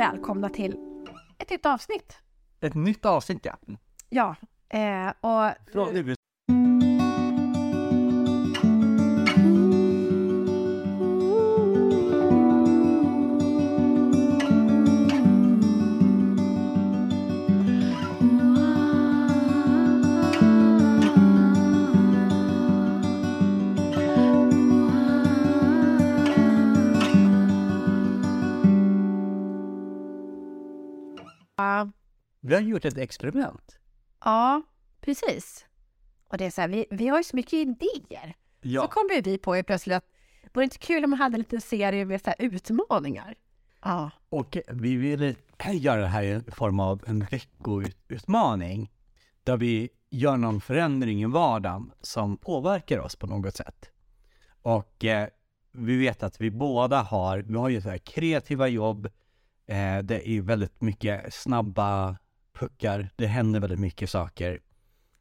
välkomna 0.00 0.48
till 0.48 0.76
ett 1.38 1.50
nytt 1.50 1.66
avsnitt. 1.66 2.18
Ett 2.60 2.74
nytt 2.74 3.04
avsnitt 3.04 3.44
ja. 3.44 3.56
Ja, 4.08 4.36
eh, 4.68 5.08
och 5.08 5.72
Från 5.72 5.96
USA. 5.96 6.14
Vi 32.40 32.54
har 32.54 32.60
gjort 32.60 32.84
ett 32.84 32.98
experiment. 32.98 33.78
ja, 34.24 34.62
precis. 35.00 35.66
Och 36.28 36.38
det 36.38 36.44
är 36.44 36.50
så 36.50 36.60
här, 36.60 36.68
vi, 36.68 36.86
vi 36.90 37.08
har 37.08 37.18
ju 37.18 37.24
så 37.24 37.36
mycket 37.36 37.52
idéer. 37.52 38.34
Så 38.62 38.68
Ja. 38.68 38.86
kom 38.86 39.08
ju 39.14 39.20
vi 39.20 39.38
på 39.38 39.56
ju 39.56 39.62
plötsligt 39.62 39.96
att 39.96 40.04
vore 40.54 40.62
det 40.62 40.64
inte 40.64 40.78
kul 40.78 41.04
om 41.04 41.10
man 41.10 41.18
hade 41.18 41.34
en 41.34 41.40
liten 41.40 41.60
serie 41.60 42.04
med 42.04 42.20
så 42.24 42.32
utmaningar? 42.38 43.34
Ja. 43.82 44.10
Och 44.28 44.56
vi 44.68 44.96
ville 44.96 45.34
göra 45.72 46.00
det 46.00 46.06
här 46.06 46.22
i 46.22 46.42
form 46.50 46.80
av 46.80 47.04
en 47.06 47.20
veckoutmaning. 47.30 48.90
Där 49.44 49.56
vi 49.56 49.88
gör 50.10 50.36
någon 50.36 50.60
förändring 50.60 51.22
i 51.22 51.26
vardagen 51.26 51.92
som 52.00 52.36
påverkar 52.36 52.98
oss 52.98 53.16
på 53.16 53.26
något 53.26 53.56
sätt. 53.56 53.90
Och 54.62 55.04
eh, 55.04 55.28
vi 55.72 55.96
vet 55.98 56.22
att 56.22 56.40
vi 56.40 56.50
båda 56.50 57.02
har, 57.02 57.38
vi 57.38 57.54
har 57.54 57.68
ju 57.68 57.80
så 57.80 57.90
här 57.90 57.98
kreativa 57.98 58.68
jobb. 58.68 59.06
Eh, 59.66 59.98
det 59.98 60.28
är 60.28 60.40
väldigt 60.40 60.80
mycket 60.80 61.34
snabba 61.34 62.16
puckar. 62.60 63.10
Det 63.16 63.26
händer 63.26 63.60
väldigt 63.60 63.80
mycket 63.80 64.10
saker. 64.10 64.60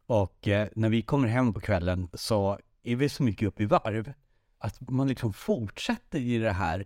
Och 0.06 0.48
eh, 0.48 0.68
när 0.76 0.90
vi 0.90 1.02
kommer 1.02 1.28
hem 1.28 1.54
på 1.54 1.60
kvällen 1.60 2.10
så 2.14 2.60
är 2.84 2.96
vi 2.96 3.10
så 3.10 3.24
mycket 3.24 3.48
upp 3.48 3.62
i 3.62 3.66
varv 3.66 4.14
att 4.58 4.90
man 4.90 5.08
liksom 5.08 5.34
fortsätter 5.34 6.20
i 6.20 6.38
det 6.38 6.52
här 6.52 6.86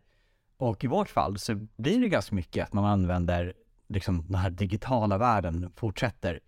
och 0.57 0.83
i 0.83 0.87
vårt 0.87 1.09
fall 1.09 1.39
så 1.39 1.67
blir 1.75 2.01
det 2.01 2.09
ganska 2.09 2.35
mycket 2.35 2.63
att 2.63 2.73
man 2.73 2.85
använder 2.85 3.53
liksom 3.87 4.25
den 4.27 4.35
här 4.35 4.49
digitala 4.49 5.17
världen 5.17 5.71
fortsätter. 5.75 6.39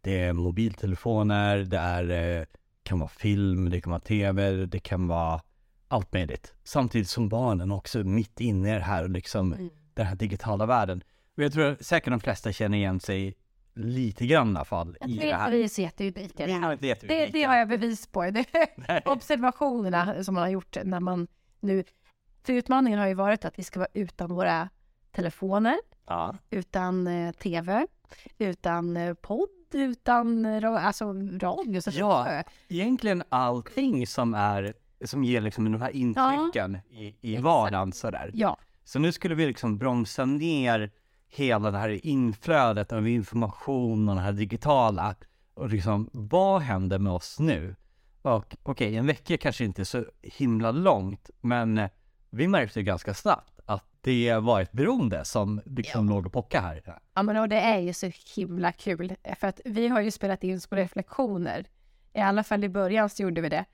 Det 0.00 0.20
är 0.20 0.32
mobiltelefoner, 0.32 1.58
det 1.58 1.78
är, 1.78 2.38
eh, 2.40 2.44
kan 2.82 2.98
vara 2.98 3.08
film, 3.08 3.70
det 3.70 3.80
kan 3.80 3.90
vara 3.90 4.00
tv, 4.00 4.66
det 4.66 4.80
kan 4.80 5.08
vara 5.08 5.40
allt 5.88 6.12
möjligt. 6.12 6.54
Samtidigt 6.64 7.08
som 7.08 7.28
barnen 7.28 7.72
också 7.72 7.98
är 7.98 8.04
mitt 8.04 8.40
inne 8.40 8.70
i 8.70 8.74
det 8.74 8.84
här, 8.84 9.08
liksom 9.08 9.70
den 9.94 10.06
här 10.06 10.14
digitala 10.14 10.66
världen. 10.66 11.02
Och 11.36 11.42
jag 11.42 11.52
tror 11.52 11.76
säkert 11.80 12.10
de 12.10 12.20
flesta 12.20 12.52
känner 12.52 12.78
igen 12.78 13.00
sig 13.00 13.34
lite 13.74 14.26
grann 14.26 14.48
i 14.52 14.56
alla 14.56 14.64
fall 14.64 14.96
Jag 15.00 15.10
i 15.10 15.16
det 15.18 15.34
här. 15.34 15.50
vi 15.50 15.62
är 15.64 15.68
så 15.68 15.80
jätteunika. 15.82 16.46
Vi 16.46 16.52
är 16.52 16.72
inte 17.02 17.28
Det, 17.32 17.42
har 17.44 17.56
jag 17.56 17.68
bevis 17.68 18.06
på. 18.06 18.30
Det 18.30 18.44
observationerna 19.06 20.24
som 20.24 20.34
man 20.34 20.42
har 20.42 20.50
gjort 20.50 20.76
när 20.84 21.00
man 21.00 21.26
nu... 21.60 21.84
För 22.44 22.52
utmaningen 22.52 22.98
har 22.98 23.06
ju 23.06 23.14
varit 23.14 23.44
att 23.44 23.58
vi 23.58 23.62
ska 23.62 23.80
vara 23.80 23.88
utan 23.94 24.34
våra 24.34 24.68
telefoner, 25.10 25.76
Ja. 26.06 26.36
utan 26.50 27.06
eh, 27.06 27.32
tv, 27.32 27.86
utan 28.38 28.96
eh, 28.96 29.14
podd, 29.14 29.48
utan 29.72 30.46
ra- 30.46 30.78
alltså, 30.78 31.04
radio. 31.38 31.80
Så 31.80 31.90
Ja. 31.94 32.42
Egentligen 32.68 33.22
allting 33.28 34.06
som 34.06 34.34
är, 34.34 34.74
som 35.04 35.24
ger 35.24 35.40
liksom 35.40 35.72
de 35.72 35.80
här 35.82 35.90
intrycken 35.90 36.78
i, 36.90 37.04
i 37.20 37.32
Exakt. 37.32 37.44
vardagen 37.44 37.92
sådär. 37.92 38.30
ja. 38.34 38.58
Så 38.84 38.98
nu 38.98 39.12
skulle 39.12 39.34
vi 39.34 39.46
liksom 39.46 39.78
bromsa 39.78 40.24
ner 40.24 40.90
hela 41.34 41.70
det 41.70 41.78
här 41.78 42.06
inflödet 42.06 42.92
av 42.92 43.08
information 43.08 44.08
och 44.08 44.14
det 44.14 44.20
här 44.20 44.32
digitala. 44.32 45.14
Och 45.54 45.68
liksom, 45.68 46.10
vad 46.12 46.62
händer 46.62 46.98
med 46.98 47.12
oss 47.12 47.40
nu? 47.40 47.76
Och 48.22 48.56
okej, 48.62 48.96
en 48.96 49.06
vecka 49.06 49.36
kanske 49.36 49.64
inte 49.64 49.82
är 49.82 49.84
så 49.84 50.04
himla 50.22 50.70
långt, 50.70 51.30
men 51.40 51.78
eh, 51.78 51.90
vi 52.30 52.48
märkte 52.48 52.82
ganska 52.82 53.14
snabbt 53.14 53.60
att 53.66 53.84
det 54.00 54.34
var 54.34 54.60
ett 54.60 54.72
beroende 54.72 55.24
som 55.24 55.60
liksom 55.66 56.08
låg 56.08 56.26
och 56.26 56.32
pockade 56.32 56.66
här. 56.66 56.98
Ja, 57.14 57.22
men 57.22 57.36
och 57.36 57.48
det 57.48 57.60
är 57.60 57.78
ju 57.78 57.92
så 57.92 58.10
himla 58.36 58.72
kul. 58.72 59.14
För 59.40 59.48
att 59.48 59.60
vi 59.64 59.88
har 59.88 60.00
ju 60.00 60.10
spelat 60.10 60.44
in 60.44 60.60
små 60.60 60.76
reflektioner. 60.76 61.66
I 62.14 62.20
alla 62.20 62.44
fall 62.44 62.64
i 62.64 62.68
början 62.68 63.08
så 63.08 63.22
gjorde 63.22 63.40
vi 63.40 63.48
det. 63.48 63.64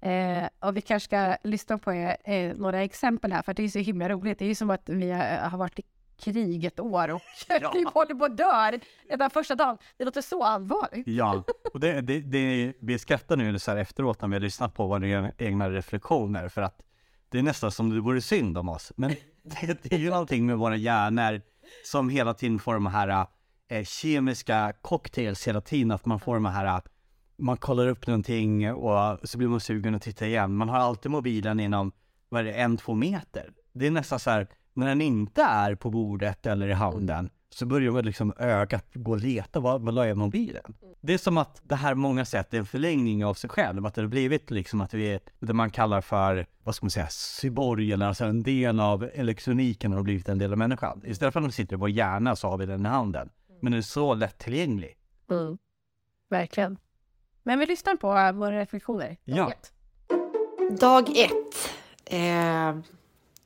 Eh, 0.00 0.48
och 0.60 0.76
vi 0.76 0.80
kanske 0.80 1.04
ska 1.04 1.36
lyssna 1.48 1.78
på 1.78 1.90
eh, 1.90 2.56
några 2.56 2.82
exempel 2.82 3.32
här, 3.32 3.42
för 3.42 3.54
det 3.54 3.62
är 3.62 3.68
så 3.68 3.78
himla 3.78 4.08
roligt. 4.08 4.38
Det 4.38 4.44
är 4.44 4.48
ju 4.48 4.54
som 4.54 4.70
att 4.70 4.88
vi 4.88 5.10
har, 5.10 5.48
har 5.48 5.58
varit 5.58 5.80
i 6.18 6.22
krig 6.22 6.64
ett 6.64 6.80
år 6.80 7.10
och 7.10 7.22
vi 7.48 7.84
håller 7.94 8.14
på 8.14 8.24
att 8.24 8.36
dö 8.36 8.78
redan 9.08 9.30
första 9.30 9.54
dagen. 9.54 9.78
Det 9.96 10.04
låter 10.04 10.22
så 10.22 10.44
allvarligt. 10.44 11.08
Ja, 11.08 11.44
och 11.72 11.80
det, 11.80 12.00
det, 12.00 12.20
det, 12.20 12.72
vi 12.80 12.98
skrattar 12.98 13.36
nu 13.36 13.58
så 13.58 13.70
här 13.70 13.78
efteråt 13.78 14.20
när 14.20 14.28
vi 14.28 14.34
har 14.34 14.40
lyssnat 14.40 14.74
på 14.74 14.86
våra 14.86 15.32
egna 15.38 15.70
reflektioner 15.70 16.48
för 16.48 16.62
att 16.62 16.82
det 17.28 17.38
är 17.38 17.42
nästan 17.42 17.72
som 17.72 17.90
det 17.90 18.00
vore 18.00 18.20
synd 18.20 18.58
om 18.58 18.68
oss. 18.68 18.92
Men 18.96 19.10
det, 19.42 19.82
det 19.82 19.92
är 19.92 19.98
ju 19.98 20.10
någonting 20.10 20.46
med 20.46 20.58
våra 20.58 20.76
hjärnor 20.76 21.42
som 21.84 22.08
hela 22.08 22.34
tiden 22.34 22.58
får 22.58 22.74
de 22.74 22.86
här 22.86 23.26
eh, 23.68 23.84
kemiska 23.84 24.72
cocktails 24.82 25.48
hela 25.48 25.60
tiden, 25.60 25.90
att 25.90 26.06
man 26.06 26.20
får 26.20 26.34
de 26.34 26.44
här 26.44 26.82
man 27.38 27.56
kollar 27.56 27.88
upp 27.88 28.06
någonting 28.06 28.72
och 28.72 29.18
så 29.28 29.38
blir 29.38 29.48
man 29.48 29.60
sugen 29.60 29.94
att 29.94 30.02
titta 30.02 30.26
igen. 30.26 30.56
Man 30.56 30.68
har 30.68 30.78
alltid 30.78 31.10
mobilen 31.10 31.60
inom, 31.60 31.92
vad 32.28 32.40
är 32.40 32.44
det, 32.44 32.52
en, 32.52 32.76
två 32.76 32.94
meter. 32.94 33.52
Det 33.72 33.86
är 33.86 33.90
nästan 33.90 34.20
så 34.20 34.30
här, 34.30 34.48
när 34.76 34.86
den 34.86 35.00
inte 35.00 35.42
är 35.42 35.74
på 35.74 35.90
bordet 35.90 36.46
eller 36.46 36.68
i 36.68 36.72
handen 36.72 37.30
så 37.50 37.66
börjar 37.66 37.92
man 37.92 38.04
liksom 38.04 38.32
ögat 38.38 38.86
gå 38.94 39.10
och 39.10 39.20
leta, 39.20 39.60
vad, 39.60 39.82
vad 39.82 39.94
la 39.94 40.06
jag 40.06 40.16
mobilen? 40.16 40.74
Det 41.00 41.14
är 41.14 41.18
som 41.18 41.38
att 41.38 41.60
det 41.62 41.74
här 41.74 41.92
på 41.92 41.98
många 41.98 42.24
sätt 42.24 42.54
är 42.54 42.58
en 42.58 42.66
förlängning 42.66 43.24
av 43.24 43.34
sig 43.34 43.50
själv, 43.50 43.86
att 43.86 43.94
det 43.94 44.00
har 44.00 44.08
blivit 44.08 44.50
liksom 44.50 44.80
att 44.80 44.94
vi 44.94 45.06
är 45.12 45.20
det 45.38 45.52
man 45.52 45.70
kallar 45.70 46.00
för, 46.00 46.46
vad 46.62 46.74
ska 46.74 46.84
man 46.84 46.90
säga, 46.90 47.08
cyborg 47.08 47.92
eller 47.92 48.06
alltså 48.06 48.24
en 48.24 48.42
del 48.42 48.80
av 48.80 49.10
elektroniken 49.14 49.92
har 49.92 50.02
blivit 50.02 50.28
en 50.28 50.38
del 50.38 50.52
av 50.52 50.58
människan. 50.58 51.02
Istället 51.04 51.32
för 51.32 51.40
att 51.40 51.44
den 51.44 51.52
sitter 51.52 51.76
i 51.76 51.78
vår 51.78 51.90
hjärna 51.90 52.36
så 52.36 52.48
har 52.48 52.58
vi 52.58 52.66
den 52.66 52.86
i 52.86 52.88
handen. 52.88 53.30
Men 53.60 53.72
den 53.72 53.78
är 53.78 53.82
så 53.82 54.14
lättillgänglig. 54.14 54.96
Verkligen. 56.30 56.78
Men 57.42 57.58
vi 57.58 57.66
lyssnar 57.66 57.96
på 57.96 58.08
våra 58.38 58.60
reflektioner. 58.60 59.16
Ja. 59.24 59.52
Dag 60.80 61.08
ett. 61.16 61.70
Eh, 62.04 62.76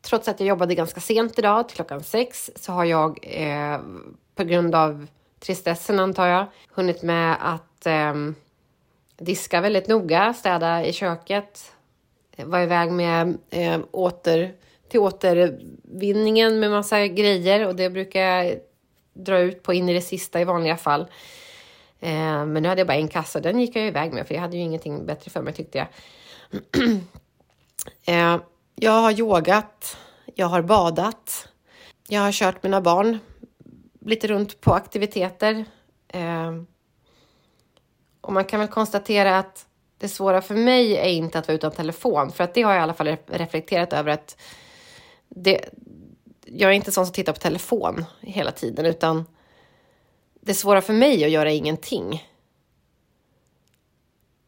trots 0.02 0.28
att 0.28 0.40
jag 0.40 0.48
jobbade 0.48 0.74
ganska 0.74 1.00
sent 1.00 1.38
idag, 1.38 1.68
till 1.68 1.76
klockan 1.76 2.02
sex, 2.02 2.50
så 2.56 2.72
har 2.72 2.84
jag 2.84 3.18
eh, 3.22 3.80
på 4.34 4.44
grund 4.44 4.74
av 4.74 5.06
tristessen 5.40 6.00
antar 6.00 6.26
jag, 6.26 6.46
hunnit 6.68 7.02
med 7.02 7.36
att 7.40 7.86
eh, 7.86 8.14
diska 9.18 9.60
väldigt 9.60 9.88
noga, 9.88 10.34
städa 10.34 10.84
i 10.84 10.92
köket, 10.92 11.72
vara 12.36 12.62
iväg 12.62 12.92
med 12.92 13.38
eh, 13.50 13.80
åter, 13.90 14.54
till 14.88 15.00
återvinningen 15.00 16.60
med 16.60 16.70
massa 16.70 17.06
grejer 17.06 17.66
och 17.66 17.76
det 17.76 17.90
brukar 17.90 18.20
jag 18.20 18.58
dra 19.12 19.38
ut 19.38 19.62
på 19.62 19.74
in 19.74 19.88
i 19.88 19.94
det 19.94 20.00
sista 20.00 20.40
i 20.40 20.44
vanliga 20.44 20.76
fall. 20.76 21.00
Eh, 22.00 22.46
men 22.46 22.62
nu 22.62 22.68
hade 22.68 22.80
jag 22.80 22.88
bara 22.88 22.98
en 22.98 23.08
kassa, 23.08 23.40
den 23.40 23.60
gick 23.60 23.76
jag 23.76 23.86
iväg 23.86 24.12
med 24.12 24.26
för 24.26 24.34
jag 24.34 24.42
hade 24.42 24.56
ju 24.56 24.62
ingenting 24.62 25.06
bättre 25.06 25.30
för 25.30 25.42
mig 25.42 25.54
tyckte 25.54 25.78
jag. 25.78 25.86
Eh, 28.04 28.40
jag 28.82 28.92
har 28.92 29.20
yogat, 29.20 29.96
jag 30.34 30.46
har 30.46 30.62
badat, 30.62 31.48
jag 32.08 32.20
har 32.20 32.32
kört 32.32 32.62
mina 32.62 32.80
barn 32.80 33.18
lite 34.00 34.28
runt 34.28 34.60
på 34.60 34.74
aktiviteter. 34.74 35.64
Eh, 36.08 36.62
och 38.20 38.32
man 38.32 38.44
kan 38.44 38.60
väl 38.60 38.68
konstatera 38.68 39.38
att 39.38 39.66
det 39.98 40.08
svåra 40.08 40.42
för 40.42 40.54
mig 40.54 40.96
är 40.96 41.08
inte 41.08 41.38
att 41.38 41.48
vara 41.48 41.54
utan 41.54 41.72
telefon, 41.72 42.32
för 42.32 42.44
att 42.44 42.54
det 42.54 42.62
har 42.62 42.72
jag 42.72 42.80
i 42.80 42.82
alla 42.82 42.94
fall 42.94 43.16
reflekterat 43.26 43.92
över 43.92 44.10
att 44.10 44.36
det, 45.28 45.68
jag 46.44 46.70
är 46.70 46.74
inte 46.74 46.92
sån 46.92 47.06
som 47.06 47.12
tittar 47.12 47.32
på 47.32 47.38
telefon 47.38 48.04
hela 48.20 48.52
tiden, 48.52 48.86
utan 48.86 49.24
det 50.40 50.54
svåra 50.54 50.80
för 50.80 50.92
mig 50.92 51.22
är 51.22 51.26
att 51.26 51.32
göra 51.32 51.50
ingenting. 51.50 52.28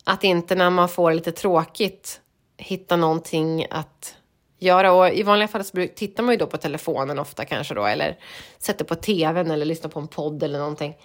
Att 0.05 0.25
inte 0.25 0.55
när 0.55 0.70
man 0.70 0.88
får 0.88 1.12
lite 1.12 1.32
tråkigt 1.32 2.20
hitta 2.56 2.96
någonting 2.96 3.67
att 3.70 4.17
göra. 4.62 4.93
Och 4.93 5.09
I 5.09 5.23
vanliga 5.23 5.49
fall 5.49 5.64
så 5.64 5.87
tittar 5.97 6.23
man 6.23 6.32
ju 6.35 6.38
då 6.38 6.47
på 6.47 6.56
telefonen 6.56 7.19
ofta 7.19 7.44
kanske 7.44 7.75
då, 7.75 7.85
eller 7.87 8.19
sätter 8.59 8.85
på 8.85 8.94
tvn 8.94 9.50
eller 9.50 9.64
lyssnar 9.67 9.91
på 9.91 10.00
en 10.00 10.09
podd 10.09 10.43
eller 10.43 10.59
någonting. 10.59 10.97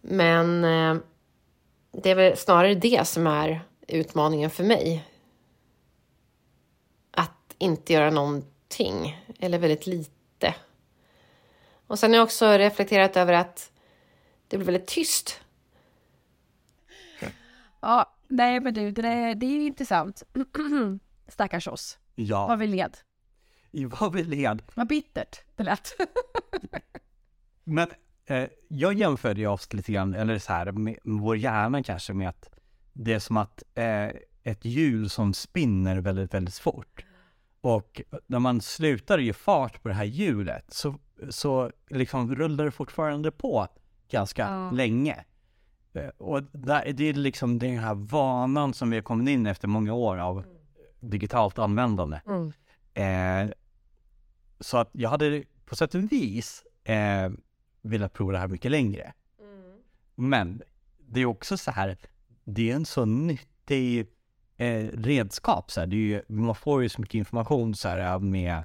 Men 0.00 0.64
eh, 0.64 0.96
det 2.02 2.10
är 2.10 2.14
väl 2.14 2.36
snarare 2.36 2.74
det 2.74 3.08
som 3.08 3.26
är 3.26 3.60
utmaningen 3.88 4.50
för 4.50 4.64
mig. 4.64 5.04
Att 7.10 7.54
inte 7.58 7.92
göra 7.92 8.10
någonting, 8.10 9.24
eller 9.40 9.58
väldigt 9.58 9.86
lite. 9.86 10.54
Och 11.86 11.98
sen 11.98 12.10
har 12.10 12.16
jag 12.16 12.24
också 12.24 12.46
reflekterat 12.46 13.16
över 13.16 13.32
att 13.32 13.70
det 14.48 14.56
blir 14.56 14.66
väldigt 14.66 14.86
tyst. 14.86 15.40
Ja, 17.80 18.14
nej 18.28 18.60
men 18.60 18.74
du, 18.74 18.90
det, 18.90 19.08
är- 19.08 19.34
det 19.34 19.46
är 19.46 19.50
ju 19.50 19.64
intressant. 19.66 20.22
Stackars 21.28 21.68
oss. 21.68 21.98
Ja, 22.14 22.46
Vad 22.46 22.58
vi 22.58 22.66
led. 22.66 22.96
vad 24.00 24.12
vi 24.12 24.24
led. 24.24 24.62
Vad 24.74 24.88
bittert 24.88 25.40
det 25.56 25.62
lät. 25.62 25.96
Men 27.64 27.88
eh, 28.26 28.48
jag 28.68 28.94
jämförde 28.94 29.40
ju 29.40 29.46
oss 29.46 29.72
lite 29.72 29.92
grann, 29.92 30.14
eller 30.14 30.38
så 30.38 30.52
här, 30.52 30.72
med 30.72 30.96
vår 31.04 31.36
hjärna 31.36 31.82
kanske 31.82 32.12
med 32.12 32.28
att 32.28 32.48
det 32.92 33.12
är 33.12 33.18
som 33.18 33.36
att 33.36 33.62
eh, 33.74 34.06
ett 34.42 34.64
hjul 34.64 35.10
som 35.10 35.34
spinner 35.34 35.96
väldigt, 36.00 36.34
väldigt 36.34 36.58
fort. 36.58 37.04
Och 37.60 38.02
när 38.26 38.38
man 38.38 38.60
slutar 38.60 39.18
ge 39.18 39.32
fart 39.32 39.82
på 39.82 39.88
det 39.88 39.94
här 39.94 40.04
hjulet 40.04 40.64
så, 40.72 40.94
så 41.30 41.70
liksom 41.90 42.34
rullar 42.34 42.64
det 42.64 42.70
fortfarande 42.70 43.30
på 43.30 43.68
ganska 44.10 44.42
Ja. 44.42 44.70
länge. 44.70 45.24
Eh, 45.94 46.08
Och 46.18 46.42
där, 46.42 46.92
det 46.92 47.04
är 47.08 47.14
liksom 47.14 47.58
den 47.58 47.78
här 47.78 47.94
vanan 47.94 48.74
som 48.74 48.90
vi 48.90 48.96
har 48.96 49.02
kommit 49.02 49.28
in 49.28 49.46
efter 49.46 49.68
många 49.68 49.92
år 49.94 50.16
av 50.18 50.44
digitalt 51.10 51.58
användande. 51.58 52.20
Mm. 52.26 52.52
Eh, 52.94 53.52
så 54.60 54.78
att 54.78 54.90
jag 54.92 55.10
hade 55.10 55.44
på 55.64 55.76
sätt 55.76 55.94
och 55.94 56.12
vis 56.12 56.64
eh, 56.84 57.30
velat 57.82 58.12
prova 58.12 58.32
det 58.32 58.38
här 58.38 58.48
mycket 58.48 58.70
längre. 58.70 59.12
Men 60.14 60.62
det 60.98 61.20
är 61.20 61.26
också 61.26 61.56
så 61.56 61.70
här, 61.70 61.96
det 62.44 62.70
är 62.70 62.74
en 62.76 62.86
så 62.86 63.04
nyttig 63.04 64.06
eh, 64.56 64.86
redskap. 64.92 65.70
Så 65.70 65.80
här. 65.80 65.86
Det 65.86 65.96
är 65.96 65.98
ju, 65.98 66.22
man 66.28 66.54
får 66.54 66.82
ju 66.82 66.88
så 66.88 67.00
mycket 67.00 67.14
information 67.14 67.74
så 67.74 67.88
här, 67.88 68.18
med 68.18 68.64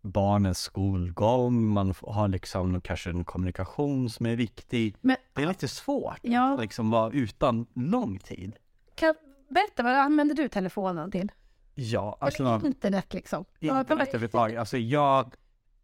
barnens 0.00 0.58
skolgång, 0.58 1.66
man 1.66 1.94
har 2.02 2.28
liksom 2.28 2.80
kanske 2.80 3.10
en 3.10 3.24
kommunikation 3.24 4.10
som 4.10 4.26
är 4.26 4.36
viktig. 4.36 4.96
Men- 5.00 5.16
det 5.32 5.42
är 5.42 5.46
lite 5.46 5.68
svårt 5.68 6.18
Ja. 6.22 6.54
att 6.54 6.60
liksom 6.60 6.90
vara 6.90 7.12
utan 7.12 7.66
lång 7.74 8.18
tid. 8.18 8.56
Kan, 8.94 9.14
berätta, 9.48 9.82
vad 9.82 9.92
använder 9.92 10.34
du 10.34 10.48
telefonen 10.48 11.10
till? 11.10 11.32
Ja, 11.80 12.18
Eller 12.20 12.26
alltså 12.50 12.66
internet 12.66 13.14
liksom? 13.14 13.44
internet 13.60 13.90
överhuvudtaget. 13.90 14.58
Alltså 14.58 14.78
jag 14.78 15.34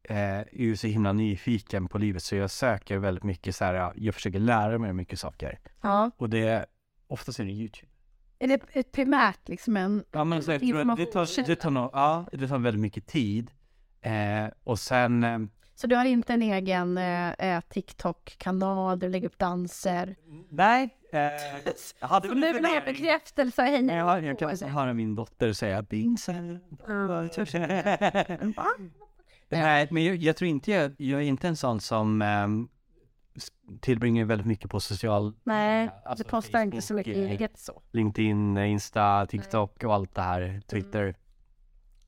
eh, 0.03 0.39
är 0.39 0.47
ju 0.53 0.77
så 0.77 0.87
himla 0.87 1.13
nyfiken 1.13 1.89
på 1.89 1.99
livet 1.99 2.23
så 2.23 2.37
jag 2.37 2.51
söker 2.51 2.99
väldigt 2.99 3.25
mycket 3.25 3.57
så 3.57 3.65
här, 3.65 3.93
jag 3.97 4.15
försöker 4.15 4.39
lära 4.39 4.79
mig 4.79 4.93
mycket 4.93 5.19
saker. 5.19 5.61
Ja. 5.81 6.11
Och 6.17 6.31
det, 6.31 6.67
oftast 7.07 7.41
är 7.41 7.45
det 7.45 7.51
YouTube. 7.51 7.93
Är 8.39 8.49
det 8.49 8.61
ett 8.73 8.93
primärt 8.93 9.49
liksom 9.49 9.77
en... 9.77 10.05
Ja 10.13 10.25
men 10.25 10.43
så 10.43 10.53
jag 10.53 10.61
tror 10.61 10.91
att 10.91 10.97
det 10.97 11.07
tar, 11.07 11.47
det 11.47 11.57
tar, 11.57 11.71
nog, 11.71 11.91
ja, 11.93 12.27
det 12.33 12.49
tar 12.49 12.59
väldigt 12.59 12.81
mycket 12.81 13.07
tid. 13.07 13.51
Eh, 14.01 14.47
och 14.65 14.79
sen, 14.79 15.25
eh, 15.25 15.39
Så 15.75 15.87
du 15.87 15.97
har 15.97 16.05
inte 16.05 16.33
en 16.35 16.43
egen 16.43 16.99
eh, 16.99 17.31
eh, 17.31 17.61
TikTok-kanal 17.69 18.99
du 18.99 19.09
lägger 19.09 19.27
upp 19.29 19.39
danser? 19.39 20.17
nej. 20.51 20.89
Eh, 21.15 21.31
jag 22.01 22.09
hade 22.09 22.29
väl 22.29 22.45
en 22.45 22.55
vill 22.55 22.65
ha 22.65 22.81
bekräftelse? 22.81 23.63
Hej, 23.63 23.83
Nej, 23.83 23.97
Jag, 23.97 24.25
jag 24.25 24.39
kan 24.39 24.69
höra 24.71 24.93
min 24.95 25.15
dotter 25.15 25.53
säga 25.53 25.83
Bingsen. 25.83 26.61
Nej, 29.49 29.89
men 29.91 30.05
jag, 30.05 30.17
jag 30.17 30.37
tror 30.37 30.49
inte 30.51 30.71
jag, 30.71 30.95
jag 30.99 31.21
är 31.21 31.25
inte 31.25 31.49
en 31.49 31.57
sån 31.57 31.81
som 31.81 32.23
s- 33.37 33.49
tillbringar 33.81 34.25
väldigt 34.25 34.47
mycket 34.47 34.71
på 34.71 34.81
social, 34.81 35.33
Nej, 35.45 35.91
Alltså 36.05 36.25
du 36.25 36.31
postar 36.31 36.61
inte 36.63 36.83
så 36.83 36.95
mycket 36.95 37.17
eget 37.17 37.59
så. 37.59 37.83
LinkedIn, 37.93 38.59
Insta, 38.59 39.27
TikTok 39.27 39.85
och 39.85 39.95
allt 39.95 40.15
det 40.15 40.23
här, 40.23 40.63
Twitter. 40.67 41.15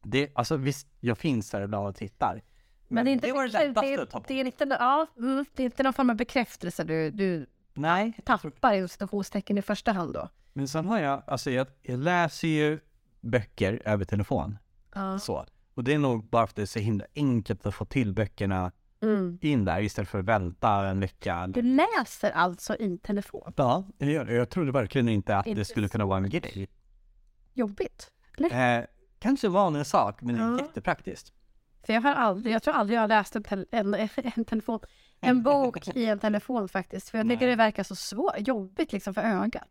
Det, 0.03 0.31
alltså 0.35 0.57
visst, 0.57 0.89
jag 1.01 1.19
finns 1.19 1.51
där 1.51 1.63
ibland 1.63 1.89
och 1.89 1.97
tittar. 1.97 2.43
Men 2.89 3.05
det 3.05 3.11
är 3.11 3.13
inte, 3.13 3.27
det 3.27 3.33
var 3.33 3.47
det 3.47 3.53
lättaste 3.53 4.03
att 4.03 4.11
ta 4.11 4.19
bort. 4.19 4.29
det 4.29 4.35
är 4.41 4.45
inte, 4.45 4.65
ja, 4.81 5.07
mm, 5.19 5.45
det 5.55 5.63
är 5.63 5.65
inte 5.65 5.83
någon 5.83 5.93
form 5.93 6.11
av 6.11 6.17
bekräftelse 6.17 6.85
du, 6.85 7.11
du 7.11 7.47
Nej, 7.77 8.13
tappar 8.25 8.75
i 8.75 8.89
citationstecken 8.89 9.59
i 9.59 9.63
första 9.63 9.93
hand 9.93 10.15
då? 10.15 10.29
men 10.53 10.69
sen 10.69 10.87
har 10.87 10.99
jag, 10.99 11.23
alltså 11.27 11.51
jag, 11.51 11.67
jag 11.83 11.99
läser 11.99 12.49
ju 12.49 12.79
böcker 13.21 13.83
över 13.85 14.05
telefon. 14.05 14.59
Ja. 14.95 15.19
Så. 15.19 15.47
Och 15.75 15.85
det 15.85 15.95
är 15.95 15.99
nog 15.99 16.25
bara 16.31 16.47
för 16.47 16.51
att 16.53 16.57
det 16.57 16.63
är 16.63 16.67
så 16.67 16.79
himla 16.79 17.05
enkelt 17.15 17.67
att 17.67 17.75
få 17.75 17.85
till 17.85 18.13
böckerna 18.13 18.73
Mm. 19.03 19.39
in 19.43 19.65
där 19.65 19.81
istället 19.81 20.09
för 20.09 20.19
att 20.19 20.25
vänta 20.25 20.71
en 20.89 21.01
vecka. 21.01 21.47
Du 21.47 21.63
läser 21.63 22.31
alltså 22.31 22.77
i 22.77 22.99
telefon? 22.99 23.53
Ja, 23.57 23.85
jag, 23.99 24.11
gör 24.11 24.25
det. 24.25 24.35
jag 24.35 24.51
trodde 24.51 24.73
verkligen 24.73 25.09
inte 25.09 25.37
att 25.37 25.45
det 25.45 25.65
skulle 25.65 25.89
kunna 25.89 26.05
vara 26.07 26.19
en 26.19 26.31
grej. 26.31 26.69
Jobbigt? 27.55 28.11
Eh, 28.53 28.85
kanske 29.19 29.49
vanlig 29.49 29.87
sak, 29.87 30.23
men 30.23 30.37
Ja. 30.37 30.59
jättepraktiskt. 30.61 31.33
För 31.87 31.93
jag 31.93 32.03
har 32.03 32.15
aldrig, 32.15 32.55
jag 32.55 32.63
tror 32.63 32.75
aldrig 32.75 32.97
jag 32.97 33.01
har 33.01 33.09
läst 33.09 33.37
en, 33.37 33.43
tel, 33.43 33.67
en, 33.71 33.95
en 34.37 34.45
telefon, 34.45 34.81
en 35.21 35.43
bok 35.43 35.89
i 35.97 36.07
en 36.07 36.19
telefon 36.19 36.69
faktiskt. 36.69 37.09
För 37.09 37.19
jag 37.19 37.29
tycker 37.29 37.47
det 37.47 37.57
verkar 37.57 37.83
så 37.83 37.95
svårt, 37.95 38.35
jobbigt 38.39 38.93
liksom 38.93 39.15
för 39.15 39.23
ögat. 39.23 39.69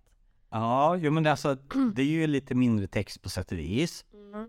Ja, 0.50 0.96
jo, 0.96 1.12
men 1.12 1.28
alltså 1.28 1.56
det 1.96 2.02
är 2.02 2.06
ju 2.06 2.28
lite 2.28 2.56
mindre 2.56 2.88
text 2.88 3.22
på 3.22 3.30
sätt 3.30 3.52
och 3.52 3.58
vis. 3.58 4.06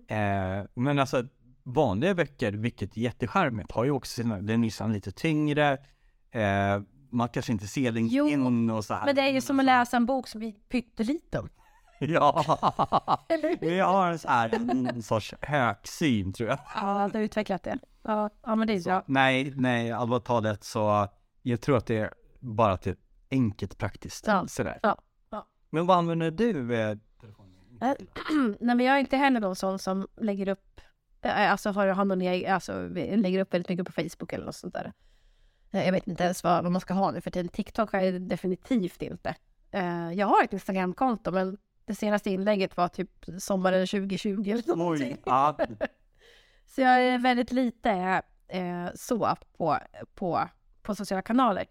Eh, 0.08 0.64
men 0.74 0.98
alltså 0.98 1.24
vanliga 1.62 2.14
böcker, 2.14 2.52
vilket 2.52 2.96
är 2.96 3.00
jättecharmigt, 3.00 3.72
har 3.72 3.84
ju 3.84 3.90
också 3.90 4.22
sina, 4.22 4.36
den 4.36 4.50
är 4.50 4.58
nästan 4.58 4.92
lite 4.92 5.12
tyngre. 5.12 5.78
Eh, 6.30 6.82
man 7.10 7.28
kanske 7.28 7.52
inte 7.52 7.66
ser 7.66 7.92
Jo, 7.92 8.28
in 8.28 8.70
och 8.70 8.84
så 8.84 8.94
här. 8.94 9.06
Men 9.06 9.14
det 9.14 9.22
är 9.22 9.32
ju 9.32 9.40
som 9.40 9.58
att 9.60 9.66
läsa 9.66 9.96
en 9.96 10.06
bok 10.06 10.28
som 10.28 10.42
är 10.42 10.52
pytteliten. 10.52 11.48
Ja, 12.08 12.44
jag 13.60 13.86
har 13.86 14.10
en 14.10 14.18
så 14.18 14.28
här, 14.28 14.54
en 14.54 15.02
sorts 15.02 15.34
högsyn 15.40 16.32
tror 16.32 16.48
jag. 16.48 16.58
Ja, 16.74 17.08
du 17.12 17.18
har 17.18 17.24
utvecklat 17.24 17.62
det. 17.62 17.78
Ja, 18.02 18.30
ja 18.42 18.54
men 18.54 18.66
det 18.68 18.74
är 18.74 18.80
bra. 18.84 19.02
Nej, 19.06 19.52
nej, 19.56 19.92
allvarligt 19.92 20.24
talat 20.24 20.64
så 20.64 21.08
jag 21.42 21.60
tror 21.60 21.76
att 21.76 21.86
det 21.86 21.98
är 21.98 22.12
bara 22.40 22.72
att 22.72 22.82
det 22.82 22.90
är 22.90 22.96
enkelt 23.30 23.78
praktiskt. 23.78 24.26
Ja, 24.26 24.46
Sådär. 24.48 24.78
ja, 24.82 24.98
ja. 25.30 25.46
Men 25.70 25.86
vad 25.86 25.96
använder 25.98 26.30
du? 26.30 26.74
Eh, 26.80 26.96
Eh, 27.80 27.92
Nej 28.60 28.76
men 28.76 28.80
jag 28.80 28.96
är 28.96 29.00
inte 29.00 29.16
heller 29.16 29.40
någon 29.40 29.56
sån 29.56 29.78
som 29.78 30.06
lägger 30.20 30.48
upp, 30.48 30.80
eh, 31.22 31.50
alltså 31.52 31.70
har, 31.70 31.86
har 31.86 32.04
någon 32.04 32.20
egen, 32.22 32.54
alltså 32.54 32.88
lägger 32.88 33.40
upp 33.40 33.54
väldigt 33.54 33.68
mycket 33.68 33.86
på 33.86 33.92
Facebook 33.92 34.32
eller 34.32 34.44
något 34.44 34.54
sånt 34.54 34.74
där. 34.74 34.92
Eh, 35.72 35.84
Jag 35.84 35.92
vet 35.92 36.06
inte 36.06 36.24
ens 36.24 36.44
vad, 36.44 36.70
man 36.70 36.80
ska 36.80 36.94
ha 36.94 37.10
nu 37.10 37.20
för 37.20 37.30
tiden. 37.30 37.48
TikTok 37.48 37.92
har 37.92 38.00
jag 38.00 38.22
definitivt 38.22 39.02
inte. 39.02 39.34
Eh, 39.70 40.12
Jag 40.12 40.26
har 40.26 40.44
ett 40.44 40.52
Instagramkonto 40.52 41.30
men 41.30 41.58
det 41.86 41.94
senaste 41.94 42.30
inlägget 42.30 42.76
var 42.76 42.88
typ 42.88 43.10
sommaren 43.38 43.86
2020 43.86 44.50
eller 44.50 44.76
någonting. 44.76 45.12
Oj, 45.12 45.22
ja, 45.26 45.58
Så 46.66 46.80
jag 46.80 47.00
är 47.00 47.18
väldigt 47.18 47.52
lite 47.52 48.22
eh, 48.48 48.86
så 48.94 49.36
på, 49.56 49.78
på, 50.14 50.48
på 50.82 50.94
sociala 50.94 51.22
kanaler. 51.22 51.66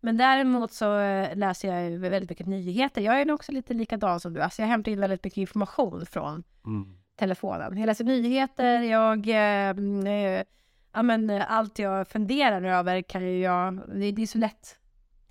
Men 0.00 0.16
däremot 0.16 0.72
så 0.72 0.98
eh, 0.98 1.36
läser 1.36 1.74
jag 1.74 1.98
väldigt 1.98 2.30
mycket 2.30 2.46
nyheter. 2.46 3.00
Jag 3.00 3.20
är 3.20 3.24
nog 3.24 3.34
också 3.34 3.52
lite 3.52 3.74
likadan 3.74 4.20
som 4.20 4.32
du. 4.32 4.40
Alltså 4.40 4.62
jag 4.62 4.68
hämtar 4.68 4.92
in 4.92 5.00
väldigt 5.00 5.24
mycket 5.24 5.36
information 5.36 6.06
från 6.06 6.42
mm. 6.66 6.98
telefonen. 7.16 7.78
Jag 7.78 7.86
läser 7.86 8.04
nyheter, 8.04 8.80
jag... 8.82 9.28
Eh, 9.28 9.70
mm, 9.70 10.06
eh, 10.06 10.44
ja, 10.92 11.02
men, 11.02 11.30
eh, 11.30 11.52
allt 11.52 11.78
jag 11.78 12.08
funderar 12.08 12.62
över 12.62 13.02
kan 13.02 13.22
ju 13.22 13.40
jag... 13.40 13.82
Det, 13.88 14.12
det 14.12 14.22
är 14.22 14.26
så 14.26 14.38
lätt 14.38 14.78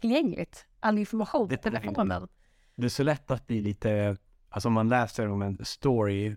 tillgängligt. 0.01 0.65
All 0.79 0.97
information 0.97 1.49
på 1.49 1.57
telefonen. 1.57 2.27
det 2.75 2.85
är 2.85 2.89
så 2.89 3.03
lätt 3.03 3.31
att 3.31 3.47
bli 3.47 3.61
lite, 3.61 4.17
alltså 4.57 4.67
om 4.67 4.73
man 4.73 4.89
läser 4.89 5.27
om 5.27 5.41
en 5.41 5.65
story 5.65 6.35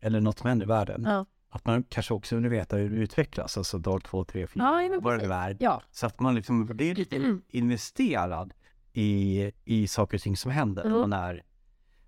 eller 0.00 0.20
något 0.20 0.38
som 0.38 0.48
händer 0.48 0.66
i 0.66 0.68
världen, 0.68 1.02
Ja, 1.06 1.26
att 1.48 1.64
man 1.66 1.82
kanske 1.82 2.14
också 2.14 2.36
vill 2.36 2.48
veta 2.48 2.76
hur 2.76 2.90
det 2.90 2.96
utvecklas, 2.96 3.58
alltså 3.58 3.78
dag 3.78 4.04
två, 4.04 4.24
tre, 4.24 4.46
fyra, 4.46 4.82
ja 4.90 4.98
vad 5.02 5.18
det 5.18 5.34
är. 5.34 5.56
Ja, 5.60 5.82
Så 5.90 6.06
att 6.06 6.20
man 6.20 6.34
liksom 6.34 6.66
blir 6.66 6.94
lite 6.94 7.38
investerad 7.48 8.52
i, 8.92 9.52
i 9.64 9.86
saker 9.88 10.16
och 10.18 10.22
ting 10.22 10.36
som 10.36 10.50
händer. 10.50 10.84
Mm. 10.84 10.96
Och 10.96 11.08
när, 11.08 11.42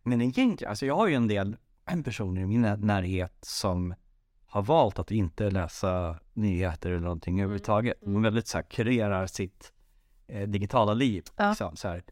men 0.03 0.21
egentligen, 0.23 0.71
alltså 0.71 0.87
jag 0.87 0.97
har 0.97 1.09
ju 1.09 1.15
en 1.15 1.29
del 1.29 1.57
personer 2.05 2.41
i 2.43 2.47
min 2.47 2.61
när- 2.63 2.77
närhet 2.77 3.39
som 3.41 3.95
har 4.47 4.63
valt 4.63 4.99
att 4.99 5.11
inte 5.11 5.51
läsa 5.51 6.19
nyheter 6.33 6.91
eller 6.91 7.01
någonting 7.01 7.35
Mm. 7.35 7.45
överhuvudtaget. 7.45 7.95
De 8.01 8.23
väldigt 8.23 8.47
så 8.47 8.59
här 8.59 8.63
kurerar 8.65 9.27
sitt 9.27 9.73
eh, 10.27 10.49
digitala 10.49 10.95
liv. 10.95 11.25
Ja. 11.37 11.49
Liksom, 11.49 11.77
så 11.77 11.89
här. 11.89 12.03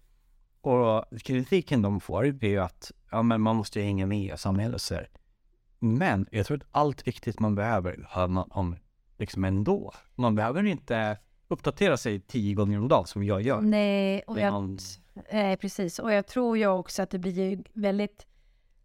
Och 0.61 1.05
kritiken 1.23 1.83
de 1.83 2.00
får 2.00 2.25
är 2.26 2.33
ju 2.45 2.59
att 2.59 2.93
ja, 3.11 3.23
men 3.23 3.40
man 3.40 3.57
måste 3.57 3.81
hänga 3.81 4.07
med 4.07 4.35
i 4.35 4.38
samhället 4.38 4.81
så 4.81 4.95
här. 4.95 5.09
Men 5.79 6.26
jag 6.31 6.47
tror 6.47 6.57
att 6.57 6.69
allt 6.71 7.07
viktigt 7.07 7.40
man 7.40 7.55
behöver 7.55 8.07
har 8.09 8.29
man 8.29 8.50
om 8.50 8.76
liksom 9.19 9.45
ändå. 9.45 9.93
Man 10.14 10.35
behöver 10.35 10.67
inte 10.67 11.19
uppdatera 11.49 11.97
sig 11.97 12.21
tio 12.21 12.55
gånger 12.55 12.79
om 12.79 12.88
dagen 12.88 13.07
som 13.07 13.25
jag 13.25 13.43
gör. 13.43 13.61
nej. 13.61 14.23
Och 14.26 14.40
jag, 14.40 14.52
någon- 14.52 14.79
eh, 15.29 15.57
precis. 15.57 15.99
Och 15.99 16.12
jag 16.12 16.26
tror 16.26 16.59
ju 16.59 16.67
också 16.67 17.02
att 17.02 17.11
det 17.11 17.19
blir 17.19 17.33
ju 17.50 17.62
väldigt 17.73 18.26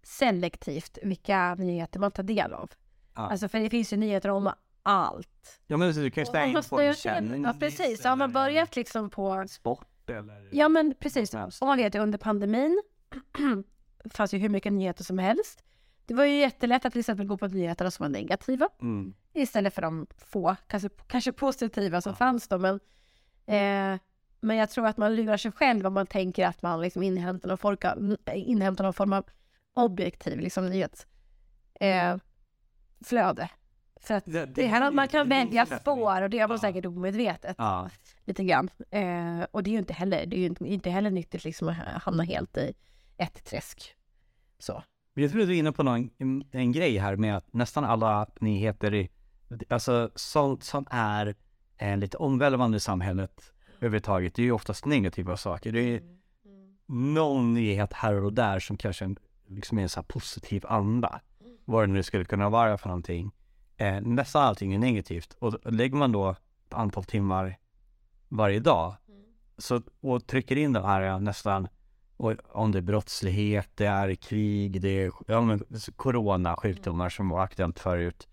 selektivt 0.03 0.98
vilka 1.03 1.55
nyheter 1.55 2.00
man 2.00 2.12
tar 2.12 2.24
del 2.24 2.53
av. 2.53 2.72
Ja. 3.15 3.22
Alltså 3.22 3.48
för 3.48 3.60
det 3.60 3.70
finns 3.70 3.94
ju 3.94 3.98
nyheter 3.98 4.29
om 4.29 4.51
allt. 4.84 5.60
Ja 5.67 5.77
men 5.77 5.94
du 5.94 6.12
kan 6.12 6.24
ju 6.24 6.32
man 6.32 6.50
in 6.50 6.63
på 6.70 6.79
en 6.79 6.94
kändis 6.94 7.41
Ja 7.46 7.53
precis, 7.60 8.03
har 8.03 8.15
man 8.15 8.32
börjat 8.32 8.75
liksom 8.75 9.10
på 9.10 9.46
sport 9.48 9.88
eller... 10.09 10.50
Ja 10.51 10.69
men 10.69 10.93
precis. 11.00 11.33
helst. 11.33 11.62
Och 11.62 11.67
man 11.67 11.77
vet 11.77 11.95
ju 11.95 12.00
under 12.00 12.17
pandemin 12.17 12.81
fanns 14.09 14.33
ju 14.33 14.38
hur 14.38 14.50
mycket 14.50 14.74
nyheter 14.74 15.03
som 15.03 15.17
helst. 15.17 15.63
Det 16.05 16.13
var 16.13 16.25
ju 16.25 16.35
jättelätt 16.39 16.85
att 16.85 16.91
till 16.93 17.00
exempel 17.00 17.25
gå 17.27 17.38
på 17.38 17.47
nyheterna 17.47 17.91
som 17.91 18.03
var 18.03 18.09
negativa 18.09 18.69
Mm. 18.81 19.13
istället 19.33 19.74
för 19.74 19.81
de 19.81 20.07
få, 20.17 20.55
kanske, 20.67 20.89
kanske 21.07 21.31
positiva 21.31 22.01
som 22.01 22.09
Ja. 22.12 22.15
fanns 22.15 22.47
då. 22.47 22.57
Men, 22.57 22.75
eh, 23.45 24.00
men 24.41 24.57
jag 24.57 24.69
tror 24.69 24.88
att 24.88 24.97
man 24.97 25.15
lurar 25.15 25.38
sig 25.38 25.51
själv 25.51 25.85
om 25.88 25.93
man 25.93 26.07
tänker 26.07 26.47
att 26.47 26.62
man 26.62 26.81
liksom 26.81 27.03
inhämtar, 27.03 27.47
någon 27.50 27.57
form, 27.57 27.77
inhämtar 28.33 28.83
någon 28.83 28.93
form 28.93 29.13
av 29.13 29.25
objektiv 29.74 30.39
liksom, 30.39 30.65
nyhetsflöde. 30.69 32.19
Eh, 33.43 33.50
För 34.07 34.13
att 34.13 34.25
Det- 34.25 34.45
det, 34.45 34.67
här 34.67 34.91
man 34.91 35.07
kan 35.07 35.29
välja 35.29 35.65
spår 35.65 36.21
och 36.21 36.29
det 36.29 36.38
gör 36.38 36.47
man 36.47 36.55
Ja. 36.55 36.62
säkert 36.62 36.85
omedvetet 36.85 37.55
Ja. 37.57 37.89
lite 38.25 38.43
grann. 38.43 38.69
Eh, 38.91 39.45
och 39.51 39.63
det 39.63 39.69
är 39.69 39.71
ju 39.71 39.77
inte 39.77 39.93
heller, 39.93 40.25
det 40.25 40.35
är 40.35 40.39
ju 40.39 40.45
inte, 40.45 40.65
inte 40.65 40.89
heller 40.89 41.12
nyttigt 41.12 41.43
liksom 41.43 41.67
att 41.69 41.77
hamna 42.03 42.24
helt 42.24 42.57
i 42.57 42.74
ett 43.17 43.45
träsk. 43.45 43.95
Så. 44.59 44.83
Jag 45.13 45.31
tror 45.31 45.41
att 45.41 45.47
du 45.47 45.53
är 45.55 45.59
inne 45.59 45.71
på 45.71 45.83
någon, 45.83 46.09
en, 46.51 46.71
grej 46.71 46.97
här 46.97 47.15
med 47.15 47.38
att 47.38 47.53
nästan 47.53 47.83
alla 47.85 48.27
nyheter, 48.39 49.07
alltså 49.69 50.09
sånt 50.15 50.63
som 50.63 50.85
är 50.89 51.35
eh, 51.77 51.97
lite 51.97 52.17
omvälvande 52.17 52.77
i 52.77 52.79
samhället 52.79 53.51
överhuvudtaget, 53.77 54.35
det 54.35 54.41
är 54.41 54.43
ju 54.43 54.51
oftast 54.51 54.85
negativa 54.85 55.38
saker. 55.38 55.71
Det 55.71 55.79
är 55.95 56.01
någon 56.88 57.53
nyhet 57.53 57.93
här 57.93 58.24
och 58.24 58.33
där 58.33 58.59
som 58.59 58.77
kanske 58.77 59.15
liksom 59.47 59.77
är 59.77 59.81
en 59.83 59.89
så 59.89 60.00
här 60.00 60.05
positiv 60.07 60.65
anda. 60.67 61.21
Vad 61.65 61.83
det 61.83 61.93
nu 61.93 62.03
skulle 62.03 62.25
kunna 62.25 62.50
vara 62.50 62.77
för 62.77 62.88
någonting. 62.88 63.31
Eh, 63.77 64.01
nästan 64.01 64.44
allting 64.44 64.74
är 64.74 64.79
negativt 64.79 65.36
och 65.39 65.74
lägger 65.74 65.96
man 65.96 66.12
då 66.12 66.29
ett 66.29 66.74
antal 66.74 67.03
timmar 67.03 67.58
varje 68.29 68.60
dag 68.60 68.96
så, 69.58 69.82
och 70.01 70.27
trycker 70.27 70.55
in 70.55 70.74
de 70.74 70.84
här 70.84 71.20
nästan 71.20 71.67
och 72.17 72.34
om 72.50 72.72
det 72.72 72.77
är 72.77 72.82
brottslighet, 72.82 73.70
det 73.75 73.86
är 73.86 74.15
krig, 74.15 74.82
det 74.82 74.89
är 74.89 75.12
ja, 75.27 75.41
men, 75.41 75.63
corona, 75.96 76.55
sjukdomar 76.55 77.10
som 77.10 77.29
var 77.29 77.44
aktuellt 77.44 77.79
förut. 77.79 78.27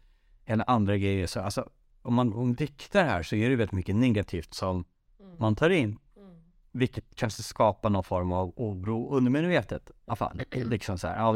Eller 0.44 0.70
andra 0.70 0.96
grejer. 0.96 1.26
Så, 1.26 1.40
alltså, 1.40 1.70
om 2.02 2.14
man 2.14 2.32
om 2.32 2.54
viktar 2.54 3.04
här 3.04 3.22
så 3.22 3.36
är 3.36 3.50
det 3.50 3.56
väldigt 3.56 3.72
mycket 3.72 3.96
negativt 3.96 4.54
som 4.54 4.84
man 5.38 5.56
tar 5.56 5.70
in. 5.70 5.98
Vilket 6.72 7.16
kanske 7.16 7.42
skapar 7.42 7.90
någon 7.90 8.04
form 8.04 8.32
av 8.32 8.52
oro 8.56 9.16
undermedvetet. 9.16 9.90
I 9.90 9.92
alla 10.06 10.16
fall. 10.16 10.42
Liksom 10.50 10.98
så 10.98 11.06
här, 11.06 11.16
ja, 11.16 11.32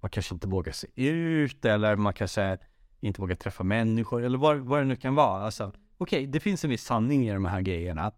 man 0.00 0.10
kanske 0.10 0.34
inte 0.34 0.48
vågar 0.48 0.72
se 0.72 0.86
ut 0.94 1.64
eller 1.64 1.96
man 1.96 2.12
kanske 2.12 2.58
inte 3.06 3.20
vågar 3.20 3.36
träffa 3.36 3.64
människor 3.64 4.24
eller 4.24 4.38
vad, 4.38 4.58
vad 4.58 4.80
det 4.80 4.84
nu 4.84 4.96
kan 4.96 5.14
vara. 5.14 5.42
Alltså, 5.42 5.72
Okej, 5.98 6.26
det 6.26 6.40
finns 6.40 6.64
en 6.64 6.70
viss 6.70 6.84
sanning 6.84 7.28
i 7.28 7.32
de 7.32 7.44
här 7.44 7.60
grejerna. 7.60 8.12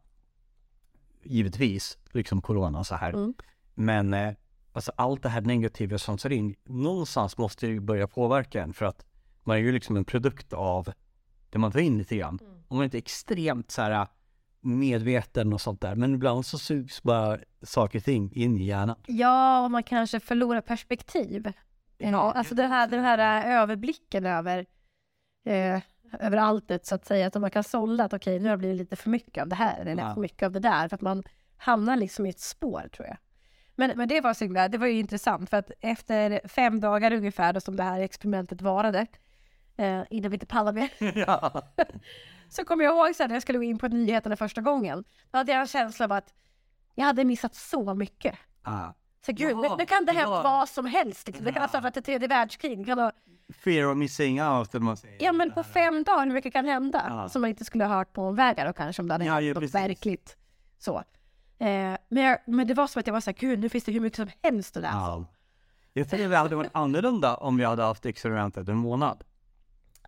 Givetvis, 1.22 1.98
liksom 2.12 2.42
corona 2.42 2.84
så 2.84 2.94
här. 2.94 3.12
Mm. 3.12 3.34
Men 3.74 4.14
eh, 4.14 4.34
alltså 4.72 4.92
allt 4.96 5.22
det 5.22 5.28
här 5.28 5.40
negativa 5.40 5.98
som 5.98 6.18
tar 6.18 6.32
in, 6.32 6.54
någonstans 6.64 7.38
måste 7.38 7.66
det 7.66 7.72
ju 7.72 7.80
börja 7.80 8.08
påverka 8.08 8.62
en 8.62 8.72
för 8.72 8.86
att 8.86 9.04
man 9.42 9.56
är 9.56 9.60
ju 9.60 9.72
liksom 9.72 9.96
en 9.96 10.04
produkt 10.04 10.52
av 10.52 10.92
det 11.50 11.58
man 11.58 11.72
tar 11.72 11.80
in 11.80 11.98
lite 11.98 12.16
grann. 12.16 12.38
Om 12.68 12.76
man 12.76 12.84
inte 12.84 12.96
är 12.96 13.02
extremt 13.02 13.70
så 13.70 13.82
här 13.82 14.06
medveten 14.60 15.52
och 15.52 15.60
sånt 15.60 15.80
där, 15.80 15.94
men 15.94 16.14
ibland 16.14 16.46
så 16.46 16.58
sugs 16.58 17.02
bara 17.02 17.38
saker 17.62 17.98
och 17.98 18.04
ting 18.04 18.32
in 18.34 18.58
i 18.58 18.64
hjärnan. 18.64 18.96
Ja, 19.06 19.64
och 19.64 19.70
man 19.70 19.82
kanske 19.82 20.20
förlorar 20.20 20.60
perspektiv. 20.60 21.52
Ja, 21.98 22.32
alltså 22.32 22.54
den 22.54 22.70
här, 22.70 22.88
den 22.88 23.00
här 23.00 23.46
eh, 23.46 23.60
överblicken 23.62 24.26
över, 24.26 24.66
eh, 25.48 25.80
över 26.20 26.36
alltet 26.36 26.86
så 26.86 26.94
att 26.94 27.06
säga. 27.06 27.26
Att 27.26 27.34
man 27.34 27.50
kan 27.50 27.64
sålla 27.64 28.04
att 28.04 28.12
okej, 28.12 28.38
nu 28.40 28.48
har 28.48 28.56
det 28.56 28.58
blivit 28.58 28.78
lite 28.78 28.96
för 28.96 29.10
mycket 29.10 29.42
av 29.42 29.48
det 29.48 29.56
här 29.56 29.80
eller 29.86 30.02
Ja. 30.02 30.14
för 30.14 30.20
mycket 30.20 30.46
av 30.46 30.52
det 30.52 30.60
där. 30.60 30.88
För 30.88 30.94
att 30.94 31.00
man 31.00 31.22
hamnar 31.56 31.96
liksom 31.96 32.26
i 32.26 32.28
ett 32.28 32.40
spår 32.40 32.88
tror 32.96 33.08
jag. 33.08 33.16
Men, 33.76 33.92
men 33.96 34.08
det 34.08 34.20
var 34.20 34.34
så 34.34 34.44
himla, 34.44 34.68
det 34.68 34.78
var 34.78 34.86
ju 34.86 34.98
intressant 34.98 35.50
för 35.50 35.56
att 35.56 35.70
efter 35.80 36.48
fem 36.48 36.80
dagar 36.80 37.12
ungefär 37.12 37.52
då 37.52 37.60
som 37.60 37.76
det 37.76 37.82
här 37.82 38.00
experimentet 38.00 38.62
varade, 38.62 39.06
eh, 39.76 40.02
innan 40.10 40.30
vi 40.30 40.34
inte 40.34 40.46
pallade 40.46 40.80
mer, 40.80 40.90
ja. 41.26 41.62
så 42.48 42.64
kommer 42.64 42.84
jag 42.84 42.94
ihåg 42.96 43.14
sen 43.14 43.28
när 43.28 43.34
jag 43.36 43.42
skulle 43.42 43.58
gå 43.58 43.64
in 43.64 43.78
på 43.78 43.88
nyheterna 43.88 44.36
första 44.36 44.60
gången. 44.60 45.04
Då 45.30 45.38
hade 45.38 45.52
jag 45.52 45.60
en 45.60 45.66
känsla 45.66 46.04
av 46.04 46.12
att 46.12 46.34
jag 46.94 47.04
hade 47.04 47.24
missat 47.24 47.54
så 47.54 47.94
mycket. 47.94 48.34
Ah. 48.62 48.92
Så 49.26 49.32
gud, 49.32 49.50
Ja, 49.50 49.60
nu, 49.60 49.68
nu 49.78 49.86
kan 49.86 50.04
det 50.04 50.12
hända 50.12 50.34
ja. 50.36 50.42
vad 50.42 50.68
som 50.68 50.86
helst. 50.86 51.26
Liksom. 51.26 51.44
Det 51.44 51.52
kan 51.52 51.62
ha 51.62 51.68
startat 51.68 51.96
ett 51.96 52.04
tredje 52.04 52.28
världskrig. 52.28 52.78
Det 52.78 52.84
kan 52.84 52.98
ha, 52.98 53.12
Fear 53.52 53.90
of 53.90 53.96
missing 53.96 54.42
out, 54.42 54.74
eller 54.74 54.84
man 54.84 54.96
säger. 54.96 55.24
ja, 55.24 55.32
men 55.32 55.52
på 55.52 55.62
fem 55.62 56.04
dagar, 56.04 56.26
hur 56.26 56.32
mycket 56.32 56.52
kan 56.52 56.64
hända? 56.64 57.04
Ja. 57.08 57.28
Som 57.28 57.40
man 57.40 57.50
inte 57.50 57.64
skulle 57.64 57.84
ha 57.84 57.94
hört 57.96 58.12
på 58.12 58.22
omvägar 58.22 58.68
och 58.70 58.76
kanske 58.76 59.02
om 59.02 59.08
det 59.08 59.14
hade 59.14 59.24
Ja, 59.24 59.40
hänt 59.40 59.54
något 59.60 59.74
verkligt. 59.74 60.36
Så. 60.78 60.96
Eh, 61.58 61.96
men, 62.08 62.22
jag, 62.22 62.38
men 62.46 62.66
det 62.66 62.74
var 62.74 62.86
som 62.86 63.00
att 63.00 63.06
jag 63.06 63.14
var 63.14 63.20
så 63.20 63.30
här, 63.30 63.36
gud, 63.38 63.58
nu 63.58 63.68
finns 63.68 63.84
det 63.84 63.92
hur 63.92 64.00
mycket 64.00 64.16
som 64.16 64.28
helst 64.42 64.76
att 64.76 64.82
läsa. 64.82 64.94
Ja. 64.96 65.24
Jag 65.92 66.10
tror 66.10 66.28
det 66.28 66.36
hade 66.36 66.56
varit 66.56 66.70
annorlunda 66.74 67.36
om 67.36 67.56
vi 67.56 67.64
hade 67.64 67.82
haft 67.82 68.06
experimentet 68.06 68.68
en 68.68 68.76
månad. 68.76 69.24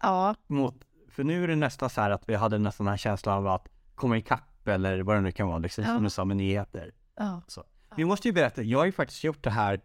Ja, 0.03 0.35
Mot, 0.47 0.75
för 1.09 1.25
nu 1.25 1.45
är 1.45 1.49
det 1.49 1.57
nästan 1.57 1.91
så 1.91 2.01
här 2.01 2.11
att 2.11 2.29
vi 2.29 2.35
hade 2.35 2.59
nästan 2.59 2.85
den 2.85 2.91
här 2.93 2.97
känslan 2.99 3.37
av 3.39 3.47
att 3.47 3.69
komma 3.95 4.17
ikapp 4.19 4.69
eller 4.69 5.03
vad 5.03 5.17
det 5.17 5.21
nu 5.21 5.33
kan 5.33 5.49
vara, 5.49 5.59
liksom, 5.59 5.85
Ja. 5.85 5.95
som 5.95 6.05
du 6.05 6.11
sa 6.11 6.25
med 6.25 6.37
nyheter. 6.37 6.93
ja. 7.17 7.43
Så. 7.47 7.65
Vi 7.97 8.05
måste 8.05 8.29
ju 8.29 8.33
berätta, 8.35 8.63
jag 8.63 8.79
har 8.79 8.87
ju 8.87 8.93
faktiskt 8.93 9.25
gjort 9.25 9.43
det 9.45 9.51
här, 9.51 9.81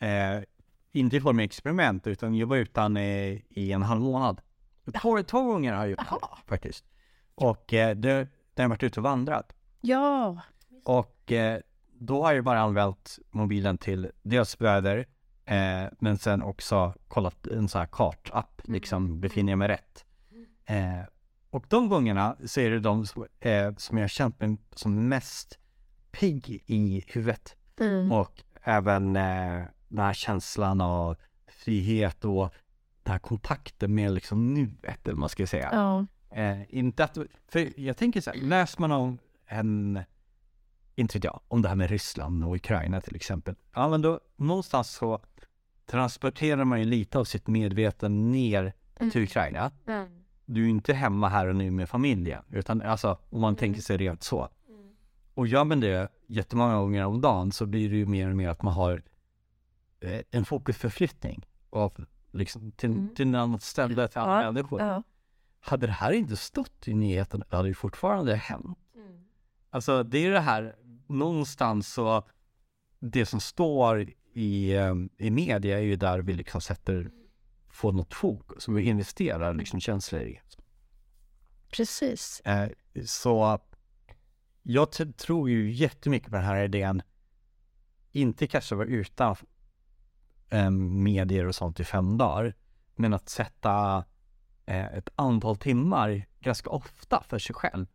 eh, 0.00 0.42
inte 0.98 1.16
i 1.16 1.20
form 1.20 1.38
av 1.38 1.40
experiment, 1.40 2.06
utan 2.06 2.34
jag 2.34 2.46
var 2.46 2.56
utan 2.56 2.96
eh, 2.96 3.38
i 3.48 3.72
en 3.72 3.82
halv 3.82 4.00
månad. 4.00 4.40
Två, 5.02 5.22
två 5.22 5.42
gånger 5.42 5.72
har 5.72 5.80
jag 5.80 5.90
gjort 5.90 5.98
det 5.98 6.26
faktiskt. 6.46 6.84
Och 7.34 7.74
eh, 7.74 7.96
det, 7.96 8.28
det 8.54 8.62
har 8.62 8.68
varit 8.68 8.82
ute 8.82 9.00
och 9.00 9.04
vandrat. 9.04 9.52
ja. 9.80 10.42
Och 10.84 11.32
eh, 11.32 11.60
då 12.00 12.22
har 12.24 12.32
jag 12.32 12.44
bara 12.44 12.60
använt 12.60 13.18
mobilen 13.30 13.78
till 13.78 14.10
dels 14.22 14.60
väder, 14.60 15.06
eh, 15.44 15.84
men 15.98 16.18
sen 16.18 16.42
också 16.42 16.94
kollat 17.08 17.46
en 17.46 17.68
sån 17.68 17.78
här 17.78 17.88
kartapp, 17.92 18.60
liksom 18.64 19.20
befinner 19.20 19.52
jag 19.52 19.58
mig 19.58 19.68
rätt? 19.68 20.04
Eh, 20.64 21.02
och 21.50 21.64
de 21.68 21.88
gångerna 21.88 22.36
så 22.44 22.60
är 22.60 22.70
det 22.70 22.80
de 22.80 23.06
som, 23.06 23.26
eh, 23.40 23.74
som 23.76 23.98
jag 23.98 24.02
har 24.04 24.08
känt 24.08 24.40
mig 24.40 24.56
som 24.74 25.08
mest 25.08 25.58
pigg 26.10 26.62
i 26.66 27.04
huvudet. 27.06 27.56
Mm. 27.80 28.12
Och 28.12 28.42
även 28.62 29.18
den 29.88 30.04
här 30.04 30.12
känslan 30.12 30.80
av 30.80 31.16
frihet 31.46 32.24
och 32.24 32.54
den 33.02 33.12
här 33.12 33.18
kontakten 33.18 33.94
med 33.94 34.12
liksom 34.12 34.54
nuet, 34.54 35.08
eller 35.08 35.16
man 35.16 35.28
ska 35.28 35.46
säga. 35.46 35.68
ja. 35.72 36.06
Eh, 36.30 36.74
inte 36.74 37.04
att, 37.04 37.18
för 37.48 37.80
jag 37.80 37.96
tänker 37.96 38.20
så 38.20 38.30
här, 38.30 38.38
läser 38.38 38.80
man 38.80 38.92
om 38.92 39.18
en, 39.46 40.00
inte 40.94 41.18
vet 41.18 41.24
jag, 41.24 41.40
om 41.48 41.62
det 41.62 41.68
här 41.68 41.76
med 41.76 41.90
Ryssland 41.90 42.44
och 42.44 42.54
Ukraina 42.54 43.00
till 43.00 43.16
exempel. 43.16 43.54
Ja 43.74 43.88
men 43.88 44.02
då, 44.02 44.20
någonstans 44.36 44.90
så 44.90 45.20
transporterar 45.86 46.64
man 46.64 46.78
ju 46.78 46.84
lite 46.84 47.18
av 47.18 47.24
sitt 47.24 47.46
medvetande 47.46 48.22
ner 48.22 48.72
till 49.12 49.22
Ukraina. 49.22 49.70
Mm. 49.86 50.08
Du 50.44 50.64
är 50.64 50.68
inte 50.68 50.92
hemma 50.92 51.28
här 51.28 51.46
och 51.46 51.56
nu 51.56 51.70
med 51.70 51.88
familjen, 51.88 52.42
utan 52.50 52.82
alltså 52.82 53.18
om 53.30 53.40
man 53.40 53.56
tänker 53.56 53.80
sig 53.80 53.96
rent 53.96 54.22
så. 54.22 54.48
Och 55.34 55.46
gör 55.46 55.64
man 55.64 55.80
det 55.80 56.08
jättemånga 56.26 56.74
gånger 56.76 57.04
om 57.04 57.20
dagen 57.20 57.52
så 57.52 57.66
blir 57.66 57.90
det 57.90 57.96
ju 57.96 58.06
mer 58.06 58.30
och 58.30 58.36
mer 58.36 58.48
att 58.48 58.62
man 58.62 58.74
har 58.74 59.02
en 60.30 60.44
fokusförflyttning 60.44 61.46
av 61.70 62.04
liksom 62.32 62.72
till, 62.72 62.90
Mm. 62.90 63.14
till 63.14 63.26
en 63.28 63.34
annat 63.34 63.62
ställe, 63.62 64.08
till 64.08 64.18
andra 64.18 64.42
Ja, 64.42 64.52
människor. 64.52 64.80
ja. 64.80 65.02
Hade 65.60 65.86
det 65.86 65.92
här 65.92 66.12
inte 66.12 66.36
stått 66.36 66.88
i 66.88 66.94
nyheten, 66.94 67.42
det 67.50 67.56
hade 67.56 67.68
ju 67.68 67.74
fortfarande 67.74 68.36
hänt. 68.36 68.78
Alltså 69.70 70.02
det 70.02 70.18
är 70.18 70.30
det 70.30 70.40
här, 70.40 70.76
någonstans 71.06 71.92
så, 71.92 72.22
det 72.98 73.26
som 73.26 73.40
står 73.40 74.06
i, 74.32 74.74
eh, 74.74 74.94
i 75.18 75.30
media 75.30 75.78
är 75.78 75.82
ju 75.82 75.96
där 75.96 76.18
vi 76.18 76.32
liksom 76.34 76.60
sätter, 76.60 77.10
får 77.68 77.92
något 77.92 78.14
fokus, 78.14 78.68
och 78.68 78.78
vi 78.78 78.82
investerar 78.82 79.54
liksom 79.54 79.80
känslor 79.80 80.22
i. 80.22 80.40
Precis. 81.70 82.40
Eh, 82.40 82.68
så 83.06 83.58
jag 84.62 85.16
tror 85.16 85.50
ju 85.50 85.72
jättemycket 85.72 86.30
på 86.30 86.36
den 86.36 86.44
här 86.44 86.64
idén, 86.64 87.02
inte 88.12 88.46
kanske 88.46 88.74
vara 88.74 88.86
utan 88.88 89.36
eh, 90.50 90.70
medier 90.70 91.46
och 91.46 91.54
sånt 91.54 91.80
i 91.80 91.84
fem 91.84 92.18
dagar, 92.18 92.54
men 92.96 93.14
att 93.14 93.28
sätta 93.28 94.04
eh, 94.66 94.94
ett 94.94 95.08
antal 95.16 95.56
timmar 95.56 96.26
ganska 96.40 96.70
ofta 96.70 97.22
för 97.28 97.38
sig 97.38 97.54
själv. 97.54 97.86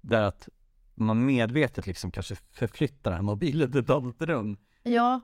Där 0.00 0.22
att 0.22 0.48
man 0.94 1.26
medvetet 1.26 1.86
liksom 1.86 2.10
kanske 2.10 2.34
förflyttar 2.34 3.10
den 3.10 3.18
här 3.18 3.22
mobilen 3.22 3.72
till 3.72 3.80
ett 3.80 3.90
annat 3.90 4.22
rum. 4.22 4.56
Ja, 4.82 5.20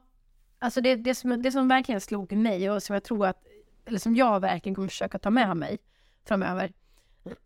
alltså 0.59 0.81
det, 0.81 0.97
det, 0.97 1.14
som, 1.14 1.43
det 1.43 1.52
som 1.52 1.69
verkligen 1.69 2.00
slog 2.00 2.33
mig 2.33 2.71
och 2.71 2.83
som 2.83 2.95
jag 2.95 3.04
tror 3.04 3.26
att, 3.26 3.43
eller 3.85 3.99
som 3.99 4.16
jag 4.16 4.40
verkligen 4.40 4.75
kommer 4.75 4.88
försöka 4.88 5.19
ta 5.19 5.31
med 5.31 5.57
mig 5.57 5.78
framöver, 6.25 6.73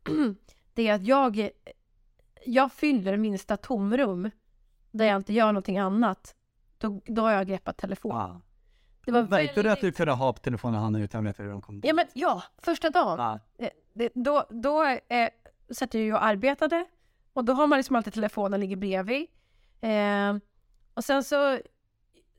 det 0.75 0.89
är 0.89 0.95
att 0.95 1.07
jag, 1.07 1.51
jag 2.47 2.73
fyller 2.73 3.17
minsta 3.17 3.57
tomrum 3.57 4.31
där 4.91 5.05
jag 5.05 5.17
inte 5.17 5.33
gör 5.33 5.47
någonting 5.47 5.79
annat, 5.79 6.35
då, 6.79 7.01
då 7.05 7.23
har 7.23 7.33
jag 7.33 7.47
greppat 7.47 7.77
telefon. 7.77 8.11
Ja. 8.11 8.41
Det 9.09 9.13
var 9.13 9.23
Märkte 9.23 9.63
du 9.63 9.71
att 9.71 9.81
du 9.81 9.93
kunde 9.93 10.13
ha 10.13 10.33
på 10.33 10.39
telefonen 10.39 10.81
handen 10.81 11.03
utan 11.03 11.27
att 11.27 11.37
de 11.37 11.63
kom 11.63 11.81
Ja, 11.85 11.95
men 11.95 12.07
ja, 12.13 12.43
första 12.59 12.91
dagen. 12.91 13.19
Ja. 13.19 13.65
Eh, 13.65 13.71
det, 13.93 14.11
då 14.15 14.47
då 14.51 14.85
eh, 14.85 15.29
satt 15.71 15.95
jag 15.95 16.03
ju 16.03 16.13
och 16.13 16.25
arbetade 16.25 16.87
och 17.33 17.45
då 17.45 17.53
har 17.53 17.67
man 17.67 17.77
liksom 17.79 17.97
alltid 17.97 18.13
telefonen 18.13 18.61
ligger 18.61 18.77
bredvid. 18.77 19.27
Eh, 19.81 20.37
och 20.95 21.05
sen 21.05 21.25
så 21.25 21.51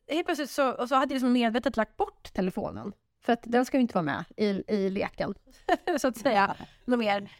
helt 0.07 0.25
plötsligt 0.25 0.49
så, 0.49 0.71
och 0.71 0.89
så 0.89 0.95
hade 0.95 1.13
jag 1.13 1.15
liksom 1.15 1.31
medvetet 1.31 1.77
lagt 1.77 1.97
bort 1.97 2.33
telefonen. 2.33 2.93
För 3.21 3.33
att 3.33 3.43
den 3.43 3.65
ska 3.65 3.77
ju 3.77 3.81
inte 3.81 3.93
vara 3.93 4.05
med 4.05 4.25
i, 4.37 4.63
i 4.67 4.89
leken, 4.89 5.35
så 5.99 6.07
att 6.07 6.17
säga. 6.17 6.55
Något 6.85 6.99
mer. 6.99 7.31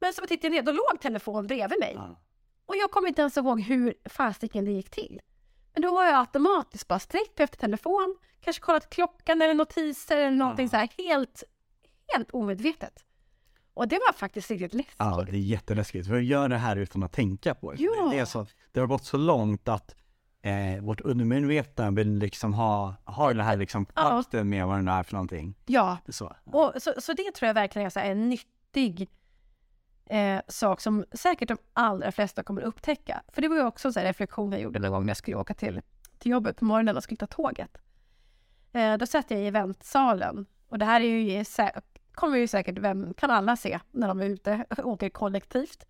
Men 0.00 0.12
så 0.12 0.26
tittade 0.26 0.56
jag 0.56 0.64
ner, 0.64 0.72
då 0.72 0.72
låg 0.72 1.00
telefonen 1.00 1.46
bredvid 1.46 1.80
mig. 1.80 1.92
Ja. 1.96 2.16
Och 2.66 2.76
jag 2.76 2.90
kommer 2.90 3.08
inte 3.08 3.20
ens 3.20 3.36
ihåg 3.36 3.60
hur 3.60 3.94
fasiken 4.04 4.64
det 4.64 4.70
gick 4.70 4.90
till. 4.90 5.20
Då 5.80 5.88
har 5.88 6.04
jag 6.04 6.14
automatiskt 6.20 6.88
bara 6.88 6.98
sträckt 6.98 7.40
efter 7.40 7.58
telefon, 7.58 8.16
kanske 8.40 8.62
kollat 8.62 8.90
klockan 8.90 9.42
eller 9.42 9.54
notiser 9.54 10.16
eller 10.16 10.36
någonting 10.36 10.64
Ja. 10.66 10.70
så 10.70 10.76
här 10.76 10.88
helt, 10.98 11.42
helt 12.14 12.30
omedvetet. 12.30 13.04
Och 13.74 13.88
det 13.88 13.98
var 14.06 14.12
faktiskt 14.12 14.50
riktigt 14.50 14.74
läskigt. 14.74 14.94
Ja, 14.98 15.22
det 15.26 15.32
är 15.32 15.36
jätteläskigt. 15.36 16.08
För 16.08 16.16
att 16.16 16.24
göra 16.24 16.48
det 16.48 16.56
här 16.56 16.76
utan 16.76 17.02
att 17.02 17.12
tänka 17.12 17.54
på 17.54 17.72
det. 17.72 17.82
Ja. 17.82 18.08
Det, 18.12 18.18
är 18.18 18.24
så, 18.24 18.46
det 18.72 18.80
har 18.80 18.86
gått 18.86 19.04
så 19.04 19.16
långt 19.16 19.68
att 19.68 19.94
eh, 20.42 20.82
vårt 20.82 21.00
undermedvetna 21.00 21.90
vill 21.90 22.18
liksom 22.18 22.54
ha, 22.54 22.94
ha 23.04 23.28
den 23.28 23.44
här 23.46 23.56
liksom 23.56 23.86
Ja. 23.94 24.02
kontakten 24.02 24.48
med 24.48 24.66
vad 24.66 24.84
det 24.84 24.90
är 24.92 25.02
för 25.02 25.12
någonting. 25.12 25.54
Ja, 25.66 25.98
Så. 26.08 26.32
och 26.44 26.72
så, 26.82 26.92
så 26.98 27.12
det 27.12 27.32
tror 27.34 27.46
jag 27.46 27.54
verkligen 27.54 27.90
är 27.94 28.10
en 28.10 28.28
nyttig 28.28 29.08
eh, 30.10 30.40
sak 30.48 30.80
som 30.80 31.04
säkert 31.12 31.48
de 31.48 31.56
allra 31.72 32.12
flesta 32.12 32.42
kommer 32.42 32.62
upptäcka. 32.62 33.22
För 33.28 33.42
det 33.42 33.48
var 33.48 33.56
ju 33.56 33.64
också 33.64 33.88
en 33.88 34.04
reflektion 34.04 34.52
jag 34.52 34.60
gjorde 34.60 34.78
någon 34.78 34.90
gång 34.90 35.02
när 35.06 35.10
jag 35.10 35.16
skulle 35.16 35.36
åka 35.36 35.54
till, 35.54 35.80
till 36.18 36.30
jobbet 36.30 36.56
på 36.56 36.64
morgonen 36.64 36.96
och 36.96 37.02
skulle 37.02 37.16
ta 37.18 37.26
tåget. 37.26 37.78
Eh, 38.72 38.96
då 38.96 39.06
satt 39.06 39.30
jag 39.30 39.40
i 39.40 39.46
eventsalen 39.46 40.46
och 40.68 40.78
det 40.78 40.84
här 40.84 41.00
är 41.00 41.04
ju, 41.04 41.44
kommer 42.12 42.38
ju 42.38 42.46
säkert, 42.46 42.78
vem, 42.78 43.14
kan 43.14 43.30
alla 43.30 43.56
se 43.56 43.80
när 43.90 44.08
de 44.08 44.20
är 44.20 44.24
ute 44.26 44.64
och 44.70 44.78
åker 44.88 45.08
kollektivt. 45.10 45.84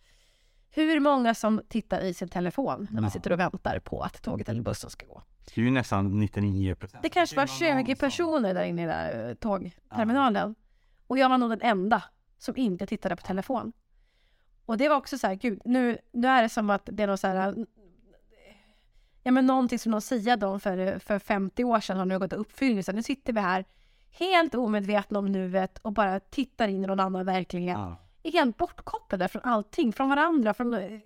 Hur 0.72 1.00
många 1.00 1.34
som 1.34 1.60
tittar 1.68 2.00
i 2.00 2.14
sin 2.14 2.28
telefon 2.28 2.86
när 2.90 3.00
man 3.00 3.04
Ja. 3.04 3.10
sitter 3.10 3.32
och 3.32 3.38
väntar 3.38 3.78
på 3.78 4.00
att 4.02 4.22
tåget 4.22 4.48
eller 4.48 4.62
bussen 4.62 4.90
ska 4.90 5.06
gå. 5.06 5.22
Det 5.54 5.60
är 5.60 5.64
ju 5.64 5.70
nästan 5.70 6.20
99 6.20 6.74
procent. 6.74 7.02
Det 7.02 7.08
kanske 7.08 7.36
var 7.36 7.46
20 7.46 7.96
personer 7.96 8.54
där 8.54 8.64
inne 8.64 8.82
i 8.82 8.86
där 8.86 9.28
eh, 9.28 9.34
tågterminalen. 9.34 10.54
Och 11.06 11.18
jag 11.18 11.28
var 11.28 11.38
nog 11.38 11.50
den 11.50 11.60
enda 11.62 12.02
som 12.38 12.56
inte 12.56 12.86
tittade 12.86 13.16
på 13.16 13.22
telefon. 13.22 13.72
Och 14.70 14.76
det 14.76 14.88
var 14.88 14.96
också 14.96 15.18
så 15.18 15.26
här, 15.26 15.34
gud, 15.34 15.60
nu, 15.64 15.98
nu 16.12 16.28
är 16.28 16.42
det 16.42 16.48
som 16.48 16.70
att 16.70 16.88
det 16.92 17.02
är 17.02 17.06
något 17.06 17.20
så 17.20 17.26
här... 17.26 17.66
Ja 19.22 19.30
men 19.30 19.46
någonting 19.46 19.78
som 19.78 19.92
de 19.92 20.00
siade 20.00 20.46
om 20.46 20.60
för, 20.60 20.98
för 20.98 21.18
50 21.18 21.64
år 21.64 21.80
sedan 21.80 21.96
har 21.96 22.04
nu 22.04 22.18
gått 22.18 22.32
i 22.32 22.36
uppfyllelse. 22.36 22.92
Nu 22.92 23.02
sitter 23.02 23.32
vi 23.32 23.40
här 23.40 23.64
helt 24.10 24.54
omedvetna 24.54 25.18
om 25.18 25.32
nuet 25.32 25.78
och 25.78 25.92
bara 25.92 26.20
tittar 26.20 26.68
in 26.68 26.84
i 26.84 26.86
någon 26.86 27.00
annan 27.00 27.26
verklighet. 27.26 27.76
Ja. 27.78 27.96
Är 28.22 28.32
helt 28.32 28.56
bortkopplade 28.56 29.28
från 29.28 29.42
allting, 29.44 29.92
från 29.92 30.08
varandra, 30.08 30.54
från 30.54 30.74
eh, 30.74 31.00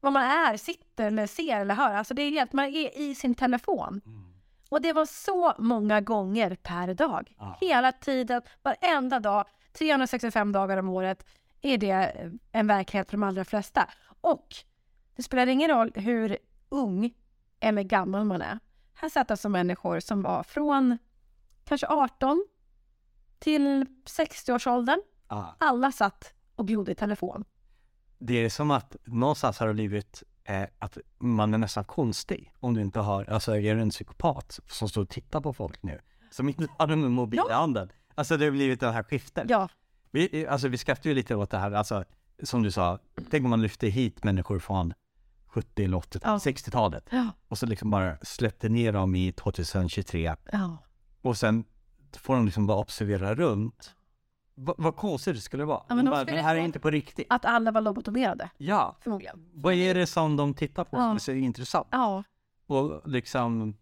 vad 0.00 0.12
man 0.12 0.22
är, 0.22 0.56
sitter 0.56 1.06
eller 1.06 1.26
ser 1.26 1.60
eller 1.60 1.74
hör. 1.74 1.94
Alltså 1.94 2.14
det 2.14 2.22
är 2.22 2.30
helt, 2.30 2.52
man 2.52 2.64
är 2.64 2.98
i 2.98 3.14
sin 3.14 3.34
telefon. 3.34 4.00
Mm. 4.06 4.24
Och 4.68 4.82
det 4.82 4.92
var 4.92 5.06
så 5.06 5.54
många 5.58 6.00
gånger 6.00 6.56
per 6.62 6.94
dag. 6.94 7.34
Ja. 7.38 7.58
Hela 7.60 7.92
tiden, 7.92 8.42
varenda 8.62 9.20
dag, 9.20 9.44
365 9.72 10.52
dagar 10.52 10.76
om 10.76 10.88
året 10.88 11.24
är 11.62 11.78
det 11.78 11.90
eh, 11.90 12.30
en 12.52 12.66
verklighet 12.66 13.10
för 13.10 13.16
de 13.16 13.22
allra 13.22 13.44
flesta. 13.44 13.90
Och 14.20 14.46
det 15.16 15.22
spelar 15.22 15.46
ingen 15.46 15.70
roll 15.70 15.92
hur 15.94 16.38
ung 16.68 17.14
eller 17.60 17.82
gammal 17.82 18.24
man 18.24 18.42
är. 18.42 18.58
Här 18.94 19.08
satt 19.08 19.30
alltså 19.30 19.48
människor 19.48 20.00
som 20.00 20.22
var 20.22 20.42
från 20.42 20.98
kanske 21.64 21.86
18 21.86 22.46
till 23.38 23.86
60-årsåldern. 24.04 25.00
Ja. 25.28 25.56
Alla 25.60 25.92
satt 25.92 26.34
och 26.56 26.66
glodde 26.68 26.92
i 26.92 26.94
telefon. 26.94 27.44
Det 28.18 28.44
är 28.44 28.48
som 28.50 28.70
att 28.70 28.96
någonstans 29.04 29.58
har 29.58 29.66
det 29.68 29.74
blivit 29.74 30.22
eh, 30.44 30.62
att 30.78 30.98
man 31.18 31.54
är 31.54 31.58
nästan 31.58 31.84
konstig 31.84 32.52
om 32.60 32.74
du 32.74 32.80
inte 32.80 33.00
har, 33.00 33.24
alltså 33.30 33.56
är 33.56 33.74
du 33.74 33.80
en 33.82 33.90
psykopat 33.90 34.60
som 34.66 34.88
står 34.88 35.02
och 35.02 35.08
tittar 35.08 35.40
på 35.40 35.52
folk 35.52 35.82
nu? 35.82 36.00
Som 36.30 36.48
inte 36.48 36.66
har 36.78 36.88
en 36.88 37.12
mobil 37.12 37.40
i 37.40 37.42
Ja. 37.48 37.54
handen. 37.54 37.92
Alltså 38.14 38.36
det 38.36 38.44
har 38.44 38.52
blivit 38.52 38.80
det 38.80 38.90
här 38.92 39.02
skiftet. 39.02 39.50
Ja, 39.50 39.68
Vi, 40.12 40.46
alltså 40.46 40.68
vi 40.68 40.78
skrattar 40.78 41.10
ju 41.10 41.14
lite 41.14 41.34
åt 41.36 41.50
det 41.50 41.58
här, 41.58 41.72
alltså 41.72 42.04
som 42.42 42.62
du 42.62 42.70
sa, 42.70 42.98
tänk 43.30 43.44
om 43.44 43.50
man 43.50 43.62
lyfte 43.62 43.86
hit 43.88 44.24
människor 44.24 44.58
från 44.58 44.94
70 45.46 45.84
eller 45.84 45.96
80 45.96 46.18
Ja. 46.22 46.36
60-talet 46.36 47.04
ja, 47.10 47.28
och 47.48 47.58
så 47.58 47.66
liksom 47.66 47.90
bara 47.90 48.16
släppte 48.22 48.68
ner 48.68 48.92
dem 48.92 49.14
i 49.14 49.32
2023 49.32 50.34
ja. 50.52 50.76
och 51.22 51.36
sen 51.36 51.64
får 52.16 52.34
de 52.34 52.44
liksom 52.44 52.66
bara 52.66 52.78
observera 52.78 53.34
runt. 53.34 53.94
Va, 54.54 54.74
vad 54.78 54.96
konstigt 54.96 55.34
det 55.34 55.40
skulle 55.40 55.64
vara. 55.64 55.82
Ja, 55.88 55.94
men 55.94 56.04
de 56.04 56.10
bara, 56.10 56.24
det 56.24 56.42
här 56.42 56.56
är 56.56 56.60
inte 56.60 56.80
på 56.80 56.90
riktigt. 56.90 57.26
Att 57.30 57.44
alla 57.44 57.70
var 57.70 57.80
lobotomerade, 57.80 58.50
Ja, 58.58 58.96
förmodligen. 59.00 59.48
vad 59.52 59.74
är 59.74 59.94
det 59.94 60.06
som 60.06 60.36
de 60.36 60.54
tittar 60.54 60.84
på 60.84 60.96
som 60.96 61.14
är 61.14 61.18
så 61.18 61.32
intressant? 61.32 61.88
Ja, 61.90 62.24
Och 62.66 63.02
liksom, 63.08 63.76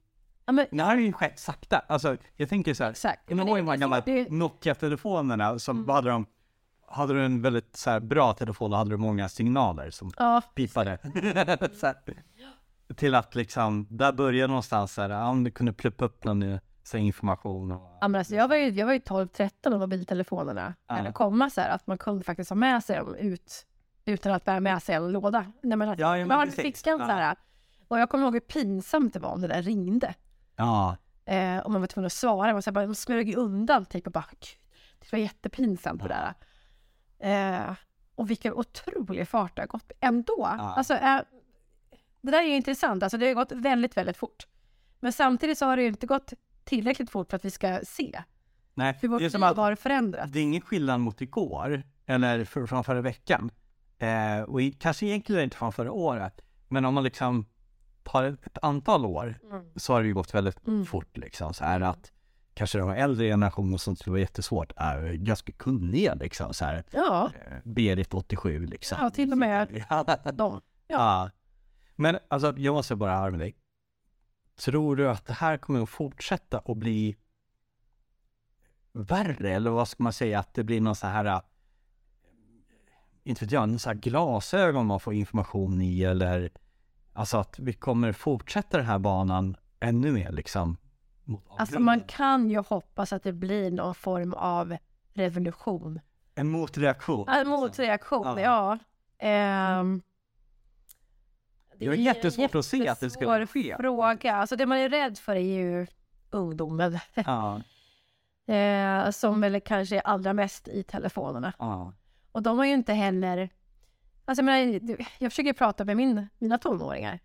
ja 0.51 0.53
men 0.53 0.67
det 0.79 0.85
här 0.85 0.95
har 0.95 1.03
ju 1.03 1.13
skett 1.13 1.39
sakta. 1.39 1.79
Alltså 1.79 2.17
jag 2.37 2.49
tänker 2.49 2.75
så 2.75 2.85
här, 2.85 2.91
exakt. 2.91 3.29
kommer 3.29 3.47
ihåg 3.47 3.57
de 3.57 3.69
här 3.69 3.77
gamla 3.77 4.01
det- 4.01 4.31
Nokia-telefonerna 4.31 5.59
som 5.59 5.77
Mm. 5.77 5.89
hade 5.89 6.11
de, 6.11 6.27
hade 6.89 7.15
du 7.15 7.25
en 7.25 7.43
väldigt 7.43 7.77
så 7.77 7.91
här, 7.91 8.01
bra 8.01 8.33
telefon, 8.33 8.71
då 8.71 8.77
hade 8.77 8.91
du 8.91 8.97
många 8.97 9.29
signaler 9.29 9.91
som 9.91 10.13
Ja, 10.19 10.43
pipade. 10.55 10.99
till 12.97 13.15
att 13.15 13.35
liksom, 13.35 13.87
där 13.91 14.13
började 14.13 14.47
någonstans 14.49 14.93
så 14.95 15.03
här, 15.03 15.11
ja, 15.11 15.29
om 15.29 15.45
du 15.45 15.51
kunde 15.51 15.73
pluppa 15.73 16.05
upp 16.05 16.25
någon 16.25 16.59
så 16.83 16.97
information. 16.97 17.73
Och, 17.73 17.99
Ja, 18.01 18.09
men 18.09 18.19
alltså, 18.19 18.35
jag 18.35 18.49
var 18.49 18.57
ju, 18.57 18.69
jag 18.69 18.87
var 18.87 18.93
ju 18.93 18.99
12-13 18.99 19.51
när 19.71 19.79
mobiltelefonerna 19.79 20.75
Ja. 20.89 20.99
eller 20.99 21.13
komma 21.13 21.51
så 21.51 21.61
här 21.61 21.71
att 21.71 21.87
man 21.87 21.99
kunde 21.99 22.25
faktiskt 22.25 22.51
ha 22.51 22.55
med 22.57 22.85
sig 22.85 22.97
dem 22.97 23.15
ut 23.15 23.67
utan 24.05 24.33
att 24.33 24.45
bära 24.45 24.61
med 24.61 24.83
sig 24.83 24.95
en 24.95 25.13
låda. 25.13 25.47
Nej, 25.63 25.77
men 25.77 25.89
Ja, 25.89 25.95
ja, 25.99 26.27
men 26.27 26.29
man 26.29 26.47
precis. 26.47 26.63
fickan 26.63 26.99
Ja. 27.01 27.07
så 27.07 27.13
här. 27.13 27.37
Och 27.89 27.99
jag 28.01 28.11
kommer 28.11 28.25
ihåg 28.25 28.33
hur 28.33 28.41
pinsamt 28.41 29.13
det 29.13 29.19
var 29.19 29.31
om 29.33 29.41
det 29.41 29.49
där 29.49 29.63
ringde. 29.63 30.15
Ja, 30.61 30.97
Eh, 31.31 31.59
och 31.59 31.71
man 31.71 31.81
var 31.81 31.87
tvungen 31.87 32.07
att 32.07 32.13
svara. 32.13 32.53
Man, 32.53 32.63
så 32.63 32.71
här, 32.71 32.73
bara, 32.73 32.87
man 32.87 32.95
smög 32.95 33.29
ju 33.29 33.37
undan 33.37 33.85
typ 33.85 34.07
och 34.07 34.13
bara 34.13 34.25
det 34.99 35.13
var 35.13 35.19
jättepinsamt 35.19 36.03
det 36.03 36.09
där. 36.09 36.35
Eh, 37.19 37.75
och 38.15 38.31
vilken 38.31 38.53
otrolig 38.53 39.29
fart 39.29 39.57
det 39.57 39.63
har 39.63 39.67
gått 39.67 39.93
ändå. 40.01 40.35
Ja. 40.39 40.75
Alltså, 40.77 40.95
eh, 40.95 41.21
det 42.21 42.31
där 42.31 42.43
är 42.43 42.47
ju 42.47 42.57
intressant. 42.57 43.03
Alltså, 43.03 43.19
det 43.19 43.27
har 43.27 43.35
gått 43.35 43.53
väldigt, 43.53 43.97
väldigt 43.97 44.17
fort. 44.17 44.47
Men 45.01 45.13
samtidigt 45.13 45.59
så 45.59 45.67
har 45.67 45.77
det 45.77 45.83
ju 45.83 45.89
inte 45.89 46.07
gått 46.07 46.33
tillräckligt 46.65 47.11
fort 47.11 47.31
för 47.31 47.37
att 47.37 47.45
vi 47.45 47.51
ska 47.51 47.81
se 47.85 48.23
nej, 48.75 48.99
hur 49.01 49.09
vårt 49.09 49.19
det 49.19 49.25
är 49.25 49.31
som 49.31 49.41
liv 49.41 49.57
har 49.57 49.75
förändrats. 49.75 50.33
det 50.33 50.39
är 50.39 50.43
ingen 50.43 50.63
skillnad 50.63 51.01
mot 51.01 51.21
igår, 51.21 51.83
eller 52.07 52.45
för, 52.45 52.67
från 52.67 52.85
förra 52.85 53.01
veckan. 53.01 53.51
Eh, 53.99 54.41
och 54.41 54.63
i, 54.63 54.73
kanske 54.73 55.07
egentligen 55.07 55.45
inte 55.45 55.57
från 55.57 55.73
förra 55.73 55.93
året, 55.93 56.41
men 56.69 56.85
om 56.85 56.95
man 56.95 57.05
liksom 57.05 57.47
tar 58.03 58.25
ett, 58.25 58.59
antal 58.63 59.07
år 59.07 59.39
Mm. 59.51 59.65
så 59.77 59.93
har 59.93 60.01
det 60.03 60.07
ju 60.09 60.15
gått 60.15 60.35
väldigt 60.35 60.67
Mm. 60.67 60.87
fort 60.87 61.17
liksom. 61.17 61.55
Så 61.55 61.65
här 61.65 61.81
att 61.81 62.13
kanske 62.55 62.79
de 62.79 62.91
äldre 62.91 63.27
generationer 63.27 63.77
som 63.79 63.97
skulle 63.97 64.13
vara 64.13 64.21
jättesvårt 64.21 64.73
är 64.77 65.13
ganska 65.13 65.53
kunniga 65.53 66.15
liksom. 66.15 66.55
Så 66.55 66.65
här, 66.65 66.85
Ja, 66.91 67.31
eh, 67.47 67.57
Berit 67.65 68.15
87 68.15 68.67
liksom. 68.67 68.99
ja, 69.01 69.11
till 69.11 69.33
och 69.33 69.39
med 69.39 69.85
de. 70.35 70.61
ja. 70.87 71.31
Men 71.97 72.19
alltså, 72.29 72.55
jag 72.57 72.73
måste 72.75 72.97
bara 72.97 73.19
höra 73.19 73.31
med 73.31 73.41
dig. 73.41 73.57
Tror 74.57 74.97
du 74.97 75.11
att 75.11 75.27
det 75.27 75.33
här 75.33 75.57
kommer 75.57 75.83
att 75.83 75.89
fortsätta 75.89 76.59
att 76.59 76.77
bli 76.77 77.17
värre? 78.93 79.51
Eller 79.51 79.71
vad 79.71 79.89
ska 79.89 80.03
man 80.03 80.13
säga? 80.13 80.39
Att 80.39 80.55
det 80.55 80.65
blir 80.65 80.81
någon 80.81 80.95
så 80.97 81.07
här, 81.07 81.25
äh, 81.25 81.41
inte 83.25 83.45
vet 83.45 83.53
jag, 83.53 83.69
någon 83.69 83.79
så 83.79 83.89
här 83.91 83.97
glasögon 83.97 84.87
man 84.87 85.01
får 85.01 85.15
information 85.15 85.83
i 85.83 86.03
eller 86.03 86.51
alltså 87.13 87.37
att 87.39 87.59
vi 87.59 87.73
kommer 87.73 88.13
fortsätta 88.13 88.77
den 88.77 88.87
här 88.87 88.99
banan 88.99 89.57
ännu 89.81 90.13
mer 90.13 90.33
liksom? 90.33 90.77
Alltså 91.59 91.81
man 91.81 92.01
kan 92.01 92.51
ju 92.51 92.59
hoppas 92.59 93.13
att 93.13 93.23
det 93.23 93.33
blir 93.33 93.71
någon 93.71 93.95
form 93.95 94.35
av 94.35 94.77
revolution. 95.13 96.01
En 96.35 96.49
motreaktion? 96.49 97.25
Ja, 97.29 97.45
motreaktion, 97.45 98.27
Ja. 98.27 98.41
ja. 98.41 98.79
Ehm, 99.19 100.03
det 101.79 101.87
är 101.87 101.93
en 101.93 102.03
jättesvårt 102.03 102.55
att 102.55 102.65
se 102.65 102.89
att 102.89 103.01
det 103.01 103.11
skulle 103.11 103.47
ske. 103.47 103.77
fråga. 103.81 104.37
Alltså 104.37 104.57
det 104.57 104.67
man 104.67 104.79
är 104.79 104.89
rädd 104.89 105.19
för 105.19 105.37
är 105.37 105.41
ju 105.41 105.87
ungdomen. 106.31 106.99
Ja, 107.15 107.61
eh, 108.55 109.11
som 109.11 109.41
väl 109.41 109.61
kanske 109.61 109.97
är 109.97 110.01
allra 110.07 110.33
mest 110.33 110.69
i 110.69 110.83
telefonerna. 110.83 111.53
ja, 111.59 111.93
Och 112.33 112.43
de 112.43 112.59
har 112.59 112.65
ju 112.65 112.73
inte 112.73 112.93
heller... 112.93 113.49
Alltså 114.31 114.43
jag, 114.43 114.45
menar, 114.45 115.07
jag 115.19 115.33
försöker 115.33 115.53
prata 115.53 115.85
med 115.85 115.97
min, 115.97 116.29
mina 116.39 116.59
tonåringar 116.59 117.21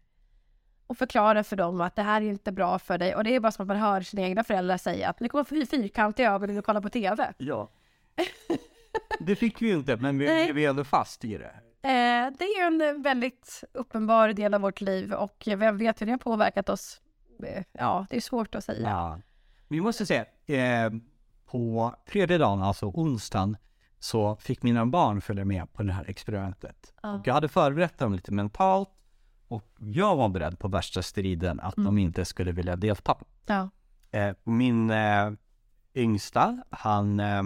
och 0.88 0.98
förklara 0.98 1.44
för 1.44 1.56
dem 1.56 1.82
att 1.82 1.96
det 1.96 2.02
här 2.02 2.22
är 2.22 2.26
inte 2.26 2.52
bra 2.52 2.80
för 2.80 2.98
dig. 2.98 3.16
Och 3.16 3.24
det 3.24 3.36
är 3.36 3.40
bara 3.40 3.52
som 3.52 3.64
att 3.64 3.68
man 3.68 3.78
hör 3.78 4.02
sina 4.02 4.22
egna 4.22 4.44
föräldrar 4.44 4.78
säga 4.78 5.10
att 5.10 5.20
nu 5.20 5.30
kommer 5.30 5.44
få 5.44 5.66
fyrkantiga 5.66 6.32
ögon 6.32 6.48
när 6.50 6.56
du 6.56 6.62
kollar 6.62 6.82
på 6.82 6.90
TV. 6.90 7.34
ja. 7.38 7.70
Det 9.20 9.36
fick 9.36 9.62
vi 9.62 9.68
ju 9.68 9.74
inte, 9.74 9.98
men 9.98 10.18
vi, 10.18 10.26
Nej. 10.26 10.54
vi 10.54 10.66
är 10.66 10.70
ändå 10.70 10.84
fast 10.84 11.26
i 11.26 11.38
det. 11.38 11.46
Eh, 11.82 12.32
det 12.38 12.44
är 12.44 12.60
ju 12.60 12.92
en 12.94 13.02
väldigt 13.02 13.64
uppenbar 13.74 14.30
del 14.34 14.54
av 14.54 14.62
vårt 14.62 14.82
liv 14.82 15.14
och 15.14 15.44
vem 15.46 15.78
vet 15.78 16.02
hur 16.02 16.06
det 16.06 16.12
har 16.12 16.18
påverkat 16.18 16.70
oss. 16.70 17.02
Eh, 17.44 17.64
Ja, 17.72 18.06
det 18.10 18.18
är 18.18 18.22
svårt 18.22 18.56
att 18.56 18.64
säga. 18.64 18.90
Ja. 18.90 19.20
Vi 19.68 19.82
måste 19.82 20.06
säga, 20.06 20.26
eh, 20.46 20.92
på 21.46 21.96
tredje 22.10 22.38
dagen, 22.38 22.62
alltså 22.62 22.86
onsdagen, 22.86 23.58
så 24.00 24.36
fick 24.36 24.64
mina 24.64 24.86
barn 24.86 25.22
följa 25.22 25.46
med 25.46 25.74
på 25.74 25.84
det 25.84 25.94
här 25.94 26.06
experimentet. 26.10 26.94
Ja. 27.02 27.22
Jag 27.26 27.34
hade 27.34 27.48
förberett 27.48 27.98
dem 27.98 28.14
lite 28.14 28.32
mentalt 28.32 28.90
och 29.48 29.64
jag 29.78 30.16
var 30.16 30.30
beredd 30.30 30.60
på 30.60 30.68
värsta 30.68 31.02
striden 31.02 31.60
att 31.60 31.76
de 31.76 31.98
inte 31.98 32.26
skulle 32.26 32.52
vilja 32.52 32.76
delta. 32.76 33.18
Ja. 33.46 33.70
Eh, 34.12 34.36
min 34.44 34.90
eh, 34.90 35.32
yngsta, 35.94 36.64
han, 36.70 37.20
eh, 37.20 37.44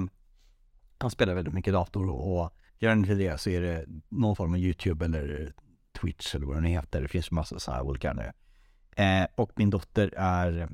han 0.97 1.12
spelar 1.12 1.33
väldigt 1.33 1.53
mycket 1.53 1.73
dator 1.73 2.09
och 2.09 2.53
gör 2.79 2.89
han 2.89 2.99
inte 2.99 3.13
det 3.13 3.41
så 3.41 3.49
är 3.49 3.62
det 3.62 3.85
någon 4.09 4.35
form 4.35 4.53
av 4.53 4.59
YouTube 4.59 5.05
eller 5.05 5.53
Twitch 6.01 6.35
eller 6.35 6.45
vad 6.45 6.55
den 6.55 6.63
heter. 6.63 7.01
Det 7.01 7.07
finns 7.07 7.31
massa 7.31 7.59
sådana 7.59 7.81
här 7.81 7.89
olika 7.89 8.13
nu. 8.13 8.31
Eh, 9.03 9.27
och 9.35 9.51
min 9.55 9.69
dotter 9.69 10.13
är, 10.17 10.69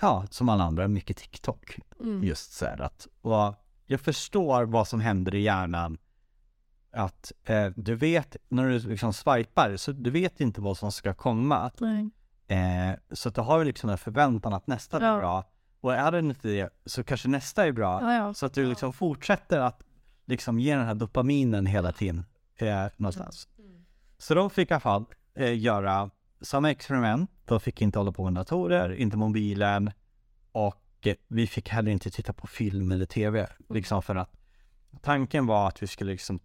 ja, 0.00 0.26
som 0.30 0.48
alla 0.48 0.64
andra, 0.64 0.88
mycket 0.88 1.16
TikTok. 1.16 1.78
Mm. 2.00 2.24
Just 2.24 2.52
så 2.52 2.64
här 2.64 2.80
att, 2.80 3.06
och 3.20 3.54
jag 3.90 4.00
förstår 4.00 4.64
vad 4.64 4.88
som 4.88 5.00
händer 5.00 5.34
i 5.34 5.40
hjärnan. 5.42 5.98
Att 6.92 7.32
eh, 7.44 7.66
du 7.76 7.94
vet, 7.94 8.36
när 8.48 8.68
du 8.68 8.78
liksom 8.78 9.12
swipar, 9.12 9.76
så 9.76 9.92
du 9.92 10.10
vet 10.10 10.40
inte 10.40 10.60
vad 10.60 10.76
som 10.76 10.92
ska 10.92 11.14
komma. 11.14 11.70
Eh, 12.46 12.98
så 13.12 13.28
att 13.28 13.34
du 13.34 13.40
har 13.40 13.64
liksom 13.64 13.90
en 13.90 13.98
förväntan 13.98 14.52
att 14.52 14.66
nästa 14.66 14.98
blir 14.98 15.08
Ja. 15.08 15.18
bra. 15.18 15.44
Och 15.80 15.94
är 15.94 16.12
det 16.12 16.18
inte 16.18 16.48
det, 16.48 16.70
så 16.86 17.04
kanske 17.04 17.28
nästa 17.28 17.66
är 17.66 17.72
bra. 17.72 18.00
Ja, 18.02 18.14
ja. 18.14 18.34
Så 18.34 18.46
att 18.46 18.54
du 18.54 18.66
liksom 18.66 18.92
fortsätter 18.92 19.58
att 19.60 19.82
liksom 20.26 20.58
ge 20.60 20.76
den 20.76 20.86
här 20.86 20.94
dopaminen 20.94 21.66
hela 21.66 21.92
tiden 21.92 22.24
eh, 22.56 22.86
någonstans. 22.96 23.48
Så 24.18 24.34
de 24.34 24.50
fick 24.50 24.70
i 24.70 24.74
alla 24.74 24.80
fall 24.80 25.04
eh, 25.34 25.58
göra 25.58 26.10
samma 26.40 26.70
experiment. 26.70 27.30
De 27.44 27.60
fick 27.60 27.82
inte 27.82 27.98
hålla 27.98 28.12
på 28.12 28.24
med 28.24 28.32
datorer, 28.34 28.92
inte 28.92 29.16
mobilen 29.16 29.90
och 30.52 30.79
vi 31.28 31.46
fick 31.46 31.68
heller 31.68 31.92
inte 31.92 32.10
titta 32.10 32.32
på 32.32 32.46
film 32.46 32.92
eller 32.92 33.06
tv. 33.06 33.48
Liksom 33.68 34.02
för 34.02 34.14
att 34.16 34.36
tanken 35.02 35.46
var 35.46 35.68
att 35.68 35.82
vi 35.82 35.86
skulle 35.86 36.12
liksom 36.12 36.40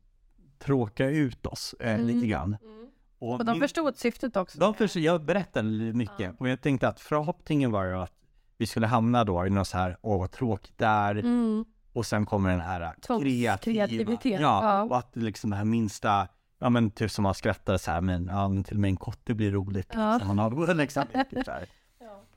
tråka 0.59 1.05
ut 1.09 1.45
oss 1.45 1.75
eh, 1.79 1.93
Mm. 1.93 2.07
lite 2.07 2.27
grann. 2.27 2.57
Och 3.19 3.45
de 3.45 3.51
min- 3.51 3.61
förstod 3.61 3.97
syftet 3.97 4.35
också. 4.37 4.59
de 4.59 4.73
förstod, 4.73 5.01
jag 5.03 5.25
berättade 5.25 5.69
mycket 5.93 6.35
och 6.39 6.49
jag 6.49 6.61
tänkte 6.61 6.87
att 6.87 6.99
förhoppningen 6.99 7.71
var 7.71 7.85
ju 7.85 7.93
att 7.97 8.13
vi 8.57 8.65
skulle 8.67 8.87
hamna 8.87 9.23
då 9.23 9.45
i 9.45 9.49
något 9.49 9.67
så 9.67 9.77
här, 9.77 9.97
åh 10.01 10.19
vad 10.19 10.31
tråkigt 10.31 10.77
det 10.77 10.85
är. 10.85 11.15
Mm. 11.15 11.65
Och 11.93 12.05
sen 12.05 12.25
kommer 12.25 12.49
den 12.49 12.59
här 12.59 12.93
kreativa, 13.01 13.57
kreativitet, 13.57 14.41
ja, 14.41 14.63
ja. 14.63 14.83
och 14.83 14.97
att 14.97 15.15
liksom 15.15 15.49
det 15.49 15.55
här 15.55 15.65
minsta, 15.65 16.27
ja 16.59 16.69
men 16.69 16.91
typ 16.91 17.11
som 17.11 17.23
man 17.23 17.33
skrattar 17.33 17.77
så 17.77 17.91
här, 17.91 18.01
men 18.01 18.25
ja, 18.27 18.63
till 18.63 18.75
och 18.75 18.81
med 18.81 18.87
en 18.89 18.97
kotte 18.97 19.33
blir 19.33 19.51
roligt. 19.51 19.89
Ja. 19.93 20.13
Liksom. 20.13 20.27
Man 20.27 20.39
har 20.39 20.73
liksom, 20.73 21.03
så 21.45 21.51
här. 21.51 21.65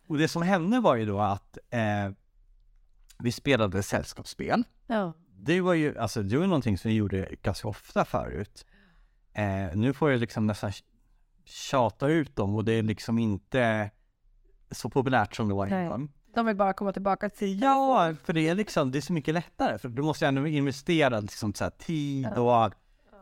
Och 0.09 0.19
det 0.19 0.29
som 0.29 0.43
hände 0.43 0.81
var 0.81 0.97
ju 0.97 1.07
då 1.07 1.21
att 1.21 1.59
eh, 1.71 2.11
vi 3.19 3.33
spelade 3.33 3.83
sällskapsspel. 3.83 4.65
Ja. 4.87 5.13
Det 5.41 5.61
var 5.61 5.75
ju, 5.75 5.99
alltså 5.99 6.23
det 6.23 6.39
var 6.39 6.47
någonting 6.47 6.79
som 6.79 6.89
vi 6.89 6.97
gjorde 6.97 7.29
ganska 7.43 7.69
ofta 7.69 8.05
förut. 8.05 8.67
Eh, 9.33 9.77
nu 9.77 9.93
får 9.93 10.11
jag 10.11 10.21
liksom 10.21 10.47
nästan 10.47 10.73
tjata 11.45 12.09
ut 12.09 12.37
dem 12.37 12.55
och 12.55 12.65
det 12.65 12.73
är 12.73 12.83
liksom 12.83 13.19
inte 13.19 13.91
så 14.71 14.91
populärt 14.91 15.37
som 15.37 15.49
det 15.49 15.55
var 15.55 15.67
innan. 15.67 16.13
De 16.35 16.47
vill 16.47 16.57
bara 16.57 16.73
komma 16.73 16.93
tillbaka 16.93 17.31
till... 17.31 17.63
Ja, 17.63 18.15
för 18.25 18.33
det 18.33 18.49
är 18.49 18.55
liksom, 18.55 18.91
det 18.91 18.99
är 18.99 19.03
så 19.03 19.13
mycket 19.13 19.35
lättare 19.35 19.79
för 19.79 19.89
du 19.89 20.03
måste 20.03 20.25
ju 20.25 20.29
ändå 20.29 20.47
investera 20.47 21.21
liksom 21.21 21.55
så 21.55 21.71
tid 21.71 22.29
och 22.29 22.71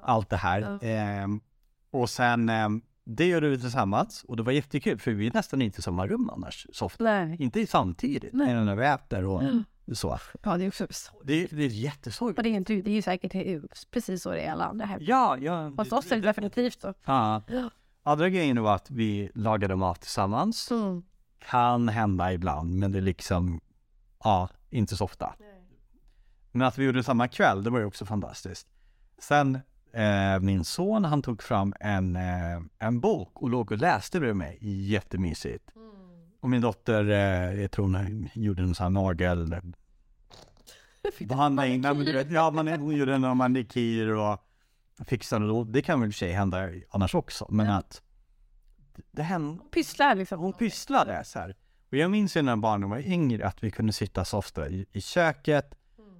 allt 0.03 0.31
det 0.31 0.37
här. 0.37 0.79
Ehm, 0.83 1.40
och 1.90 2.11
sen, 2.11 2.49
ehm, 2.49 2.83
det 3.09 3.27
gjorde 3.27 3.49
vi 3.49 3.59
tillsammans 3.59 4.25
och 4.29 4.37
det 4.37 4.42
var 4.42 4.53
jättekul 4.53 4.99
för 4.99 5.11
vi 5.11 5.27
är 5.27 5.33
nästan 5.33 5.62
inte 5.62 5.79
i 5.79 5.83
samma 5.83 6.07
rum 6.07 6.31
annars 6.31 6.66
så 6.73 6.85
ofta. 6.85 7.05
Nej. 7.05 7.37
Inte 7.38 7.66
samtidigt, 7.66 8.33
Nej. 8.33 8.55
när 8.55 8.77
vi 8.77 8.87
äter 8.87 9.25
och 9.25 9.42
så. 9.92 10.19
Ja, 10.42 10.57
det 10.57 10.64
är 10.64 10.69
också 10.69 10.87
så. 10.90 11.12
Det, 11.25 11.47
det 11.47 11.64
är 11.64 11.69
jättesorgligt. 11.69 12.38
Och 12.38 12.42
det 12.42 12.49
är, 12.49 12.55
inte, 12.55 12.75
det 12.75 12.90
är 12.90 12.95
ju 12.95 13.03
säkert 13.03 13.33
precis 13.90 14.23
så 14.23 14.31
det 14.31 14.40
är 14.40 14.45
i 14.45 14.49
alla 14.49 14.64
andra 14.64 14.87
hem. 14.87 14.99
Ja, 15.03 15.38
ja. 15.38 15.73
Hos 15.77 15.92
oss 15.92 16.12
är 16.12 16.16
det 16.16 16.23
definitivt 16.23 16.81
så. 16.81 16.95
Ja. 17.05 17.42
Andra 18.03 18.29
grejen 18.29 18.62
var 18.62 18.75
att 18.75 18.90
vi 18.90 19.31
lagade 19.35 19.77
mat 19.77 20.01
tillsammans. 20.01 20.71
Mm. 20.71 21.03
Kan 21.38 21.88
hända 21.88 22.33
ibland, 22.33 22.79
men 22.79 22.92
det 22.92 22.99
är 22.99 23.03
liksom, 23.03 23.61
ja, 24.25 24.49
inte 24.71 24.97
så 24.97 25.05
ofta. 25.05 25.35
Men 26.53 26.66
att 26.66 26.79
vi 26.79 26.85
gjorde 26.85 26.99
det 26.99 27.05
samma 27.05 27.29
kväll, 27.29 27.64
det 27.64 27.71
var 27.71 27.79
ju 27.79 27.85
också 27.85 28.07
fantastiskt. 28.07 28.69
Sen, 29.19 29.59
eh, 29.97 30.41
min 30.41 30.65
son, 30.65 31.05
han 31.05 31.23
tog 31.23 31.43
fram 31.43 31.75
en, 31.81 32.17
eh, 32.17 32.61
en 32.79 33.01
bok 33.01 33.43
och 33.43 33.51
låg 33.51 33.73
och 33.73 33.79
läste 33.79 34.21
bredvid 34.21 34.37
mig. 34.37 34.59
Jättemysigt. 34.91 35.71
Och 36.41 36.51
min 36.51 36.61
dotter, 36.61 37.11
eh, 37.11 37.61
jag 37.61 37.71
tror 37.71 37.85
hon 37.85 38.29
gjorde 38.35 38.63
en 38.63 38.75
sån 38.75 38.85
här 38.85 38.91
nagel... 38.91 39.57
Behandling, 41.21 41.81
nej, 41.81 41.95
men 41.95 42.05
du 42.05 42.13
vet, 42.13 42.31
ja, 42.31 42.51
man, 42.51 42.69
hon 42.69 42.97
gjorde 42.97 43.19
några 43.19 43.35
manikyr 43.35 44.09
och 44.09 44.41
fixade 45.07 45.53
och 45.53 45.67
det 45.67 45.83
kan 45.83 46.01
väl 46.01 46.09
i 46.09 46.11
och 46.11 46.15
för 46.15 46.19
sig 46.19 46.33
hända 46.33 46.69
annars 46.91 47.15
också, 47.15 47.47
men 47.51 47.71
att 47.71 48.03
det- 49.11 49.23
hände, 49.23 49.63
Pysslar 49.75 50.15
liksom. 50.15 50.41
hon 50.41 50.53
pysslade 50.53 51.25
så 51.25 51.39
här. 51.39 51.57
Och 51.91 51.97
jag 51.97 52.11
minns 52.11 52.37
ju 52.37 52.43
när 52.43 52.57
barnen 52.57 52.91
var 52.91 52.99
yngre 52.99 53.47
att 53.47 53.63
vi 53.63 53.71
kunde 53.71 53.93
sitta 53.93 54.25
så 54.25 54.39
ofta 54.39 54.69
i, 54.69 54.87
i 54.93 55.01
köket 55.01 55.75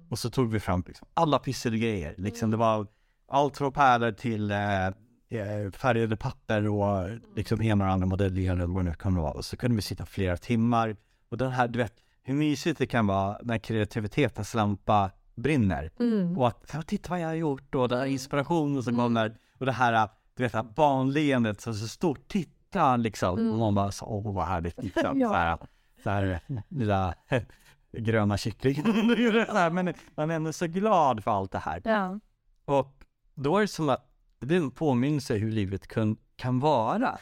och 0.09 0.19
så 0.19 0.29
tog 0.29 0.51
vi 0.51 0.59
fram 0.59 0.83
liksom 0.87 1.07
alla 1.13 1.39
pysselgrejer. 1.39 2.15
Liksom 2.17 2.51
det 2.51 2.57
var 2.57 2.87
allt 3.27 3.57
från 3.57 3.71
pärlor 3.71 4.11
till 4.11 4.51
eh, 4.51 4.87
eh, 4.87 5.71
färgade 5.73 6.17
papper 6.17 6.67
och 6.67 7.09
liksom 7.35 7.61
ena 7.61 7.85
och 7.85 7.91
andra 7.91 8.07
modeller 8.07 8.51
eller 8.51 8.65
vad 8.65 8.85
det 8.85 8.89
nu 8.89 8.95
kan 8.95 9.15
vara. 9.15 9.31
Och 9.31 9.45
så 9.45 9.57
kunde 9.57 9.75
vi 9.75 9.81
sitta 9.81 10.05
flera 10.05 10.37
timmar. 10.37 10.95
Och 11.29 11.37
den 11.37 11.51
här, 11.51 11.67
du 11.67 11.79
vet, 11.79 11.93
hur 12.23 12.33
mysigt 12.33 12.79
det 12.79 12.85
kan 12.85 13.07
vara 13.07 13.37
när 13.43 13.57
kreativitetens 13.57 14.53
lampa 14.53 15.11
brinner. 15.35 15.91
Mm. 15.99 16.37
Och 16.37 16.47
att, 16.47 16.87
titta 16.87 17.09
vad 17.09 17.19
jag 17.19 17.27
har 17.27 17.33
gjort 17.33 17.75
och 17.75 17.89
den 17.89 17.99
här 17.99 18.05
inspirationen 18.05 18.83
som 18.83 18.95
kommer. 18.95 19.37
Och 19.57 19.65
det 19.65 19.71
här, 19.71 20.09
du 20.35 20.43
vet, 20.43 20.53
här 20.53 20.63
barnleendet 20.63 21.61
som 21.61 21.73
är 21.73 21.77
så 21.77 21.87
stort. 21.87 22.27
Titta 22.27 22.95
liksom. 22.95 23.51
Och 23.51 23.57
man 23.57 23.75
bara 23.75 23.91
så, 23.91 24.05
åh 24.05 24.33
vad 24.33 24.45
härligt. 24.45 24.83
Liksom. 24.83 25.19
Ja. 25.19 25.29
Så 25.29 25.35
här, 25.35 25.57
så 26.03 26.09
här, 26.09 26.41
lilla 26.69 27.13
gröna 27.91 28.37
kycklingen. 28.37 29.07
Men 29.73 29.93
man 30.15 30.31
är 30.31 30.35
ändå 30.35 30.53
så 30.53 30.67
glad 30.67 31.23
för 31.23 31.31
allt 31.31 31.51
det 31.51 31.59
här. 31.59 31.81
Ja. 31.85 32.19
Och 32.65 32.96
då 33.37 33.57
är 33.57 33.61
det 33.61 33.67
som 33.67 33.89
att 33.89 34.09
det 34.39 34.45
blir 34.45 34.57
en 34.57 34.71
påminnelse 34.71 35.35
hur 35.35 35.51
livet 35.51 35.87
kan, 35.87 36.17
kan 36.35 36.59
vara. 36.59 37.17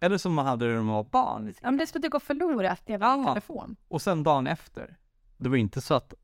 Eller 0.00 0.18
som 0.18 0.34
man 0.34 0.46
hade 0.46 0.66
när 0.66 0.74
man 0.82 0.86
var 0.94 1.04
barn. 1.04 1.54
ja, 1.62 1.70
men 1.70 1.78
det 1.78 1.98
det 2.02 2.08
går 2.08 2.20
förlorat 2.20 2.82
i 2.86 2.92
en 2.92 3.00
Ja. 3.00 3.24
telefon. 3.28 3.76
Och 3.88 4.02
sen 4.02 4.22
dagen 4.22 4.46
efter. 4.46 4.96
Det 5.36 5.48
var 5.48 5.56
inte 5.56 5.80
så 5.80 5.94
att 5.94 6.14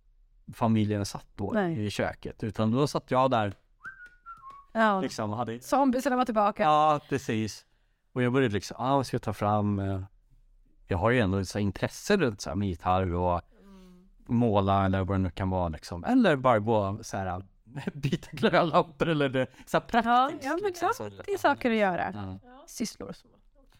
familjen 0.54 1.06
satt 1.06 1.26
då 1.34 1.50
Nej. 1.54 1.86
i 1.86 1.90
köket. 1.90 2.42
Utan 2.44 2.70
då 2.72 2.86
satt 2.86 3.10
jag 3.10 3.30
där 3.30 3.54
Ja. 4.72 5.00
liksom 5.00 5.30
hade 5.30 5.60
Zombiesarna 5.60 6.16
var 6.16 6.24
tillbaka. 6.24 6.62
Ja, 6.62 7.00
precis. 7.08 7.66
Och 8.12 8.22
jag 8.22 8.32
började 8.32 8.54
liksom, 8.54 8.76
ah, 8.80 8.96
vad 8.96 9.06
ska 9.06 9.14
jag 9.14 9.22
ta 9.22 9.32
fram? 9.32 9.78
eh, 9.78 10.00
Jag 10.88 10.98
har 10.98 11.10
ju 11.10 11.20
ändå 11.20 11.44
så 11.44 11.58
intresse 11.58 12.16
runt 12.16 12.40
så 12.40 12.50
här 12.50 12.56
med 12.56 12.68
gitarr 12.68 13.14
och 13.14 13.40
måla 14.26 14.84
eller 14.84 15.04
vad 15.04 15.14
det 15.18 15.22
nu 15.22 15.30
kan 15.30 15.50
vara 15.50 15.68
liksom. 15.68 16.04
Eller 16.04 16.36
bara 16.36 16.58
gå 16.58 16.98
så 17.02 17.16
här, 17.16 17.42
byta 17.94 18.28
glödlampor 18.32 19.08
eller 19.08 19.28
det, 19.28 19.46
så 19.66 19.76
här 19.76 19.84
Ja, 19.92 20.02
praktiskt. 20.02 20.44
ja 20.44 20.56
men 20.60 20.70
exakt. 20.70 21.00
liksom. 21.00 21.22
Det 21.26 21.32
är 21.32 21.38
saker 21.38 21.70
att 21.70 21.76
göra. 21.76 22.38
Ja. 22.42 22.64
Sysslor. 22.66 23.16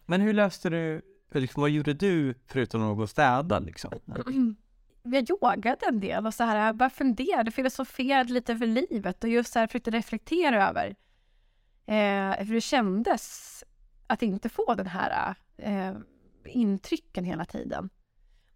Men 0.05 0.21
hur 0.21 0.33
löste 0.33 0.69
du, 0.69 1.01
liksom, 1.33 1.61
vad 1.61 1.69
gjorde 1.69 1.93
du 1.93 2.35
förutom 2.47 2.91
att 2.91 2.97
gå 2.97 3.03
och 3.03 3.09
städa 3.09 3.59
liksom? 3.59 3.91
Jag 5.03 5.29
yogade 5.29 5.85
en 5.85 5.99
del 5.99 6.25
och 6.25 6.33
så 6.33 6.43
här, 6.43 6.65
jag 6.65 6.75
bara 6.75 6.89
funderade, 6.89 7.51
filosoferade 7.51 8.33
lite 8.33 8.51
över 8.51 8.67
livet 8.67 9.23
och 9.23 9.29
just 9.29 9.53
så 9.53 9.59
här 9.59 9.67
försökte 9.67 9.91
reflektera 9.91 10.69
över 10.69 10.95
eh, 11.85 12.45
hur 12.45 12.53
det 12.53 12.61
kändes 12.61 13.63
att 14.07 14.21
inte 14.21 14.49
få 14.49 14.75
den 14.75 14.87
här 14.87 15.35
eh, 15.57 15.93
intrycken 16.45 17.25
hela 17.25 17.45
tiden. 17.45 17.89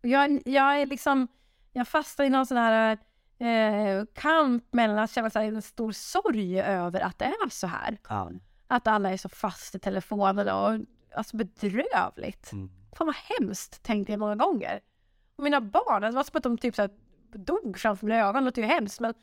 Och 0.04 0.10
jag, 0.10 0.42
jag 0.46 0.82
är 0.82 0.86
liksom, 0.86 1.28
jag 1.74 1.88
fastnar 1.88 2.26
i 2.26 2.30
någon 2.30 2.46
sån 2.46 2.58
här 2.58 2.98
eh, 3.39 4.06
kamp 4.13 4.73
mellan 4.73 4.99
att 4.99 5.12
känna 5.12 5.30
en 5.30 5.62
stor 5.62 5.91
sorg 5.91 6.62
över 6.62 7.02
att 7.02 7.19
det 7.19 7.25
är 7.25 7.49
så 7.49 7.67
här. 7.67 7.97
Ja. 8.10 8.32
Att 8.67 8.88
alla 8.88 9.12
är 9.12 9.17
så 9.17 9.30
fast 9.30 9.75
i 9.75 9.80
telefonen 9.80 10.49
och 10.49 10.86
alltså 11.15 11.38
bedrövligt. 11.38 12.52
Mm. 12.52 12.69
Fan 12.97 13.08
vad 13.08 13.15
hemskt, 13.15 13.84
tänkte 13.84 14.13
jag 14.13 14.19
många 14.19 14.36
gånger. 14.36 14.80
Och 15.36 15.43
mina 15.43 15.62
barn, 15.62 16.02
det 16.02 16.12
var 16.12 16.23
som 16.23 16.38
att 16.38 16.43
de 16.43 16.58
typ 16.58 16.75
så 16.75 16.82
här 16.82 16.91
dog 17.34 17.78
framför 17.78 18.06
mina 18.06 18.19
ögon, 18.19 18.43
det 18.43 18.45
låter 18.45 18.62
ju 18.62 18.67
hemskt 18.67 18.99
men 18.99 19.13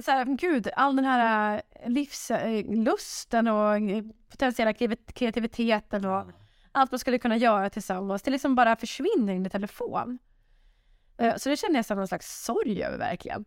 så 0.00 0.10
här, 0.10 0.24
gud, 0.24 0.68
all 0.76 0.96
den 0.96 1.04
här 1.04 1.62
eh, 1.70 1.90
livslusten 1.90 3.48
och 3.48 3.76
eh, 3.76 4.04
potentiella 4.30 4.72
kreativ- 4.72 5.12
kreativiteten 5.12 6.04
och 6.04 6.24
allt 6.72 6.90
man 6.90 6.98
skulle 6.98 7.18
kunna 7.18 7.36
göra 7.36 7.70
tillsammans, 7.70 8.22
det 8.22 8.30
liksom 8.30 8.54
bara 8.54 8.76
försvinner 8.76 9.32
in 9.32 9.46
i 9.46 9.50
telefon. 9.50 10.18
Eh, 11.18 11.36
Så 11.36 11.48
det 11.48 11.56
känner 11.56 11.76
jag 11.76 11.84
som 11.86 11.96
någon 11.98 12.08
slags 12.08 12.44
sorg 12.44 12.82
över 12.82 12.98
verkligen. 12.98 13.44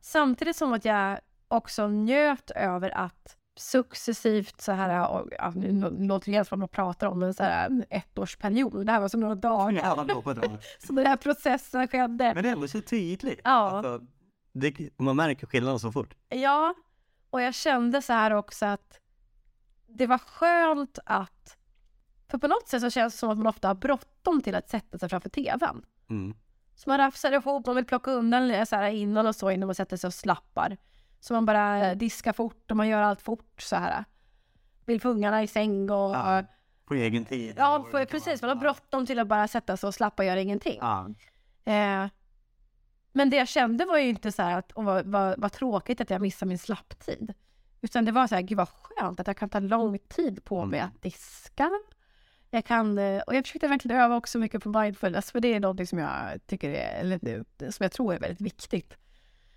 Samtidigt 0.00 0.56
som 0.56 0.72
att 0.72 0.84
jag 0.84 1.18
också 1.48 1.88
njöt 1.88 2.50
över 2.50 2.90
att 2.98 3.36
successivt 3.56 4.60
så 4.60 4.72
här, 4.72 5.08
och, 5.10 5.28
ja, 5.38 5.50
nu 5.56 5.70
lå- 5.72 6.06
låter 6.08 6.32
det 6.32 6.44
som 6.44 6.56
att 6.56 6.58
man 6.58 6.68
pratar 6.68 7.06
om 7.06 7.22
en 7.22 7.34
så 7.34 7.42
här 7.42 7.66
en 7.66 7.84
ettårsperiod, 7.90 8.86
det 8.86 8.92
här 8.92 9.00
var 9.00 9.08
som 9.08 9.20
några 9.20 9.34
dagar. 9.34 9.72
Ja, 10.08 10.20
på 10.22 10.32
dagen. 10.32 10.58
Så 10.86 10.92
den 10.92 11.06
här 11.06 11.16
processen 11.16 11.88
skedde. 11.88 12.34
Men 12.34 12.42
det 12.42 12.48
är 12.48 12.52
ändå 12.52 12.68
så 12.68 12.80
tydligt. 12.80 13.40
Ja. 13.44 13.50
Alltså, 13.50 14.00
det, 14.52 14.98
man 14.98 15.16
märker 15.16 15.46
skillnaden 15.46 15.78
så 15.78 15.92
fort. 15.92 16.14
Ja, 16.28 16.74
och 17.30 17.42
jag 17.42 17.54
kände 17.54 18.02
så 18.02 18.12
här 18.12 18.30
också 18.30 18.66
att 18.66 19.00
det 19.86 20.06
var 20.06 20.18
skönt 20.18 20.98
att... 21.06 21.56
För 22.30 22.38
på 22.38 22.48
något 22.48 22.68
sätt 22.68 22.80
så 22.82 22.90
känns 22.90 23.14
det 23.14 23.18
som 23.18 23.30
att 23.30 23.38
man 23.38 23.46
ofta 23.46 23.68
har 23.68 23.74
bråttom 23.74 24.40
till 24.42 24.54
att 24.54 24.68
sätta 24.68 24.98
sig 24.98 25.08
framför 25.08 25.28
tvn. 25.28 25.82
Mm. 26.10 26.36
Så 26.80 26.90
man 26.90 26.98
rafsar 26.98 27.32
ihop, 27.32 27.66
man 27.66 27.76
vill 27.76 27.84
plocka 27.84 28.10
undan 28.10 28.66
så 28.66 28.76
här 28.76 28.90
innan 28.90 29.26
och 29.26 29.36
så 29.36 29.50
innan 29.50 29.66
man 29.66 29.74
sätter 29.74 29.96
sig 29.96 30.08
och 30.08 30.14
slappar. 30.14 30.76
Så 31.20 31.34
man 31.34 31.46
bara 31.46 31.94
diskar 31.94 32.32
fort 32.32 32.70
och 32.70 32.76
man 32.76 32.88
gör 32.88 33.02
allt 33.02 33.20
fort 33.20 33.62
så 33.62 33.76
här. 33.76 34.04
Vill 34.84 35.00
få 35.00 35.08
ungarna 35.08 35.42
i 35.42 35.46
säng 35.46 35.90
och... 35.90 36.10
Ja, 36.14 36.42
På 36.84 36.94
egen 36.94 37.24
tid. 37.24 37.54
Ja, 37.58 37.86
för, 37.90 38.04
precis. 38.04 38.42
Man 38.42 38.48
har 38.48 38.56
bråttom 38.56 39.06
till 39.06 39.18
att 39.18 39.26
bara 39.26 39.48
sätta 39.48 39.76
sig 39.76 39.86
och 39.86 39.94
slappa 39.94 40.22
och 40.22 40.26
göra 40.26 40.40
ingenting. 40.40 40.78
Ja. 40.80 41.08
Eh, 41.64 42.08
Men 43.12 43.30
det 43.30 43.36
jag 43.36 43.48
kände 43.48 43.84
var 43.84 43.98
ju 43.98 44.08
inte 44.08 44.32
så 44.32 44.42
här 44.42 44.58
att 44.58 44.72
och 44.72 44.84
vad, 44.84 45.06
vad, 45.06 45.40
vad 45.40 45.52
tråkigt 45.52 46.00
att 46.00 46.10
jag 46.10 46.20
missar 46.20 46.46
min 46.46 46.58
slapptid. 46.58 47.34
Utan 47.80 48.04
det 48.04 48.12
var 48.12 48.26
så 48.26 48.34
här, 48.34 48.42
gud 48.42 48.58
vad 48.58 48.68
skönt 48.68 49.20
att 49.20 49.26
jag 49.26 49.36
kan 49.36 49.48
ta 49.48 49.58
lång 49.58 49.98
tid 49.98 50.44
på 50.44 50.64
mig 50.64 50.80
att 50.80 51.02
diska. 51.02 51.70
Jag 52.50 52.64
kan, 52.64 52.98
eh, 52.98 53.22
och 53.22 53.34
jag 53.34 53.44
försökte 53.44 53.68
verkligen 53.68 54.00
öva 54.00 54.16
också 54.16 54.38
mycket 54.38 54.62
på 54.62 54.68
mindfulness, 54.68 55.30
för 55.32 55.40
det 55.40 55.54
är 55.54 55.60
någonting 55.60 55.86
som 55.86 55.98
jag 55.98 56.46
tycker 56.46 56.70
är, 56.70 57.00
eller 57.00 57.44
som 57.70 57.84
jag 57.84 57.92
tror 57.92 58.14
är 58.14 58.20
väldigt 58.20 58.40
viktigt. 58.40 58.94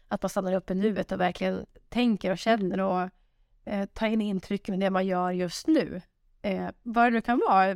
Att 0.07 0.21
man 0.21 0.29
stannar 0.29 0.53
upp 0.53 0.71
i 0.71 0.75
nuet 0.75 1.11
och 1.11 1.19
verkligen 1.19 1.65
tänker 1.89 2.31
och 2.31 2.37
känner 2.37 2.79
och 2.79 3.09
eh, 3.65 3.85
tar 3.85 4.07
in 4.07 4.21
intrycken 4.21 4.75
i 4.75 4.77
det 4.77 4.89
man 4.89 5.05
gör 5.05 5.31
just 5.31 5.67
nu. 5.67 6.01
Eh, 6.41 6.69
vad 6.83 7.05
det 7.05 7.09
nu 7.09 7.21
kan 7.21 7.41
vara. 7.47 7.75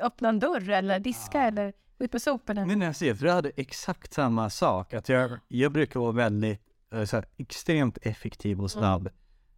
Öppna 0.00 0.28
en 0.28 0.38
dörr 0.38 0.70
eller 0.70 1.00
diska 1.00 1.38
ja. 1.38 1.44
eller 1.44 1.72
ut 1.98 2.12
på 2.12 2.20
soporna. 2.20 2.66
Men 2.66 2.80
jag 2.80 2.96
ser, 2.96 3.14
för 3.14 3.26
jag 3.26 3.34
hade 3.34 3.50
exakt 3.56 4.12
samma 4.12 4.50
sak. 4.50 4.94
Att 4.94 5.08
jag, 5.08 5.30
jag 5.48 5.72
brukar 5.72 6.00
vara 6.00 6.12
väldigt, 6.12 6.60
eh, 6.92 7.04
så 7.04 7.16
här, 7.16 7.26
extremt 7.36 7.98
effektiv 8.02 8.60
och 8.60 8.70
snabb. 8.70 9.00
Mm. 9.00 9.12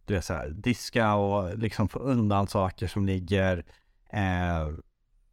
Du 0.05 0.13
vet 0.13 0.25
så 0.25 0.33
här, 0.33 0.49
diska 0.49 1.13
och 1.13 1.57
liksom 1.57 1.89
få 1.89 1.99
undan 1.99 2.47
saker 2.47 2.87
som 2.87 3.05
ligger. 3.05 3.65
Eh, 4.09 4.67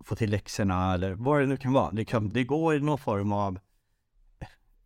få 0.04 0.16
till 0.16 0.30
läxorna 0.30 0.94
eller 0.94 1.12
vad 1.12 1.40
det 1.40 1.46
nu 1.46 1.56
kan 1.56 1.72
vara. 1.72 1.90
Det, 1.90 2.04
kan, 2.04 2.28
det 2.28 2.44
går 2.44 2.74
i 2.74 2.80
någon 2.80 2.98
form 2.98 3.32
av 3.32 3.58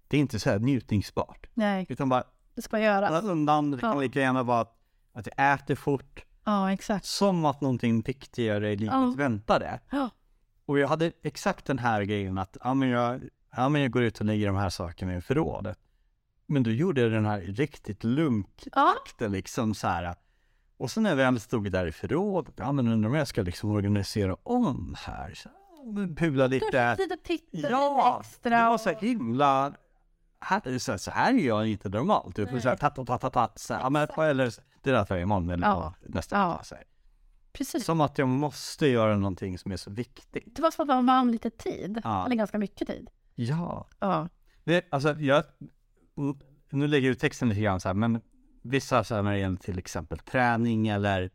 det 0.08 0.16
är 0.16 0.20
inte 0.20 0.40
så 0.40 0.50
här 0.50 0.58
njutningsbart. 0.58 1.46
Nej. 1.54 1.86
Utan 1.88 2.08
bara 2.08 2.24
det 2.54 2.62
ska 2.62 2.78
göras. 2.78 3.24
undan. 3.24 3.70
Det 3.70 3.78
kan 3.78 3.90
ja. 3.90 4.00
lika 4.00 4.20
gärna 4.20 4.42
vara 4.42 4.66
att 5.12 5.28
jag 5.36 5.54
äter 5.54 5.74
fort. 5.74 6.24
Ja, 6.44 6.72
exakt. 6.72 7.04
Som 7.04 7.44
att 7.44 7.60
någonting 7.60 8.00
viktigare 8.00 8.72
i 8.72 8.76
livet 8.76 8.94
ja. 8.94 9.14
väntade. 9.16 9.80
Ja. 9.90 10.10
Och 10.66 10.78
jag 10.78 10.88
hade 10.88 11.12
exakt 11.22 11.64
den 11.64 11.78
här 11.78 12.02
grejen 12.02 12.38
att, 12.38 12.56
ja 12.64 12.74
men 12.74 12.88
jag, 12.88 13.20
ja, 13.56 13.68
men 13.68 13.82
jag 13.82 13.90
går 13.90 14.02
ut 14.02 14.20
och 14.20 14.26
lägger 14.26 14.46
de 14.46 14.56
här 14.56 14.70
sakerna 14.70 15.16
i 15.16 15.20
förrådet. 15.20 15.78
Men 16.46 16.62
då 16.62 16.70
gjorde 16.70 17.00
jag 17.00 17.12
den 17.12 17.26
här 17.26 17.40
riktigt 17.40 18.04
lunktakten 18.04 18.92
ja. 19.18 19.28
liksom 19.28 19.74
så 19.74 19.86
här. 19.88 20.14
Och 20.80 20.90
sen 20.90 21.02
när 21.02 21.10
jag 21.10 21.16
väl 21.16 21.40
stod 21.40 21.72
där 21.72 21.86
i 21.86 21.92
förrådet, 21.92 22.54
ja 22.56 22.72
men 22.72 22.88
undrar 22.88 23.10
om 23.10 23.14
jag 23.14 23.28
ska 23.28 23.42
liksom 23.42 23.70
organisera 23.70 24.36
om 24.42 24.96
här. 24.98 25.34
Så, 25.34 25.48
pula 26.16 26.46
lite. 26.46 26.90
Att 26.90 26.98
titta 27.24 27.70
ja, 27.70 28.22
extra. 28.24 28.70
var 28.70 28.78
så 28.78 28.90
himla 28.90 29.74
här, 30.40 30.78
så, 30.78 30.98
så 30.98 31.10
här 31.10 31.34
är 31.34 31.46
jag 31.46 31.66
inte 31.66 31.88
normalt. 31.88 32.36
Typ, 32.36 32.48
så 32.48 32.68
här, 32.68 32.76
tatt, 32.76 32.94
tatt, 33.06 33.20
tatt, 33.20 33.32
tatt, 33.32 33.58
så 33.58 33.74
här, 33.74 33.80
ja, 33.80 33.90
men, 33.90 34.08
eller 34.16 34.54
det 34.82 34.90
är 34.90 34.94
därför 34.94 35.14
jag 35.14 35.22
imorgon 35.22 35.50
eller 35.50 35.66
ja. 35.66 35.94
nästa 36.02 36.36
ja. 36.36 36.60
så 36.64 36.74
här. 36.74 36.84
Precis. 37.52 37.84
Som 37.84 38.00
att 38.00 38.18
jag 38.18 38.28
måste 38.28 38.86
göra 38.86 39.16
någonting 39.16 39.58
som 39.58 39.72
är 39.72 39.76
så 39.76 39.90
viktigt. 39.90 40.56
Det 40.56 40.62
var 40.62 40.70
som 40.70 40.82
att 40.82 40.88
man 40.88 41.06
vann 41.06 41.32
lite 41.32 41.50
tid, 41.50 42.00
ja. 42.04 42.26
eller 42.26 42.36
ganska 42.36 42.58
mycket 42.58 42.88
tid. 42.88 43.10
Ja. 43.34 43.88
ja. 43.98 44.28
Det, 44.64 44.86
alltså, 44.90 45.12
jag, 45.20 45.44
nu 46.70 46.86
lägger 46.86 47.08
jag 47.08 47.12
ut 47.12 47.20
texten 47.20 47.48
lite 47.48 47.60
grann 47.60 47.80
så 47.80 47.88
här, 47.88 47.94
men 47.94 48.20
vissa 48.62 49.04
så 49.04 49.14
här, 49.14 49.22
när 49.22 49.32
det 49.32 49.38
gäller 49.38 49.56
till 49.56 49.78
exempel 49.78 50.18
träning 50.18 50.88
eller 50.88 51.30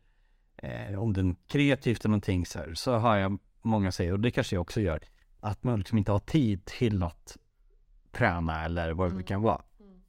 eh, 0.56 1.02
om 1.02 1.10
är 1.10 1.34
kreativt 1.46 2.00
eller 2.00 2.10
någonting 2.10 2.46
så 2.46 2.58
här, 2.58 2.74
så 2.74 2.94
har 2.96 3.16
jag 3.16 3.38
många 3.62 3.92
säger, 3.92 4.12
och 4.12 4.20
det 4.20 4.30
kanske 4.30 4.56
jag 4.56 4.60
också 4.60 4.80
gör, 4.80 5.00
att 5.40 5.64
man 5.64 5.78
liksom 5.78 5.98
inte 5.98 6.12
har 6.12 6.18
tid 6.18 6.64
till 6.64 7.02
att 7.02 7.36
träna 8.12 8.64
eller 8.64 8.92
vad 8.92 9.08
det 9.08 9.12
mm. 9.12 9.24
kan 9.24 9.42
vara. 9.42 9.62
Mm. 9.80 10.00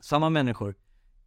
Samma 0.00 0.30
människor 0.30 0.74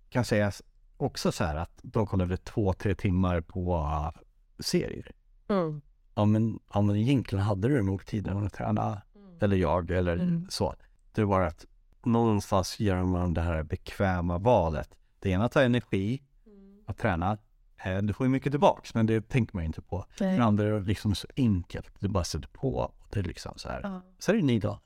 kan 0.10 0.26
säga 0.26 0.52
också 0.98 1.32
så 1.32 1.44
här 1.44 1.56
att 1.56 1.80
de 1.82 2.08
kollade 2.08 2.38
två, 2.38 2.74
tre 2.74 2.96
timmar 2.96 3.42
på 3.42 4.14
serier. 4.60 5.12
Mm. 5.48 5.82
Ja, 6.16 6.26
men, 6.26 6.60
ja, 6.74 6.82
men 6.82 6.96
egentligen 6.96 7.44
hade 7.46 7.68
du 7.68 7.82
nog 7.82 8.06
tiden 8.06 8.46
att 8.46 8.54
träna. 8.54 9.02
Mm. 9.16 9.38
Eller 9.42 9.58
jag, 9.58 9.92
eller 9.92 10.14
mm. 10.14 10.48
så. 10.50 10.76
Det 11.12 11.24
var 11.24 11.42
att 11.42 11.66
någonstans 12.04 12.80
gör 12.80 13.04
man 13.04 13.34
det 13.34 13.42
här 13.42 13.64
bekväma 13.64 14.38
valet. 14.38 14.90
Det 15.20 15.30
ena 15.30 15.50
tar 15.50 15.64
energi 15.64 16.22
mm. 16.46 16.80
att 16.86 16.98
träna. 16.98 17.38
Eh, 17.84 17.98
du 17.98 18.14
får 18.14 18.26
ju 18.26 18.30
mycket 18.30 18.54
tillbaks, 18.54 18.94
men 18.94 19.06
det 19.06 19.30
tänker 19.30 19.56
man 19.56 19.66
inte 19.66 19.82
på. 19.82 20.06
Det 20.18 20.40
andra 20.40 20.64
är 20.64 20.82
liksom 20.82 21.16
så 21.16 21.28
enkelt. 21.36 21.92
Du 22.00 22.08
bara 22.08 22.24
sätter 22.24 22.48
på. 22.48 22.92
Det 23.10 23.20
är 23.20 23.24
liksom 23.24 23.54
så 23.56 23.70
här. 23.70 23.80
Ja. 23.84 24.02
Så 24.20 24.32
är 24.32 24.36
det 24.36 24.44
ni 24.44 24.60
då. 24.60 24.80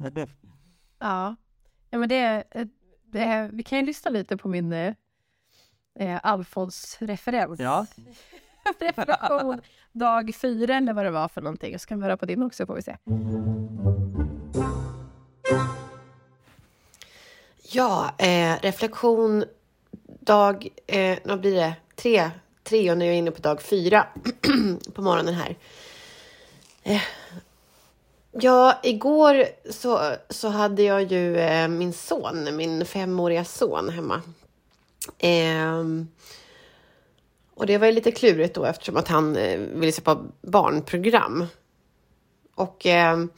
Ja, 0.99 1.35
ja 1.89 1.97
men 1.97 2.09
det, 2.09 2.43
det 3.05 3.49
vi 3.53 3.63
kan 3.63 3.79
ju 3.79 3.85
lyssna 3.85 4.11
lite 4.11 4.37
på 4.37 4.47
min 4.47 4.73
eh, 4.73 4.93
eh 5.99 6.19
Alfons-referens. 6.23 7.59
Ja. 7.59 7.85
Referation 8.79 9.61
dag 9.91 10.35
fyra 10.35 10.75
eller 10.75 10.93
vad 10.93 11.05
det 11.05 11.11
var 11.11 11.27
för 11.27 11.41
någonting. 11.41 11.79
Så 11.79 11.87
kan 11.87 11.99
vi 11.99 12.03
höra 12.03 12.17
på 12.17 12.25
din 12.25 12.43
också 12.43 12.65
får 12.65 12.75
vi 12.75 12.81
se. 12.81 12.97
Ja, 17.73 18.15
eh, 18.17 18.61
reflektion 18.61 19.43
dag, 20.25 20.67
eh, 20.87 21.17
vad 21.23 21.39
blir 21.39 21.55
det, 21.55 21.73
tre, 21.95 22.31
tre 22.63 22.91
och 22.91 22.97
nu 22.97 23.05
är 23.05 23.09
jag 23.09 23.17
inne 23.17 23.31
på 23.31 23.41
dag 23.41 23.61
fyra 23.61 24.07
på 24.93 25.01
morgonen 25.01 25.33
här. 25.33 25.55
Eh, 26.83 27.01
Ja, 28.33 28.79
igår 28.83 29.45
så, 29.69 30.15
så 30.29 30.47
hade 30.47 30.83
jag 30.83 31.11
ju 31.11 31.37
eh, 31.37 31.67
min 31.67 31.93
son, 31.93 32.55
min 32.55 32.85
femåriga 32.85 33.45
son 33.45 33.89
hemma. 33.89 34.21
Eh, 35.19 35.83
och 37.55 37.65
det 37.65 37.77
var 37.77 37.87
ju 37.87 37.93
lite 37.93 38.11
klurigt 38.11 38.55
då 38.55 38.65
eftersom 38.65 38.97
att 38.97 39.07
han 39.07 39.35
eh, 39.35 39.59
ville 39.59 39.91
se 39.91 40.01
på 40.01 40.25
barnprogram. 40.41 41.45
Och 42.55 42.85
ehm, 42.85 43.29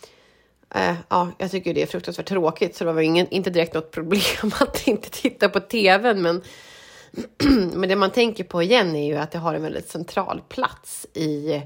eh, 0.76 0.96
ja, 1.10 1.32
jag 1.38 1.52
tycker 1.52 1.74
det 1.74 1.82
är 1.82 1.88
fruktansvärt 1.88 2.28
tråkigt 2.28 2.76
så 2.76 2.86
det 2.86 2.93
var 2.93 3.02
ingen, 3.02 3.30
inte 3.30 3.50
direkt 3.50 3.74
något 3.74 3.91
problem 3.91 4.52
att 4.60 4.88
inte 4.88 5.10
titta 5.10 5.50
på 5.50 5.60
tvn. 5.60 6.22
Men, 6.22 6.41
men 7.73 7.89
det 7.89 7.95
man 7.95 8.12
tänker 8.12 8.43
på 8.43 8.63
igen 8.63 8.95
är 8.95 9.06
ju 9.06 9.15
att 9.15 9.32
det 9.32 9.38
har 9.38 9.54
en 9.54 9.63
väldigt 9.63 9.89
central 9.89 10.41
plats 10.49 11.08
i 11.13 11.62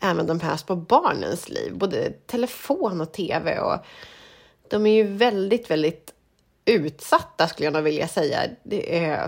även 0.00 0.26
de 0.26 0.40
här 0.40 0.56
små 0.56 0.76
barnens 0.76 1.48
liv, 1.48 1.78
både 1.78 2.10
telefon 2.10 3.00
och 3.00 3.12
tv. 3.12 3.58
Och 3.58 3.76
de 4.68 4.86
är 4.86 4.94
ju 4.94 5.02
väldigt, 5.02 5.70
väldigt 5.70 6.14
utsatta 6.64 7.46
skulle 7.48 7.66
jag 7.66 7.72
nog 7.72 7.82
vilja 7.82 8.08
säga 8.08 8.40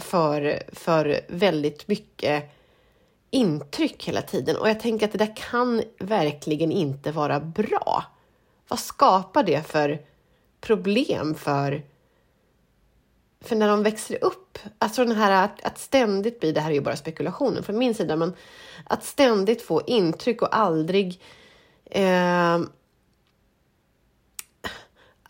för, 0.01 0.63
för 0.73 1.21
väldigt 1.29 1.89
mycket 1.89 2.45
intryck 3.31 4.09
hela 4.09 4.23
tiden. 4.23 4.57
Och 4.57 4.69
jag 4.69 4.81
tänker 4.81 5.07
att 5.07 5.13
det 5.13 5.19
där 5.19 5.37
kan 5.37 5.83
verkligen 5.99 6.73
inte 6.73 7.13
vara 7.13 7.41
bra. 7.41 8.05
Vad 8.69 8.79
skapar 8.79 9.43
det 9.43 9.67
för 9.67 9.99
problem 10.61 11.35
för 11.35 11.83
för 13.41 13.57
när 13.57 13.69
de 13.69 13.83
växer 13.83 14.25
upp, 14.25 14.59
alltså 14.79 15.05
den 15.05 15.17
här 15.17 15.45
att, 15.45 15.63
att 15.63 15.79
ständigt 15.79 16.41
bli, 16.41 16.53
det 16.53 16.61
här 16.61 16.71
är 16.71 16.75
ju 16.75 16.81
bara 16.81 16.97
spekulationer 16.97 17.63
från 17.63 17.79
min 17.79 17.95
sida, 17.95 18.17
men 18.17 18.35
att 18.85 19.05
ständigt 19.05 19.63
få 19.63 19.83
intryck 19.87 20.43
och 20.43 20.57
aldrig 20.57 21.21
eh, 21.91 22.59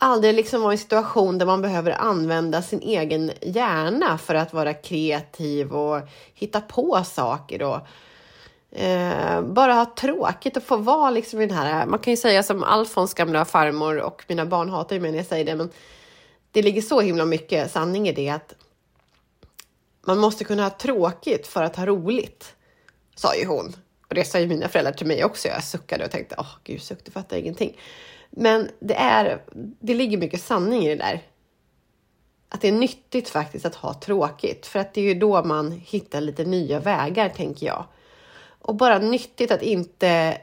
aldrig 0.03 0.33
liksom 0.33 0.61
vara 0.61 0.73
i 0.73 0.75
en 0.75 0.77
situation 0.77 1.37
där 1.37 1.45
man 1.45 1.61
behöver 1.61 1.91
använda 1.91 2.61
sin 2.61 2.81
egen 2.81 3.31
hjärna 3.41 4.17
för 4.17 4.35
att 4.35 4.53
vara 4.53 4.73
kreativ 4.73 5.73
och 5.73 6.01
hitta 6.33 6.61
på 6.61 7.03
saker 7.03 7.63
och 7.63 7.79
eh, 8.79 9.41
bara 9.41 9.73
ha 9.73 9.85
tråkigt 9.85 10.57
och 10.57 10.63
få 10.63 10.77
vara 10.77 11.09
liksom 11.09 11.41
i 11.41 11.45
den 11.45 11.57
här, 11.57 11.85
man 11.85 11.99
kan 11.99 12.13
ju 12.13 12.17
säga 12.17 12.43
som 12.43 12.63
Alfons 12.63 13.13
gamla 13.13 13.45
farmor 13.45 13.97
och 13.97 14.23
mina 14.27 14.45
barn 14.45 14.69
hatar 14.69 14.95
ju 14.95 15.01
mig 15.01 15.11
när 15.11 15.17
jag 15.17 15.27
säger 15.27 15.45
det, 15.45 15.55
men 15.55 15.69
det 16.51 16.61
ligger 16.61 16.81
så 16.81 17.01
himla 17.01 17.25
mycket 17.25 17.71
sanning 17.71 18.07
i 18.07 18.11
det 18.11 18.29
att 18.29 18.55
man 20.05 20.17
måste 20.17 20.43
kunna 20.43 20.63
ha 20.63 20.69
tråkigt 20.69 21.47
för 21.47 21.63
att 21.63 21.75
ha 21.75 21.85
roligt, 21.85 22.55
sa 23.15 23.35
ju 23.35 23.45
hon. 23.45 23.75
Och 24.07 24.15
det 24.15 24.25
sa 24.25 24.39
ju 24.39 24.47
mina 24.47 24.67
föräldrar 24.67 24.93
till 24.93 25.07
mig 25.07 25.23
också. 25.23 25.47
Jag 25.47 25.63
suckade 25.63 26.05
och 26.05 26.11
tänkte, 26.11 26.35
åh 26.37 26.43
oh, 26.43 26.55
gud, 26.63 26.81
suck, 26.81 27.05
du 27.05 27.11
fattar 27.11 27.37
ingenting. 27.37 27.77
Men 28.29 28.69
det, 28.79 28.95
är, 28.95 29.43
det 29.79 29.93
ligger 29.93 30.17
mycket 30.17 30.41
sanning 30.41 30.85
i 30.85 30.89
det 30.89 30.95
där. 30.95 31.21
Att 32.49 32.61
det 32.61 32.67
är 32.67 32.71
nyttigt 32.71 33.29
faktiskt 33.29 33.65
att 33.65 33.75
ha 33.75 33.93
tråkigt, 33.93 34.65
för 34.65 34.79
att 34.79 34.93
det 34.93 35.01
är 35.01 35.05
ju 35.05 35.13
då 35.13 35.43
man 35.43 35.71
hittar 35.71 36.21
lite 36.21 36.43
nya 36.43 36.79
vägar, 36.79 37.29
tänker 37.29 37.65
jag. 37.65 37.85
Och 38.59 38.75
bara 38.75 38.99
nyttigt 38.99 39.51
att 39.51 39.61
inte 39.61 40.41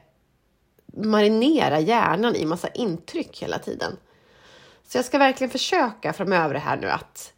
marinera 0.86 1.80
hjärnan 1.80 2.34
i 2.34 2.44
massa 2.44 2.68
intryck 2.68 3.42
hela 3.42 3.58
tiden. 3.58 3.96
Så 4.88 4.98
jag 4.98 5.04
ska 5.04 5.18
verkligen 5.18 5.50
försöka 5.50 6.12
framöver 6.12 6.54
här 6.54 6.76
nu 6.76 6.90
att 6.90 7.34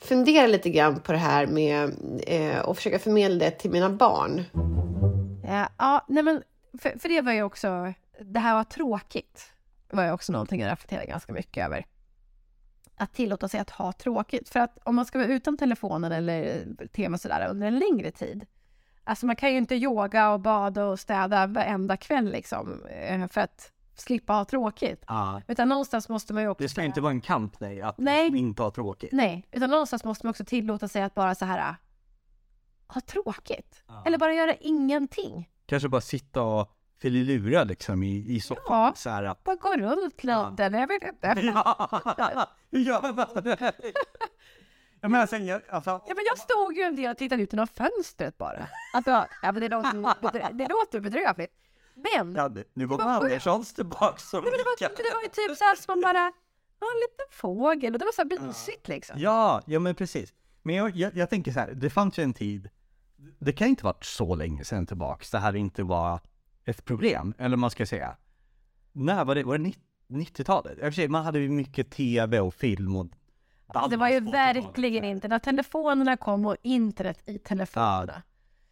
fundera 0.00 0.46
lite 0.46 0.70
grann 0.70 1.00
på 1.00 1.12
det 1.12 1.18
här 1.18 1.46
med 1.46 1.94
eh, 2.26 2.58
och 2.58 2.76
försöka 2.76 2.98
förmedla 2.98 3.38
det 3.38 3.50
till 3.50 3.70
mina 3.70 3.90
barn. 3.90 4.44
Ja, 5.44 5.68
ja 5.78 6.04
nej 6.08 6.22
men 6.22 6.42
för, 6.78 6.98
för 6.98 7.08
det 7.08 7.20
var 7.20 7.32
ju 7.32 7.42
också, 7.42 7.92
det 8.20 8.40
här 8.40 8.54
var 8.54 8.64
tråkigt, 8.64 9.52
var 9.90 10.04
ju 10.04 10.12
också 10.12 10.32
någonting 10.32 10.60
jag 10.60 10.72
reflekterade 10.72 11.06
ganska 11.06 11.32
mycket 11.32 11.66
över. 11.66 11.86
Att 12.96 13.14
tillåta 13.14 13.48
sig 13.48 13.60
att 13.60 13.70
ha 13.70 13.92
tråkigt. 13.92 14.48
För 14.48 14.60
att 14.60 14.78
om 14.82 14.94
man 14.94 15.04
ska 15.04 15.18
vara 15.18 15.28
utan 15.28 15.56
telefonen 15.56 16.12
eller 16.12 16.66
tema 16.92 17.18
sådär 17.18 17.48
under 17.50 17.66
en 17.66 17.78
längre 17.78 18.10
tid. 18.10 18.46
Alltså 19.04 19.26
man 19.26 19.36
kan 19.36 19.52
ju 19.52 19.58
inte 19.58 19.74
yoga 19.74 20.30
och 20.30 20.40
bada 20.40 20.84
och 20.84 21.00
städa 21.00 21.46
varenda 21.46 21.96
kväll 21.96 22.30
liksom. 22.30 22.84
Eh, 22.86 23.28
för 23.28 23.40
att 23.40 23.70
slippa 24.00 24.32
ha 24.32 24.44
tråkigt. 24.44 25.04
Ja. 25.08 25.42
Utan 25.48 25.68
någonstans 25.68 26.08
måste 26.08 26.34
man 26.34 26.42
ju 26.42 26.48
också... 26.48 26.62
Det 26.62 26.68
ska 26.68 26.82
inte 26.82 27.00
vara 27.00 27.10
en 27.10 27.20
kamp 27.20 27.60
nej, 27.60 27.82
att 27.82 27.98
Nej. 27.98 28.36
inte 28.38 28.62
ha 28.62 28.70
tråkigt. 28.70 29.12
Nej, 29.12 29.48
utan 29.52 29.70
någonstans 29.70 30.04
måste 30.04 30.26
man 30.26 30.30
också 30.30 30.44
tillåta 30.44 30.88
sig 30.88 31.02
att 31.02 31.14
bara 31.14 31.34
så 31.34 31.44
här 31.44 31.76
ha 32.88 33.00
tråkigt. 33.00 33.82
Ja. 33.86 34.02
Eller 34.06 34.18
bara 34.18 34.32
göra 34.34 34.54
ingenting. 34.54 35.50
Kanske 35.66 35.88
bara 35.88 36.00
sitta 36.00 36.42
och 36.42 36.70
fililura 37.00 37.64
liksom 37.64 38.02
i, 38.02 38.34
i 38.34 38.40
soffan. 38.40 38.64
Ja. 38.68 38.92
Så 38.96 39.10
här, 39.10 39.24
att- 39.24 39.44
Bara 39.44 39.56
gå 39.56 39.76
runt 39.76 40.24
lite, 40.24 40.62
jag 40.72 40.88
vet 40.88 41.02
inte. 41.02 41.40
ja, 41.54 42.48
ja, 42.70 43.28
jag 45.00 45.10
menar 45.10 45.26
sen, 45.26 45.46
jag, 45.46 45.62
alltså, 45.70 45.90
Ja, 45.90 46.14
men 46.14 46.24
jag 46.26 46.38
stod 46.38 46.76
ju 46.76 46.82
en 46.82 46.96
del 46.96 47.10
och 47.10 47.18
tittade 47.18 47.42
ut 47.42 47.52
genom 47.52 47.66
fönstret 47.66 48.38
bara. 48.38 48.68
Alltså, 48.94 49.10
ja, 49.42 49.52
men 49.52 49.54
det, 49.54 49.68
låter, 49.68 50.52
det 50.52 50.68
låter 50.68 51.00
bedrövligt. 51.00 51.52
Men, 51.96 52.34
ja, 52.34 52.50
nu 52.74 52.86
går 52.86 52.98
var. 52.98 53.04
Anderssons 53.04 53.74
tillbaka 53.74 54.18
som 54.18 54.40
Nej, 54.42 54.50
men 54.50 54.58
det, 54.58 54.64
var, 54.64 54.88
det 54.96 55.14
var 55.14 55.22
ju 55.22 55.28
typ 55.28 55.58
så 55.58 55.64
här 55.64 55.76
som 55.76 55.84
man 55.92 56.00
bara, 56.00 56.32
ja, 56.80 56.86
en 56.94 57.00
liten 57.00 57.26
fågel 57.30 57.92
och 57.92 57.98
det 57.98 58.04
var 58.04 58.12
så 58.12 58.22
här 58.22 58.46
mysigt 58.46 58.88
liksom. 58.88 59.16
Ja, 59.18 59.62
ja 59.66 59.80
men 59.80 59.94
precis. 59.94 60.32
Men 60.62 60.74
jag, 60.74 60.96
jag, 60.96 61.16
jag 61.16 61.30
tänker 61.30 61.52
så 61.52 61.60
här, 61.60 61.70
det 61.74 61.90
fanns 61.90 62.18
ju 62.18 62.22
en 62.22 62.34
tid, 62.34 62.68
det 63.38 63.52
kan 63.52 63.68
inte 63.68 63.84
varit 63.84 64.04
så 64.04 64.34
länge 64.34 64.64
sedan 64.64 64.86
tillbaks, 64.86 65.30
det 65.30 65.38
här 65.38 65.56
inte 65.56 65.82
var 65.82 66.20
ett 66.64 66.84
problem, 66.84 67.34
eller 67.38 67.56
man 67.56 67.70
ska 67.70 67.86
säga. 67.86 68.16
När 68.92 69.24
var 69.24 69.34
det? 69.34 69.44
Var 69.44 69.58
det 69.58 69.64
nitt- 69.64 69.78
90-talet? 70.08 70.72
I 70.72 70.80
och 70.80 70.84
för 70.84 70.90
sig, 70.90 71.08
man 71.08 71.24
hade 71.24 71.38
ju 71.38 71.48
mycket 71.48 71.90
tv 71.90 72.40
och 72.40 72.54
film 72.54 72.96
och... 72.96 73.06
Alltså, 73.66 73.90
det 73.90 73.96
var 73.96 74.08
ju 74.08 74.20
verkligen 74.20 75.04
inte, 75.04 75.28
när 75.28 75.38
telefonerna 75.38 76.16
kom 76.16 76.46
och 76.46 76.56
internet 76.62 77.22
i 77.26 77.38
telefonerna. 77.38 78.22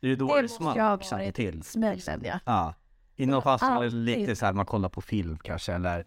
Det 0.00 0.08
är 0.08 0.16
då 0.16 0.35
Det 0.37 0.42
det, 0.42 0.48
small 0.48 0.76
ju 0.76 0.82
ha 0.82 0.96
varit 0.96 1.35
till. 1.35 1.62
smällen 1.62 2.24
ja. 2.44 2.74
Ja. 3.16 3.22
Innan 3.22 3.42
fanns 3.42 3.61
det 3.61 3.66
väl 3.66 3.77
alltid- 3.77 3.94
lite 4.18 4.37
så 4.37 4.46
här, 4.46 4.53
man 4.53 4.66
kollar 4.66 4.88
på 4.88 5.01
film 5.01 5.38
kanske, 5.38 5.72
eller... 5.72 6.07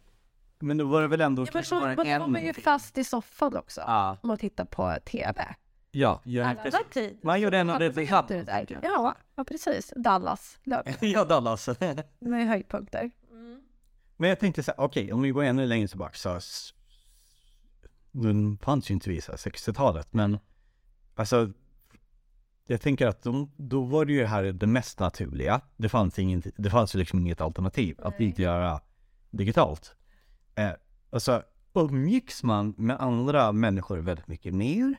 Men 0.60 0.78
då 0.78 0.86
var 0.86 1.02
det 1.02 1.08
väl 1.08 1.22
ändå 1.22 1.42
Ja, 1.42 1.46
men 1.46 1.52
kanske 1.54 1.76
bara 1.76 1.96
man 1.96 2.08
en 2.08 2.22
kommer 2.22 2.40
ju 2.40 2.54
film. 2.54 2.64
fast 2.64 2.98
i 2.98 3.04
soffan 3.04 3.56
också. 3.58 3.82
Ja, 3.82 4.18
Om 4.24 4.28
man 4.28 4.38
tittar 4.38 4.66
på 4.66 4.96
tv. 5.06 5.56
ja, 5.92 6.22
precis. 6.64 6.80
tid. 6.94 7.20
Man 7.24 7.42
gjorde 7.42 7.58
en 7.58 7.70
av 7.70 7.80
det 7.80 7.90
vi 7.90 8.06
hade. 8.06 8.68
Ja, 8.84 9.16
ja, 9.36 9.44
precis. 9.44 9.94
Dallas. 9.96 10.58
Det 10.64 10.96
Ja, 11.08 11.26
Dallas. 11.26 11.68
var 12.20 12.38
ju 12.40 12.46
höjdpunkter. 12.46 13.12
Men 14.18 14.30
jag 14.30 14.40
tänkte 14.40 14.64
så 14.64 14.72
här, 14.72 14.80
okej, 14.86 15.14
om 15.14 15.22
vi 15.22 15.30
går 15.32 15.44
ännu 15.44 15.66
längre 15.66 15.88
tillbaka 15.88 16.14
så... 16.14 16.40
Nu 18.12 18.58
fanns 18.62 18.90
ju 18.90 18.94
inte 18.94 19.10
vi 19.10 19.22
så 19.22 19.32
här 19.32 19.38
60-talet, 19.38 20.14
men 20.14 20.38
alltså... 21.16 21.52
Jag 22.68 22.82
tänker 22.82 23.08
att 23.08 23.24
de, 23.24 23.52
då 23.58 23.84
var 23.84 24.06
det 24.06 24.14
ju 24.14 24.26
här 24.26 24.44
det 24.44 24.68
mest 24.68 25.00
naturliga. 25.00 25.62
Det 25.78 25.90
fanns, 25.90 26.20
ingen, 26.20 26.44
det 26.58 26.70
fanns 26.70 26.96
ju 26.96 27.00
liksom 27.00 27.20
inget 27.20 27.42
alternativ 27.42 28.00
att 28.04 28.20
inte 28.20 28.42
göra 28.42 28.82
digitalt. 29.30 29.96
Eh, 30.56 30.72
alltså, 31.10 31.44
umgicks 31.74 32.44
man 32.44 32.74
med 32.78 33.02
andra 33.02 33.52
människor 33.52 33.98
väldigt 33.98 34.28
mycket 34.28 34.54
mer? 34.54 34.96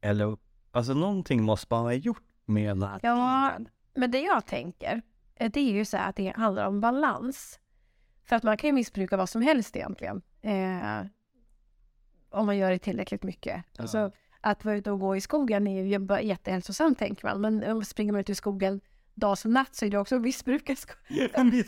Eller, 0.00 0.36
alltså 0.70 0.94
någonting 0.94 1.42
måste 1.42 1.74
man 1.74 1.84
ha 1.84 1.92
gjort 1.92 2.22
med 2.44 2.70
den 2.70 2.82
här 2.82 3.00
Ja, 3.02 3.52
men 3.94 4.10
det 4.10 4.20
jag 4.20 4.46
tänker, 4.46 5.02
eh, 5.34 5.50
det 5.50 5.60
är 5.60 5.72
ju 5.72 5.84
så 5.84 5.96
att 5.96 6.16
det 6.16 6.32
handlar 6.36 6.66
om 6.66 6.80
balans. 6.80 7.60
För 8.24 8.36
att 8.36 8.42
man 8.42 8.56
kan 8.56 8.68
ju 8.68 8.74
missbruka 8.74 9.16
vad 9.16 9.28
som 9.28 9.42
helst 9.42 9.76
egentligen. 9.76 10.22
Eh, 10.42 11.06
om 12.30 12.46
man 12.46 12.56
gör 12.56 12.70
det 12.70 12.78
tillräckligt 12.78 13.22
mycket. 13.22 13.64
Ja. 13.72 13.82
Alltså, 13.82 14.12
att 14.40 14.64
vara 14.64 14.76
ute 14.76 14.90
och 14.90 15.00
gå 15.00 15.16
i 15.16 15.20
skogen 15.20 15.66
är 15.66 15.82
ju 15.84 15.98
bara 15.98 16.22
jättehälsosamt 16.22 16.98
tänker 16.98 17.26
man. 17.26 17.40
Men 17.40 17.84
springer 17.84 18.12
man 18.12 18.20
ut 18.20 18.30
i 18.30 18.34
skogen 18.34 18.80
dag 19.14 19.38
som 19.38 19.52
natt 19.52 19.74
så 19.74 19.84
är 19.86 19.90
det 19.90 19.98
också 19.98 20.18
missbruk. 20.18 20.66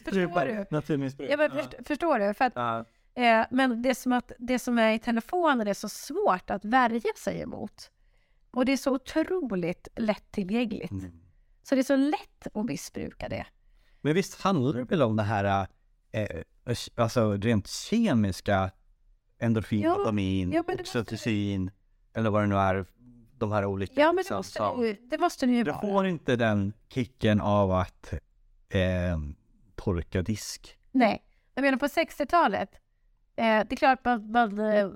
Förstår 0.05 0.47
du? 0.47 0.67
Naturmissbruk. 0.71 1.31
Ja, 1.31 1.37
men 1.37 1.51
först, 1.51 1.75
förstår 1.87 2.19
du? 2.19 2.35
För 2.35 2.45
att, 2.45 2.53
Ja. 2.57 2.85
eh, 3.15 3.47
men 3.51 3.83
det 3.83 3.95
som, 3.95 4.13
att, 4.13 4.33
det 4.39 4.59
som 4.59 4.79
är 4.79 4.93
i 4.93 4.99
telefonen 4.99 5.67
är 5.69 5.75
så 5.75 5.89
svårt 5.89 6.51
att 6.51 6.65
värja 6.65 7.13
sig 7.17 7.41
emot. 7.41 7.91
Och 8.51 8.65
det 8.65 8.73
är 8.73 8.77
så 8.77 8.95
otroligt 8.95 9.89
lättillgängligt. 9.97 10.91
Mm. 10.91 11.13
Så 11.63 11.75
det 11.75 11.81
är 11.81 11.83
så 11.83 11.97
lätt 11.97 12.47
att 12.55 12.65
missbruka 12.65 13.29
det. 13.29 13.47
Men 14.01 14.15
visst 14.15 14.41
handlar 14.41 14.73
det 14.73 14.85
väl 14.85 15.03
om 15.03 15.17
det 15.17 15.23
här, 15.23 15.67
eh, 16.13 16.27
alltså 16.95 17.33
rent 17.33 17.69
kemiska 17.69 18.71
endorfin, 19.39 19.81
Ja, 19.81 19.97
dopamin, 19.97 20.53
ja, 20.53 20.65
oxytocin, 20.81 21.71
eller 22.15 22.31
vad 22.31 22.43
det 22.43 22.47
nu 22.47 22.57
är, 22.57 22.87
de 23.39 23.53
här 23.53 23.65
olika. 23.65 24.01
Ja, 24.01 24.13
men 24.13 24.25
det 24.29 24.35
måste, 24.35 24.53
som- 24.59 24.97
det 25.11 25.19
måste 25.19 25.47
det 25.47 25.53
ju 25.53 25.65
Du 25.65 25.73
får 25.81 26.07
inte 26.07 26.37
den 26.37 26.73
kicken 26.89 27.41
av 27.41 27.73
att 27.73 28.13
eh, 28.69 29.19
torka 29.75 30.23
disk. 30.23 30.79
Nej, 30.93 31.23
jag 31.55 31.63
menar 31.63 31.79
på 31.79 31.87
60-talet. 31.87 32.71
Eh, 33.37 33.45
det 33.45 33.73
är 33.73 33.77
klart 33.77 34.05
man, 34.05 34.31
man, 34.31 34.59
eh, 34.59 34.91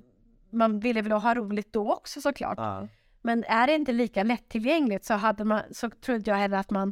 man 0.50 0.80
ville 0.80 1.02
väl 1.02 1.12
ha 1.12 1.34
roligt 1.34 1.72
då 1.72 1.92
också 1.92 2.20
såklart. 2.20 2.58
Ja. 2.58 2.88
Men 3.22 3.44
är 3.44 3.66
det 3.66 3.74
inte 3.74 3.92
lika 3.92 4.22
lättillgängligt 4.22 5.04
så, 5.04 5.14
hade 5.14 5.44
man, 5.44 5.60
så 5.70 5.90
tror 5.90 6.16
inte 6.16 6.30
jag 6.30 6.36
heller 6.36 6.58
att 6.58 6.70
man... 6.70 6.88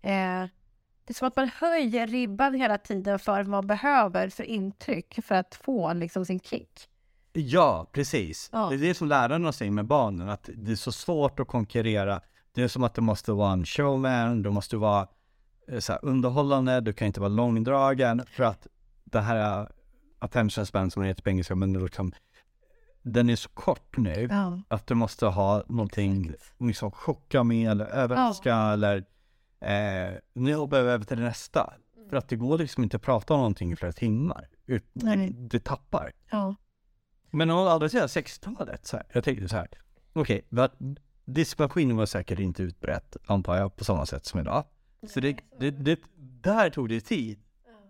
Eh, 0.00 0.46
det 1.04 1.10
är 1.10 1.14
som 1.14 1.28
att 1.28 1.36
man 1.36 1.48
höjer 1.54 2.06
ribban 2.06 2.54
hela 2.54 2.78
tiden 2.78 3.18
för 3.18 3.32
vad 3.36 3.46
man 3.46 3.66
behöver 3.66 4.28
för 4.28 4.44
intryck 4.44 5.18
för 5.24 5.34
att 5.34 5.54
få 5.54 5.92
liksom 5.92 6.24
sin 6.26 6.40
kick. 6.40 6.88
Ja, 7.32 7.90
precis. 7.92 8.48
Ja. 8.52 8.68
Det 8.68 8.74
är 8.74 8.78
det 8.78 8.94
som 8.94 9.08
lärarna 9.08 9.52
säger 9.52 9.72
med 9.72 9.86
barnen, 9.86 10.28
att 10.28 10.50
det 10.54 10.72
är 10.72 10.76
så 10.76 10.92
svårt 10.92 11.40
att 11.40 11.48
konkurrera. 11.48 12.20
Det 12.54 12.62
är 12.62 12.68
som 12.68 12.84
att 12.84 12.94
det 12.94 13.00
måste 13.00 13.32
vara 13.32 13.52
en 13.52 13.64
showman, 13.64 14.42
du 14.42 14.50
måste 14.50 14.76
vara 14.76 15.06
eh, 15.68 15.78
så 15.78 15.92
underhållande, 15.92 16.80
du 16.80 16.92
kan 16.92 17.06
inte 17.06 17.20
vara 17.20 17.28
långdragen 17.28 18.22
för 18.26 18.42
att 18.44 18.66
det 19.04 19.20
här 19.20 19.68
attention 20.18 20.66
span 20.66 20.90
som 20.90 21.02
det 21.02 21.08
heter 21.08 21.22
på 21.22 21.28
engelska, 21.30 21.54
men 21.54 21.72
liksom, 21.72 22.12
den 23.02 23.30
är 23.30 23.36
så 23.36 23.48
kort 23.48 23.96
nu 23.96 24.28
Ja. 24.30 24.60
att 24.68 24.86
du 24.86 24.94
måste 24.94 25.26
ha 25.26 25.62
någonting, 25.68 26.32
liksom 26.58 26.90
chocka 26.90 27.44
med 27.44 27.70
eller 27.70 27.84
överraska 27.86 28.56
eller 28.56 28.96
eh, 29.60 30.14
nu 30.34 30.54
hoppar 30.54 30.76
jag 30.76 30.86
över 30.86 31.04
till 31.04 31.16
det 31.16 31.22
nästa. 31.24 31.72
För 32.10 32.16
att 32.16 32.28
det 32.28 32.36
går 32.36 32.58
liksom 32.58 32.82
inte 32.82 32.96
att 32.96 33.02
prata 33.02 33.34
om 33.34 33.40
någonting 33.40 33.72
i 33.72 33.76
flera 33.76 33.92
timmar. 33.92 34.48
Ut, 34.66 34.84
det 35.50 35.64
tappar. 35.64 36.12
Ja. 36.30 36.54
Men 37.32 37.50
å 37.50 37.66
andra 37.68 37.88
sidan 37.88 38.08
60-talet, 38.08 38.86
så 38.86 38.96
här, 38.96 39.06
jag 39.12 39.24
tänkte 39.24 39.48
så 39.48 39.56
här, 39.56 39.68
okej, 40.12 40.42
okay, 40.50 40.68
diskmaskinen 41.24 41.96
var 41.96 42.06
säkert 42.06 42.38
inte 42.38 42.62
utbrett, 42.62 43.16
antar 43.26 43.56
jag, 43.56 43.76
på 43.76 43.84
samma 43.84 44.06
sätt 44.06 44.24
som 44.24 44.40
idag. 44.40 44.64
Så 45.08 45.20
det, 45.20 45.38
det, 45.60 45.70
det, 45.70 46.00
där 46.42 46.70
tog 46.70 46.88
det 46.88 47.00
tid. 47.00 47.38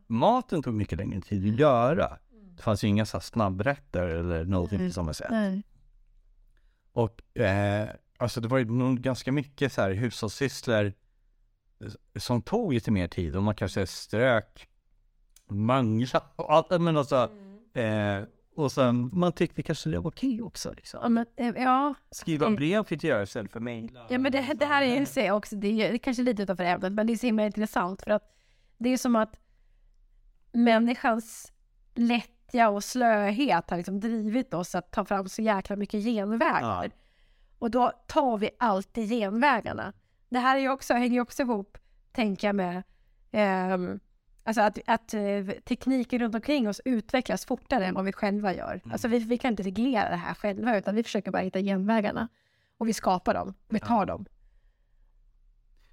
Maten 0.06 0.62
tog 0.62 0.74
mycket 0.74 0.98
längre 0.98 1.20
tid 1.20 1.52
att 1.52 1.60
göra. 1.60 2.18
Det 2.56 2.62
fanns 2.62 2.84
ju 2.84 2.88
inga 2.88 3.06
så 3.06 3.16
här 3.16 3.22
snabbrätter 3.22 4.06
eller 4.06 4.44
någonting 4.44 4.88
på 4.88 4.92
samma 4.92 5.14
sätt. 5.14 5.30
Nej. 5.30 5.62
Och 6.92 7.40
eh, 7.40 7.88
alltså 8.16 8.40
det 8.40 8.48
var 8.48 8.58
ju 8.58 8.64
nog 8.64 9.00
ganska 9.00 9.32
mycket 9.32 9.72
så 9.72 9.82
här 9.82 9.90
hushållssysslor 9.90 10.92
som 12.16 12.42
tog 12.42 12.72
lite 12.72 12.90
mer 12.90 13.08
tid 13.08 13.36
och 13.36 13.42
man 13.42 13.54
kanske 13.54 13.86
strök, 13.86 14.68
mangla 15.48 16.22
och 16.36 16.52
allt, 16.52 16.80
men 16.80 16.96
alltså, 16.96 17.30
eh, 17.74 18.22
och 18.54 18.72
sen 18.72 19.10
man 19.12 19.32
tyckte 19.32 19.62
kanske 19.62 19.90
det 19.90 19.98
var 19.98 20.10
okej 20.10 20.42
också 20.42 20.72
liksom. 20.72 21.00
Ja, 21.02 21.08
men, 21.08 21.26
eh, 21.36 21.62
ja, 21.62 21.94
Skriva 22.10 22.46
Mm. 22.46 22.56
brev 22.56 22.84
fick 22.84 23.04
jag 23.04 23.08
göra 23.10 23.22
istället 23.22 23.52
för 23.52 23.60
mejla. 23.60 24.06
Ja 24.08 24.18
men 24.18 24.32
det, 24.32 24.52
det 24.54 24.66
här 24.66 24.82
är 24.82 24.98
ju 24.98 25.06
så 25.06 25.32
också, 25.32 25.56
det 25.56 25.68
är, 25.68 25.88
det 25.88 25.96
är 25.96 25.98
kanske 25.98 26.22
lite 26.22 26.42
utanför 26.42 26.64
ämnet, 26.64 26.92
men 26.92 27.06
det 27.06 27.12
är 27.12 27.16
så 27.16 27.26
himla 27.26 27.46
intressant 27.46 28.02
för 28.02 28.10
att 28.10 28.36
det 28.78 28.88
är 28.88 28.96
som 28.96 29.16
att 29.16 29.36
människans 30.52 31.52
lättja 31.94 32.68
och 32.68 32.84
slöhet 32.84 33.70
har 33.70 33.76
liksom 33.76 34.00
drivit 34.00 34.54
oss 34.54 34.74
att 34.74 34.90
ta 34.90 35.04
fram 35.04 35.28
så 35.28 35.42
jäkla 35.42 35.76
mycket 35.76 36.04
genvägar. 36.04 36.84
Ja. 36.84 36.90
Och 37.58 37.70
då 37.70 37.92
tar 38.06 38.38
vi 38.38 38.50
alltid 38.58 39.08
genvägarna. 39.08 39.92
Det 40.28 40.38
här 40.38 40.56
är 40.58 40.68
också, 40.68 40.94
hänger 40.94 41.14
ju 41.14 41.20
också 41.20 41.42
ihop, 41.42 41.78
tänker 42.12 42.48
jag 42.48 42.56
med, 42.56 42.82
ehm, 43.30 44.00
alltså 44.44 44.62
att, 44.62 44.78
att 44.86 45.14
eh, 45.14 45.46
tekniken 45.64 46.18
runt 46.18 46.34
omkring 46.34 46.68
oss 46.68 46.80
utvecklas 46.84 47.44
fortare 47.44 47.86
än 47.86 47.94
vad 47.94 48.04
vi 48.04 48.12
själva 48.12 48.54
gör. 48.54 48.80
Alltså 48.92 49.08
vi, 49.08 49.18
vi 49.18 49.38
kan 49.38 49.50
inte 49.50 49.62
reglera 49.62 50.10
det 50.10 50.16
här 50.16 50.34
själva, 50.34 50.78
utan 50.78 50.94
vi 50.94 51.02
försöker 51.02 51.30
bara 51.30 51.42
hitta 51.42 51.60
genvägarna. 51.60 52.28
Och 52.78 52.88
vi 52.88 52.92
skapar 52.92 53.34
dem, 53.34 53.54
vi 53.68 53.80
tar 53.80 54.06
dem. 54.06 54.26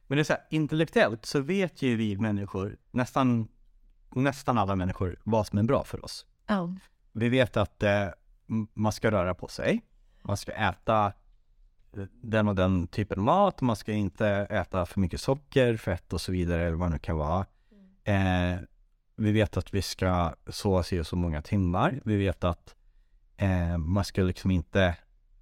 Men 0.08 0.16
det 0.16 0.22
är 0.22 0.24
så 0.24 0.34
här, 0.34 0.42
intellektuellt 0.50 1.26
så 1.26 1.40
vet 1.40 1.82
ju 1.82 1.96
vi 1.96 2.18
människor, 2.18 2.78
nästan, 2.92 3.48
nästan 4.10 4.58
alla 4.58 4.76
människor, 4.76 5.20
vad 5.24 5.48
som 5.48 5.60
är 5.60 5.64
bra 5.64 5.84
för 5.84 6.06
oss. 6.06 6.26
Ja. 6.48 6.76
Vi 7.12 7.30
vet 7.30 7.58
att 7.58 7.84
eh, 7.84 8.08
man 8.74 8.92
ska 8.92 9.12
röra 9.12 9.34
på 9.34 9.48
sig, 9.48 9.82
man 10.22 10.38
ska 10.38 10.52
äta 10.52 11.14
eh, 11.94 12.04
den 12.22 12.48
och 12.48 12.56
den 12.56 12.88
typen 12.88 13.20
av 13.20 13.26
mat, 13.26 13.62
man 13.62 13.76
ska 13.76 13.92
inte 13.92 14.28
äta 14.50 14.86
för 14.86 15.00
mycket 15.00 15.22
socker, 15.22 15.78
fett 15.78 16.14
och 16.14 16.22
så 16.22 16.32
vidare, 16.32 16.62
eller 16.62 16.78
vad 16.78 16.90
det 16.90 16.94
nu 16.94 17.00
kan 17.00 17.18
vara. 17.18 17.46
Eh, 18.10 18.60
vi 19.16 19.32
vet 19.32 19.58
att 19.58 19.74
vi 19.74 19.82
ska 19.82 20.34
sova 20.48 20.84
sig 20.84 21.06
så 21.06 21.16
många 21.16 21.42
timmar. 21.42 22.02
Vi 22.06 22.18
vet 22.18 22.44
att 22.44 22.76
eh, 23.38 23.78
man 23.78 24.04
ska 24.04 24.22
liksom 24.22 24.52
inte 24.52 24.96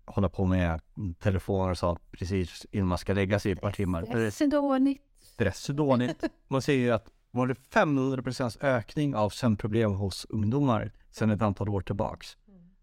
hålla 0.06 0.30
på 0.30 0.46
med 0.46 0.82
telefoner 1.20 1.72
och 1.72 1.78
sånt 1.78 2.12
precis 2.12 2.66
innan 2.72 2.88
man 2.88 2.98
ska 2.98 3.14
lägga 3.14 3.40
sig 3.40 3.52
ett 3.52 3.62
par 3.62 3.72
timmar. 3.72 4.06
Stress 4.06 4.42
är 4.42 4.48
dåligt. 4.48 5.02
stress 5.22 5.70
är 5.70 5.74
dåligt. 5.74 6.24
Man 6.48 6.62
säger 6.62 6.80
ju 6.80 6.92
att 6.92 7.10
var 7.32 7.48
det 7.48 7.54
500% 7.54 8.58
ökning 8.64 9.16
av 9.16 9.30
sömnproblem 9.30 9.92
hos 9.92 10.26
ungdomar 10.30 10.92
sedan 11.12 11.30
ett 11.30 11.42
antal 11.42 11.70
år 11.70 11.82
tillbaks. 11.82 12.38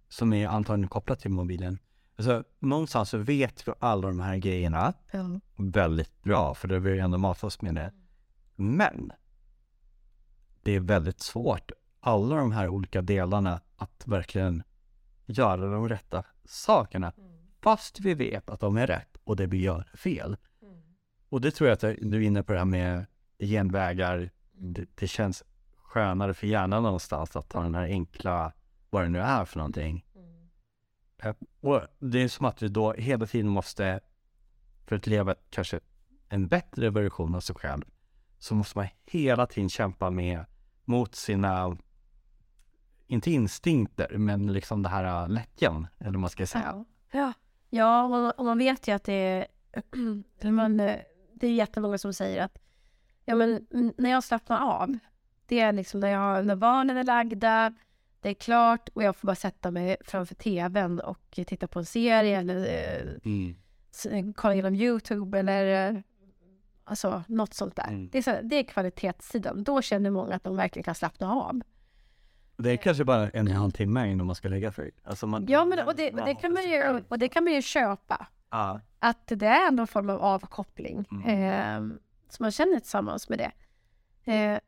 Som 0.09 0.32
är 0.32 0.49
antagligen 0.49 0.89
kopplat 0.89 1.20
till 1.20 1.30
mobilen. 1.30 1.78
Alltså 2.16 2.45
någonstans 2.59 3.11
så 3.11 3.18
vet 3.18 3.68
vi 3.68 3.72
alla 3.78 4.09
de 4.09 4.20
här 4.20 4.37
grejerna 4.37 4.93
Ja. 5.11 5.41
väldigt 5.57 6.22
bra, 6.22 6.55
för 6.55 6.68
det 6.68 6.78
vi 6.78 6.99
ändå 6.99 7.18
matat 7.18 7.45
oss 7.45 7.62
med 7.62 7.74
det. 7.74 7.93
Men 8.57 9.12
det 10.65 10.73
är 10.73 10.81
väldigt 10.81 11.21
svårt, 11.21 11.73
alla 12.01 12.37
de 12.37 12.53
här 12.53 12.69
olika 12.69 13.03
delarna, 13.03 13.61
att 13.77 14.03
verkligen 14.07 14.62
göra 15.27 15.71
de 15.71 15.89
rätta 15.89 16.25
sakerna. 16.45 17.12
Fast 17.62 18.01
vi 18.01 18.15
vet 18.15 18.51
att 18.51 18.61
de 18.61 18.77
är 18.77 18.87
rätt 18.87 19.17
och 19.25 19.37
det 19.37 19.47
vi 19.47 19.62
gör 19.62 19.89
är 19.93 19.97
fel. 19.97 20.37
Och 21.29 21.41
det 21.41 21.51
tror 21.51 21.69
jag 21.69 21.75
att 21.75 21.81
du 21.81 22.17
är 22.17 22.21
inne 22.21 22.43
på 22.43 22.53
det 22.53 22.59
här 22.59 22.65
med 22.65 23.07
genvägar. 23.39 24.31
Det, 24.53 24.87
det 24.95 25.07
känns 25.07 25.45
skönare 25.77 26.35
för 26.35 26.47
hjärnan 26.47 26.83
någonstans 26.83 27.37
att 27.37 27.49
ta 27.49 27.62
den 27.62 27.75
här 27.75 27.83
enkla, 27.85 28.53
vad 28.91 29.03
det 29.03 29.09
nu 29.09 29.19
är 29.19 29.45
för 29.45 29.59
någonting. 29.59 30.05
Eh, 31.19 31.35
Och 31.61 31.81
det 31.99 32.23
är 32.23 32.29
som 32.29 32.47
att 32.47 32.57
du 32.57 32.69
då 32.69 32.93
hela 32.93 33.27
tiden 33.27 33.49
måste, 33.51 34.01
för 34.87 34.97
att 34.97 35.07
leva 35.07 35.35
kanske 35.51 35.81
en 36.29 36.49
bättre 36.49 36.91
version 36.91 37.35
av 37.35 37.41
sig 37.41 37.57
själv, 37.57 37.85
så 38.39 38.55
måste 38.55 38.79
man 38.79 38.87
hela 39.05 39.47
tiden 39.47 39.69
kämpa 39.69 40.11
med 40.11 40.45
mot 40.85 41.14
sina, 41.14 41.76
inte 43.07 43.30
instinkter, 43.30 44.18
men 44.18 44.53
liksom 44.53 44.82
det 44.82 44.89
här 44.89 45.22
äh, 45.22 45.28
lättjan, 45.28 45.87
eller 45.99 46.11
vad 46.11 46.20
man 46.20 46.30
ska 46.30 46.47
säga. 46.47 46.64
Ja. 46.64 46.85
Ja, 47.18 47.32
ja 47.70 48.32
och, 48.39 48.45
man 48.45 48.59
vet 48.59 48.89
ju 48.89 48.93
att 48.93 49.05
det 49.05 49.12
är... 49.12 49.47
man, 50.51 50.80
eh, 50.80 50.97
det 51.32 51.47
är 51.47 51.53
jättemånga 51.53 51.99
som 51.99 52.12
säger 52.12 52.45
att 52.45 52.59
ja, 53.24 53.35
men, 53.35 53.66
när 53.97 54.11
jag 54.11 54.24
slappnar 54.24 54.61
av, 54.61 54.99
det 55.47 55.61
är 55.61 55.72
liksom 55.72 56.01
när, 56.01 56.09
jag, 56.09 56.47
när 56.47 56.57
barnen 56.57 56.97
är 56.97 57.05
lagda, 57.05 57.74
det 58.20 58.28
är 58.28 58.35
klart 58.35 58.89
och 58.89 59.03
jag 59.03 59.16
får 59.16 59.26
bara 59.26 59.37
sätta 59.37 59.70
mig 59.70 59.97
framför 60.05 60.35
tvn 60.35 61.01
och 61.01 61.30
titta 61.30 61.68
på 61.68 61.78
en 61.78 61.85
serie 61.85 62.39
eller 62.39 62.57
eh, 62.66 63.55
Mm. 64.05 64.32
kolla 64.32 64.55
igenom 64.55 64.74
Youtube 64.74 65.39
eller 65.39 65.95
eh, 65.95 66.01
alltså, 66.85 67.22
något 67.28 67.55
sånt 67.55 67.76
där. 67.76 67.89
Mm. 67.89 68.09
Det, 68.12 68.18
är 68.18 68.22
så, 68.22 68.41
det 68.43 68.57
är 68.57 68.62
kvalitetssidan. 68.62 69.64
Då 69.64 69.82
känner 69.82 70.11
många 70.11 70.35
att 70.35 70.45
de 70.45 70.57
verkligen 70.57 70.85
kan 70.85 70.95
slappna 70.95 71.32
av. 71.32 71.61
Det 72.57 72.70
är 72.70 72.76
kanske 72.76 73.05
bara 73.05 73.30
en 73.30 73.47
och 73.47 73.53
en 73.53 73.61
halv 73.61 73.70
timme 73.70 74.09
innan 74.09 74.26
man 74.26 74.37
ska 74.37 74.49
lägga 74.49 74.72
sig. 74.72 74.91
Alltså 75.05 75.26
man, 75.26 75.47
Ja, 75.49 75.64
men 75.64 75.87
och 75.87 75.97
det, 75.97 76.11
och 76.11 76.26
det, 76.26 76.35
kan, 76.35 76.53
man 76.53 76.62
ju, 76.62 77.03
och 77.09 77.18
det 77.18 77.28
kan 77.28 77.45
man 77.45 77.53
ju 77.53 77.62
köpa. 77.62 78.26
Ja. 78.51 78.80
att 78.99 79.26
det 79.26 79.47
är 79.47 79.68
en 79.68 79.87
form 79.87 80.11
av 80.11 80.22
avkoppling. 80.22 81.05
Mm. 81.11 81.91
Eh, 81.91 81.97
så 82.28 82.43
man 82.43 82.53
känner 82.53 82.80
tillsammans 82.80 83.28
med 83.28 83.39
det. 83.39 83.53
Eh, 84.32 84.59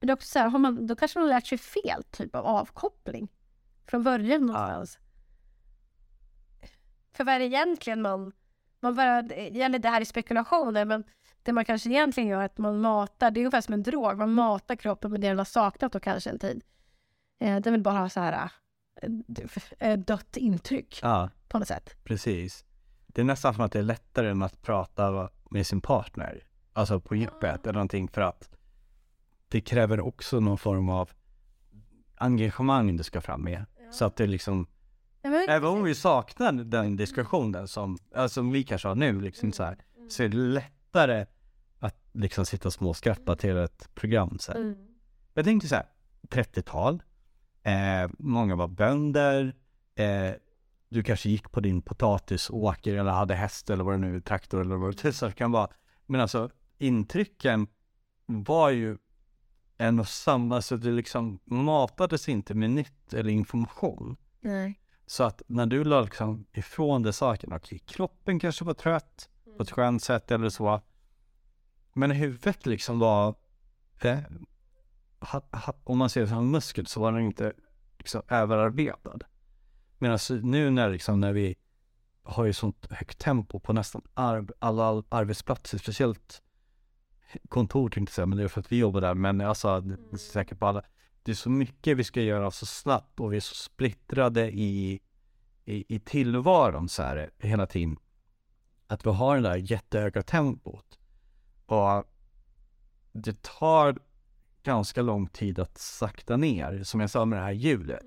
men 0.00 0.10
också 0.10 0.28
så 0.28 0.38
här, 0.38 0.48
har 0.48 0.58
man, 0.58 0.86
då 0.86 0.96
kanske 0.96 1.18
man 1.18 1.28
har 1.28 1.34
lärt 1.34 1.46
sig 1.46 1.58
fel 1.58 2.02
typ 2.10 2.34
av 2.34 2.46
avkoppling. 2.46 3.28
Från 3.86 4.02
början 4.02 4.46
någonstans. 4.46 4.98
För 7.12 7.24
vad 7.24 7.34
är 7.34 7.38
det 7.38 7.44
egentligen 7.44 8.02
man... 8.02 8.32
man 8.82 8.94
bara, 8.94 9.18
eller 9.18 9.78
det 9.78 9.88
här 9.88 10.00
är 10.00 10.04
spekulationer, 10.04 10.84
men 10.84 11.04
det 11.42 11.52
man 11.52 11.64
kanske 11.64 11.90
egentligen 11.90 12.28
gör 12.28 12.40
är 12.40 12.44
att 12.44 12.58
man 12.58 12.80
matar, 12.80 13.30
det 13.30 13.40
är 13.40 13.42
ungefär 13.42 13.60
som 13.60 13.74
en 13.74 13.82
drog, 13.82 14.18
man 14.18 14.32
matar 14.32 14.76
kroppen 14.76 15.10
med 15.10 15.20
det 15.20 15.28
den 15.28 15.38
har 15.38 15.44
saknat 15.44 15.92
då 15.92 16.00
kanske 16.00 16.30
en 16.30 16.38
tid. 16.38 16.62
Eh, 17.40 17.60
den 17.60 17.72
vill 17.72 17.82
bara 17.82 17.98
ha 17.98 18.08
så 18.08 18.20
här 18.20 18.50
eh, 19.78 19.98
dött 19.98 20.36
intryck 20.36 21.00
ja, 21.02 21.30
på 21.48 21.58
något 21.58 21.68
sätt. 21.68 21.96
precis. 22.04 22.64
Det 23.06 23.20
är 23.20 23.24
nästan 23.24 23.54
som 23.54 23.64
att 23.64 23.72
det 23.72 23.78
är 23.78 23.82
lättare 23.82 24.30
än 24.30 24.42
att 24.42 24.62
prata 24.62 25.30
med 25.50 25.66
sin 25.66 25.80
partner. 25.80 26.46
Alltså 26.72 27.00
på 27.00 27.16
djupet 27.16 27.66
eller 27.66 27.72
någonting 27.72 28.08
för 28.08 28.20
att 28.20 28.50
det 29.48 29.60
kräver 29.60 30.00
också 30.00 30.40
någon 30.40 30.58
form 30.58 30.88
av 30.88 31.10
engagemang 32.14 32.96
du 32.96 33.02
ska 33.02 33.20
fram 33.20 33.42
med. 33.42 33.64
Så 33.90 34.04
att 34.04 34.16
det 34.16 34.26
liksom, 34.26 34.66
Ja, 34.66 34.66
men- 35.30 35.48
även 35.48 35.68
om 35.68 35.82
vi 35.82 35.94
saknar 35.94 36.52
den 36.52 36.96
diskussionen 36.96 37.68
som, 37.68 37.98
alltså, 38.14 38.34
som 38.34 38.52
vi 38.52 38.64
kanske 38.64 38.88
har 38.88 38.94
nu, 38.94 39.20
liksom 39.20 39.52
så 39.52 39.62
här, 39.62 39.78
så 40.08 40.22
är 40.22 40.28
det 40.28 40.36
lättare 40.36 41.26
att 41.78 41.96
liksom 42.12 42.46
sitta 42.46 42.68
och 42.68 42.72
småskratta 42.72 43.36
till 43.36 43.56
ett 43.56 43.94
program. 43.94 44.38
Så. 44.38 44.52
Mm. 44.52 44.74
Jag 45.34 45.44
tänkte 45.44 45.68
så 45.68 45.74
här, 45.74 45.86
30-tal, 46.28 47.02
eh, 47.62 48.10
många 48.18 48.56
var 48.56 48.68
bönder, 48.68 49.54
eh, 49.94 50.30
du 50.88 51.02
kanske 51.02 51.28
gick 51.28 51.50
på 51.52 51.60
din 51.60 51.82
potatisåker 51.82 52.94
eller 52.94 53.10
hade 53.10 53.34
häst 53.34 53.70
eller 53.70 53.84
vad 53.84 53.94
det 53.94 53.98
nu 53.98 54.16
är, 54.16 54.20
traktor 54.20 54.60
eller 54.60 54.76
vad 54.76 55.02
det 55.02 55.12
så 55.12 55.30
kan 55.30 55.52
vara. 55.52 55.68
Men 56.06 56.20
alltså 56.20 56.50
intrycken 56.78 57.66
var 58.26 58.70
ju 58.70 58.98
en 59.78 60.00
och 60.00 60.08
samma, 60.08 60.62
så 60.62 60.76
det 60.76 60.90
liksom 60.90 61.38
matades 61.44 62.28
inte 62.28 62.54
med 62.54 62.70
nytt 62.70 63.14
eller 63.14 63.30
information. 63.30 64.16
Nej. 64.40 64.81
Så 65.12 65.24
att 65.24 65.42
när 65.46 65.66
du 65.66 65.84
la 65.84 66.00
liksom 66.00 66.46
ifrån 66.52 67.02
dig 67.02 67.12
sakerna, 67.12 67.56
okej, 67.56 67.78
kroppen 67.78 68.38
kanske 68.38 68.64
var 68.64 68.74
trött 68.74 69.28
på 69.56 69.62
ett 69.62 69.70
skönt 69.70 70.02
sätt 70.02 70.30
eller 70.30 70.48
så. 70.48 70.80
Men 71.92 72.10
huvudet 72.10 72.66
liksom 72.66 72.98
var, 72.98 73.34
eh, 74.02 74.18
ha, 75.20 75.42
ha, 75.50 75.74
om 75.84 75.98
man 75.98 76.10
ser 76.10 76.20
det 76.20 76.26
som 76.26 76.50
muskel 76.50 76.86
så 76.86 77.00
var 77.00 77.12
den 77.12 77.22
inte 77.22 77.52
liksom 77.98 78.22
överarbetad. 78.28 79.18
Medan 79.98 80.18
nu 80.42 80.70
när, 80.70 80.90
liksom, 80.90 81.20
när 81.20 81.32
vi 81.32 81.56
har 82.22 82.44
ju 82.44 82.52
sånt 82.52 82.86
högt 82.90 83.18
tempo 83.18 83.60
på 83.60 83.72
nästan 83.72 84.02
arb, 84.14 84.52
alla 84.58 85.02
arbetsplatser, 85.08 85.78
speciellt 85.78 86.42
kontor 87.48 87.88
tänkte 87.88 88.10
jag 88.10 88.14
säga, 88.14 88.26
men 88.26 88.38
det 88.38 88.44
är 88.44 88.48
för 88.48 88.60
att 88.60 88.72
vi 88.72 88.78
jobbar 88.78 89.00
där, 89.00 89.14
men 89.14 89.40
alltså 89.40 89.68
är 89.68 90.16
säkert 90.16 90.58
på 90.58 90.66
alla. 90.66 90.82
Det 91.22 91.30
är 91.30 91.34
så 91.34 91.50
mycket 91.50 91.96
vi 91.96 92.04
ska 92.04 92.20
göra 92.20 92.50
så 92.50 92.66
snabbt 92.66 93.20
och 93.20 93.32
vi 93.32 93.36
är 93.36 93.40
så 93.40 93.54
splittrade 93.54 94.50
i, 94.50 95.00
i, 95.64 95.94
i 95.94 95.98
tillvaron 96.00 96.88
så 96.88 97.02
här 97.02 97.30
hela 97.38 97.66
tiden. 97.66 97.96
Att 98.86 99.06
vi 99.06 99.10
har 99.10 99.36
det 99.36 99.42
där 99.42 99.56
jättehöga 99.56 100.22
tempot. 100.22 100.98
Och 101.66 102.04
det 103.12 103.42
tar 103.42 103.98
ganska 104.62 105.02
lång 105.02 105.26
tid 105.26 105.58
att 105.58 105.78
sakta 105.78 106.36
ner, 106.36 106.82
som 106.82 107.00
jag 107.00 107.10
sa 107.10 107.24
med 107.24 107.38
det 107.38 107.42
här 107.42 107.52
hjulet. 107.52 108.00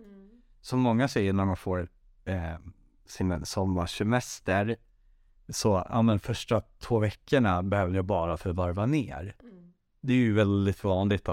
Som 0.62 0.80
många 0.80 1.08
säger 1.08 1.34
när 1.34 1.46
man 1.46 1.58
får 1.58 1.90
eh, 2.26 2.56
sin 3.06 3.46
sommarsemester. 3.46 4.76
Så, 5.50 5.86
ja 5.90 6.02
men 6.02 6.20
första 6.20 6.62
två 6.80 7.00
veckorna 7.00 7.64
behöver 7.64 7.96
jag 7.96 8.06
bara 8.06 8.38
för 8.38 8.50
att 8.50 8.56
varva 8.56 8.86
ner. 8.86 9.36
Det 10.02 10.14
är 10.14 10.18
ju 10.18 10.34
väldigt 10.34 10.84
vanligt 10.84 11.28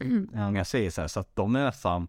att 0.00 0.34
många 0.34 0.64
säger 0.64 0.90
så 0.90 1.00
här, 1.00 1.08
så 1.08 1.20
att 1.20 1.36
de 1.36 1.56
är 1.56 1.64
nästan, 1.64 2.08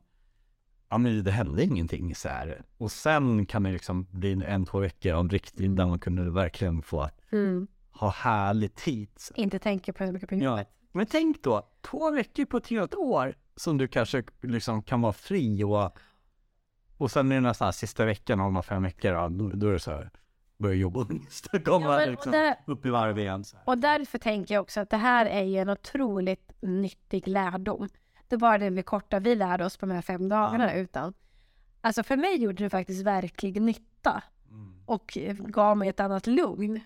ja 0.89 0.97
men 0.97 1.23
det 1.23 1.31
hände 1.31 1.63
ingenting 1.63 2.15
så 2.15 2.29
här. 2.29 2.61
Och 2.77 2.91
sen 2.91 3.45
kan 3.45 3.63
det 3.63 3.71
liksom 3.71 4.07
bli 4.11 4.43
en, 4.45 4.65
två 4.65 4.79
veckor 4.79 5.13
om 5.13 5.29
riktigt, 5.29 5.75
där 5.75 5.85
man 5.85 5.99
kunde 5.99 6.29
verkligen 6.31 6.81
få 6.81 7.09
Mm. 7.31 7.67
ha 7.91 8.09
härlig 8.09 8.75
tid. 8.75 9.09
Inte 9.35 9.59
tänker 9.59 9.93
på 9.93 10.03
hur 10.03 10.11
mycket 10.11 10.29
på 10.29 10.35
Ja. 10.35 10.63
Men 10.91 11.05
tänk 11.05 11.43
då, 11.43 11.69
två 11.81 12.11
veckor 12.11 12.45
på 12.45 12.57
ett 12.57 12.67
helt 12.67 12.95
år 12.95 13.35
som 13.55 13.77
du 13.77 13.87
kanske 13.87 14.23
liksom 14.41 14.83
kan 14.83 15.01
vara 15.01 15.13
fri 15.13 15.63
och 15.63 15.97
och 16.97 17.11
sen 17.11 17.31
är 17.31 17.35
det 17.35 17.41
nästan 17.41 17.73
sista 17.73 18.05
veckan 18.05 18.37
de 18.37 18.55
här 18.55 18.61
fem 18.61 18.83
veckor, 18.83 19.29
då, 19.29 19.49
då 19.49 19.67
är 19.67 19.73
det 19.73 19.79
så 19.79 19.91
här, 19.91 20.09
börja 20.61 20.75
jobba 20.75 21.05
nästa 21.09 21.59
komma 21.59 21.85
Ja, 21.85 21.97
men, 21.97 22.01
och, 22.01 22.11
liksom, 22.11 22.31
där, 22.31 22.55
upp 22.67 22.85
i 22.85 22.89
varv 22.89 23.19
igen. 23.19 23.43
Och 23.65 23.77
därför 23.77 24.17
tänker 24.17 24.53
jag 24.53 24.61
också 24.61 24.79
att 24.79 24.89
det 24.89 24.97
här 24.97 25.25
är 25.25 25.43
ju 25.43 25.57
en 25.57 25.69
otroligt 25.69 26.51
nyttig 26.61 27.27
lärdom. 27.27 27.89
Det 28.27 28.37
var 28.37 28.57
det 28.57 28.69
vi 28.69 28.83
korta 28.83 29.19
vi 29.19 29.35
lärde 29.35 29.65
oss 29.65 29.77
på 29.77 29.85
de 29.85 29.93
här 29.95 30.01
fem 30.01 30.29
dagarna 30.29 30.73
utan. 30.73 31.13
Alltså 31.81 32.03
för 32.03 32.17
mig 32.17 32.43
gjorde 32.43 32.63
det 32.63 32.69
faktiskt 32.69 33.05
verklig 33.05 33.61
nytta 33.61 34.23
Mm. 34.51 34.73
och 34.85 35.17
eh, 35.17 35.35
gav 35.35 35.77
mig 35.77 35.89
ett 35.89 35.99
annat 35.99 36.27
lugn 36.27 36.79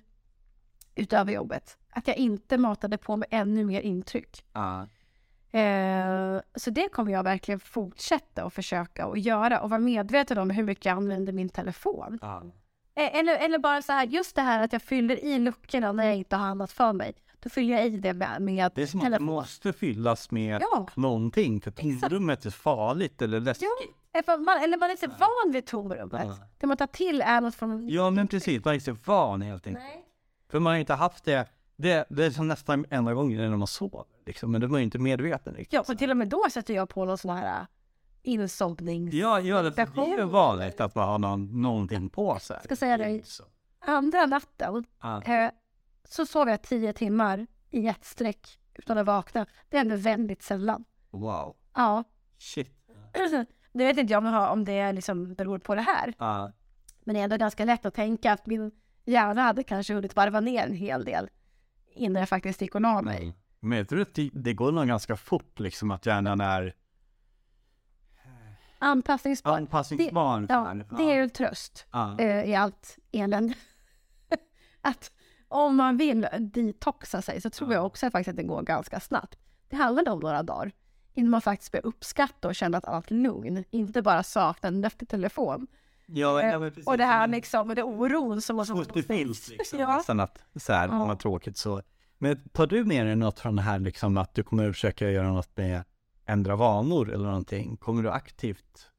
utöver 0.95 1.34
jobbet. 1.34 1.78
Att 1.89 2.07
jag 2.07 2.17
inte 2.17 2.57
matade 2.57 2.97
på 2.97 3.15
med 3.17 3.28
ännu 3.32 3.65
mer 3.65 3.82
intryck. 3.82 4.45
Ja. 4.53 4.88
Eh, 5.59 6.41
så 6.55 6.69
det 6.69 6.89
kommer 6.89 7.11
jag 7.11 7.23
verkligen 7.23 7.59
fortsätta 7.59 8.43
att 8.43 8.53
försöka 8.53 9.05
och 9.07 9.17
göra 9.17 9.61
och 9.61 9.69
vara 9.69 9.80
medveten 9.80 10.38
om 10.38 10.49
hur 10.49 10.63
mycket 10.63 10.86
jag 10.86 10.97
använder 10.97 11.34
min 11.34 11.49
telefon. 11.49 12.19
Ja. 12.21 12.43
Eh, 12.96 13.16
Eller, 13.20 13.38
eller 13.38 13.58
bara 13.60 13.82
så 13.82 13.91
här, 13.91 14.06
just 14.06 14.36
det 14.36 14.41
här 14.41 14.64
att 14.64 14.74
jag 14.74 14.82
fyller 14.82 15.24
i 15.24 15.39
luckorna 15.39 15.91
när 15.91 16.06
jag 16.06 16.16
inte 16.16 16.36
har 16.36 16.46
annat 16.48 16.72
för 16.72 16.93
mig. 16.93 17.14
Då 17.39 17.50
fyller 17.50 17.74
jag 17.74 17.86
i 17.88 17.89
det 17.98 18.14
med, 18.14 18.41
med 18.41 18.72
Det 18.76 18.82
är 18.82 18.88
som 18.88 19.02
att 19.02 19.12
det 19.12 19.20
måste 19.20 19.74
fyllas 19.74 20.32
med 20.32 20.62
Ja, 20.62 20.88
någonting, 20.96 21.62
för 21.62 21.72
tomrummet 21.72 22.46
är 22.46 22.50
farligt 22.50 23.22
eller 23.22 23.39
läskigt. 23.39 23.68
ja. 24.12 24.22
För 24.26 24.38
man, 24.38 24.64
eller 24.64 24.78
man 24.78 24.89
är 24.91 24.96
så 24.96 25.08
van 25.08 25.52
vid 25.54 25.66
tomrummet. 25.66 26.22
Ja. 26.26 26.38
Det 26.60 26.68
man 26.68 26.78
tar 26.78 26.88
till 26.88 27.22
är 27.22 27.41
något 27.41 27.56
från... 27.56 27.89
Ja 27.89 28.10
men 28.10 28.28
precis, 28.28 28.66
man 28.66 28.76
är 28.76 28.80
så 28.80 28.98
van 29.06 29.41
helt 29.41 29.68
enkelt. 29.68 29.86
Nej. 29.86 30.06
För 30.52 30.60
man 30.60 30.74
har 30.74 30.80
inte 30.80 30.93
haft 30.93 31.24
det, 31.26 31.48
det, 31.76 32.06
det 32.10 32.26
är 32.26 32.32
som 32.32 32.48
nästan 32.48 32.86
enda 32.89 33.14
gången 33.14 33.50
när 33.50 33.58
man 33.58 33.68
sover 33.68 34.04
liksom, 34.26 34.52
men 34.52 34.62
då 34.62 34.68
är 34.68 34.72
man 34.72 34.80
ju 34.80 34.84
inte 34.86 35.00
medveten 35.00 35.54
riktigt. 35.54 35.74
Ja, 35.74 35.84
och 35.93 35.98
till 35.98 36.12
och 36.12 36.18
med 36.18 36.28
då 36.28 36.46
sätter 36.52 36.74
jag 36.74 36.89
på 36.89 37.06
någon 37.06 37.18
sån 37.18 37.38
här 37.38 37.66
insomnings... 38.26 39.13
Ja, 39.13 39.39
ja 39.39 39.61
det, 39.61 39.69
det 39.69 39.82
är 39.82 40.17
ju 40.17 40.23
vanligt 40.26 40.82
att 40.82 40.95
man 40.95 41.07
har 41.09 41.19
någon, 41.19 41.61
någonting 41.61 42.09
på 42.09 42.39
sig. 42.39 42.59
Ska 42.63 42.76
säga 42.76 42.97
dig. 42.97 43.23
Andra 43.80 44.26
natten 44.26 44.86
Ja. 45.01 45.21
eh, 45.23 45.51
så 46.03 46.26
sov 46.26 46.49
jag 46.49 46.61
tio 46.61 46.93
timmar 46.93 47.47
i 47.69 47.88
ett 47.88 48.05
streck 48.05 48.59
utan 48.73 48.97
att 48.97 49.05
vakna. 49.05 49.45
Det 49.69 49.78
händer 49.78 49.97
väldigt 49.97 50.41
sällan. 50.43 50.86
Wow. 51.11 51.55
Ja. 51.76 52.03
Shit. 52.38 52.71
Nu 53.71 53.86
vet 53.86 53.97
inte 53.97 54.13
jag 54.13 54.17
om, 54.17 54.26
jag 54.26 54.32
har- 54.32 54.49
om 54.49 54.65
det 54.65 54.91
liksom 54.91 55.34
beror 55.34 55.57
på 55.59 55.76
det 55.76 55.82
här. 55.82 56.13
Ja. 56.17 56.51
Men 57.03 57.13
det 57.15 57.19
är 57.19 57.23
ändå 57.23 57.38
ganska 57.38 57.65
lätt 57.65 57.86
att 57.86 57.93
tänka 57.93 58.32
att 58.34 58.45
min 58.45 58.71
hjärna 59.05 59.41
hade 59.41 59.63
kanske 59.63 59.93
hunnit 59.93 60.15
varva 60.15 60.39
ner 60.39 60.63
en 60.65 60.73
hel 60.73 61.05
del 61.05 61.30
innan 61.95 62.19
jag 62.19 62.30
faktiskt 62.30 62.61
gick 62.61 62.76
och 62.76 62.82
la 62.82 63.01
mig. 63.01 63.36
Men 63.59 63.78
jag 63.78 63.89
tror 63.89 64.01
att 64.01 64.13
det, 64.13 64.30
det 64.34 64.53
går 64.53 64.71
nog 64.71 64.88
ganska 64.88 65.15
fort 65.15 65.59
liksom 65.59 65.91
att 65.91 66.05
hjärnan 66.05 66.41
är 66.41 66.76
Anpassningsbar. 68.86 69.58
anpassningsbar. 69.58 70.46
Ja, 70.50 70.74
det 70.98 71.04
är 71.04 71.16
ju 71.16 71.22
en 71.22 71.30
tröst 71.30 71.86
ja. 71.92 72.20
eh, 72.20 72.50
i 72.50 72.56
allt 72.56 72.98
elände. 73.12 73.54
att 74.82 75.12
om 75.48 75.76
man 75.76 75.98
vill 75.98 76.28
detoxa 76.40 77.22
sig 77.22 77.42
så 77.42 77.50
tror 77.50 77.74
jag 77.74 77.86
också 77.86 78.10
faktiskt 78.10 78.30
att 78.30 78.36
det 78.36 78.44
går 78.44 78.62
ganska 78.62 79.00
snabbt. 79.00 79.38
Det 79.70 79.76
handlar 79.76 80.12
om 80.12 80.20
några 80.20 80.44
dagar 80.44 80.72
innan 81.14 81.30
man 81.30 81.42
faktiskt 81.42 81.72
börjar 81.72 81.86
uppskatta 81.86 82.48
och 82.48 82.56
känna 82.56 82.78
att 82.78 82.86
allt 82.86 83.12
är 83.12 83.16
lugn. 83.16 83.64
Inte 83.72 84.02
bara 84.02 84.24
sakna 84.24 84.68
en 84.68 84.84
efter 84.86 85.06
telefon. 85.06 85.68
Ja, 86.08 86.42
Eh, 86.42 86.50
ja, 86.50 86.72
och 86.86 86.98
det 86.98 87.06
här 87.06 87.28
liksom, 87.28 87.70
och 87.70 87.76
det 87.76 87.84
oron 87.84 88.42
som 88.42 88.56
måste... 88.56 88.74
så 88.74 88.84
det 88.84 89.04
finns 89.04 89.50
liksom. 89.50 89.80
Ja. 89.80 89.96
Nästan 89.98 90.20
att 90.20 90.44
så 90.56 90.74
här, 90.74 90.88
Ja. 90.88 91.16
tråkigt 91.16 91.58
så. 91.58 91.82
Men 92.18 92.50
tar 92.50 92.68
du 92.68 92.84
med 92.86 93.06
dig 93.06 93.16
något 93.16 93.40
från 93.40 93.56
det 93.56 93.62
här 93.62 93.80
liksom 93.80 94.18
att 94.18 94.34
du 94.34 94.44
kommer 94.44 94.70
att 94.70 94.76
försöka 94.76 95.10
göra 95.10 95.32
något 95.32 95.58
med 95.58 95.84
ändra 96.26 96.55
vanor 96.55 97.11
eller 97.13 97.26
någonting? 97.26 97.78
Kommer 97.78 98.03
du 98.03 98.11
aktivt 98.11 98.91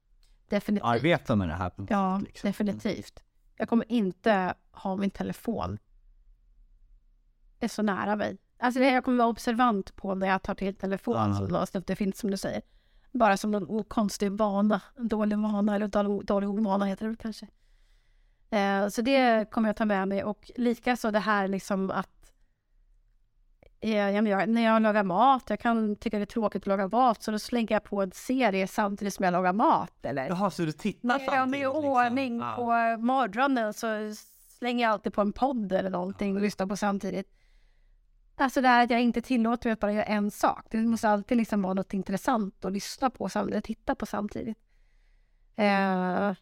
Definitivt. 0.49 0.85
arbeta 0.87 1.35
med 1.35 1.47
det 1.49 1.53
här? 1.53 1.71
Ja, 1.89 2.19
liksom? 2.19 2.47
definitivt. 2.47 3.23
Jag 3.57 3.69
kommer 3.69 3.91
inte 3.91 4.53
ha 4.71 4.95
min 4.95 5.09
telefon. 5.09 5.77
Det 7.59 7.65
är 7.65 7.69
så 7.69 7.81
nära 7.81 8.15
mig. 8.15 8.37
Alltså 8.59 8.79
det, 8.79 8.91
jag 8.91 9.03
kommer 9.03 9.17
vara 9.17 9.27
observant 9.27 9.95
på 9.95 10.15
när 10.15 10.27
jag 10.27 10.43
tar 10.43 10.55
till 10.55 10.75
telefonen. 10.75 11.47
Ja. 11.49 11.65
något 11.73 11.87
Det 11.87 11.95
finns 11.95 12.17
som 12.19 12.31
du 12.31 12.37
säger. 12.37 12.61
Bara 13.11 13.37
som 13.37 13.51
någon 13.51 13.83
konstig 13.83 14.31
vana. 14.31 14.81
En 14.97 15.07
dålig 15.07 15.37
vana 15.37 15.75
eller 15.75 15.87
dålig, 15.87 16.25
dålig 16.25 16.49
ovana 16.49 16.85
heter 16.85 17.07
det 17.07 17.15
kanske. 17.15 17.47
Eh, 18.49 18.87
så 18.87 19.01
det 19.01 19.51
kommer 19.51 19.69
jag 19.69 19.75
ta 19.75 19.85
med 19.85 20.07
mig. 20.07 20.23
Och 20.23 20.51
likaså 20.55 21.11
det 21.11 21.19
här 21.19 21.47
liksom 21.47 21.91
att 21.91 22.09
eh, 23.79 23.89
ja, 23.91 24.21
men 24.21 24.25
jag, 24.25 24.49
när 24.49 24.61
jag 24.61 24.81
lagar 24.81 25.03
mat, 25.03 25.43
jag 25.49 25.59
kan 25.59 25.95
tycka 25.95 26.17
det 26.17 26.23
är 26.23 26.25
tråkigt 26.25 26.63
att 26.63 26.67
laga 26.67 26.87
mat, 26.87 27.23
så 27.23 27.31
då 27.31 27.39
slänger 27.39 27.71
jag 27.75 27.83
på 27.83 28.01
en 28.01 28.11
serie 28.11 28.67
samtidigt 28.67 29.13
som 29.13 29.25
jag 29.25 29.31
lagar 29.31 29.53
mat. 29.53 30.05
Eller? 30.05 30.27
Jaha, 30.27 30.51
så 30.51 30.61
du 30.65 30.71
tittar 30.71 31.07
När 31.07 31.19
jag 31.19 31.23
är 31.23 31.27
med 31.27 31.39
samtidigt, 31.39 31.67
liksom? 31.67 31.85
ordning 31.85 32.39
Ja. 32.39 32.53
på 32.55 33.01
morgonen 33.05 33.73
så 33.73 33.87
slänger 34.57 34.83
jag 34.83 34.91
alltid 34.91 35.13
på 35.13 35.21
en 35.21 35.33
podd 35.33 35.71
eller 35.71 35.89
någonting 35.89 36.35
och 36.35 36.41
lyssnar 36.41 36.67
på 36.67 36.77
samtidigt. 36.77 37.33
Alltså 38.39 38.61
det 38.61 38.67
här 38.67 38.83
att 38.83 38.89
jag 38.89 39.01
inte 39.01 39.21
tillåter 39.21 39.69
mig 39.69 39.73
att 39.73 39.79
bara 39.79 39.93
göra 39.93 40.03
en 40.03 40.31
sak. 40.31 40.65
Det 40.71 40.77
måste 40.77 41.09
alltid 41.09 41.37
liksom 41.37 41.61
vara 41.61 41.73
något 41.73 41.93
intressant 41.93 42.65
att 42.65 42.71
lyssna 42.73 43.09
på 43.09 43.29
samtidigt, 43.29 43.63
titta 43.65 43.95
på 43.95 44.05
samtidigt. 44.05 44.57
Eh, 45.55 46.33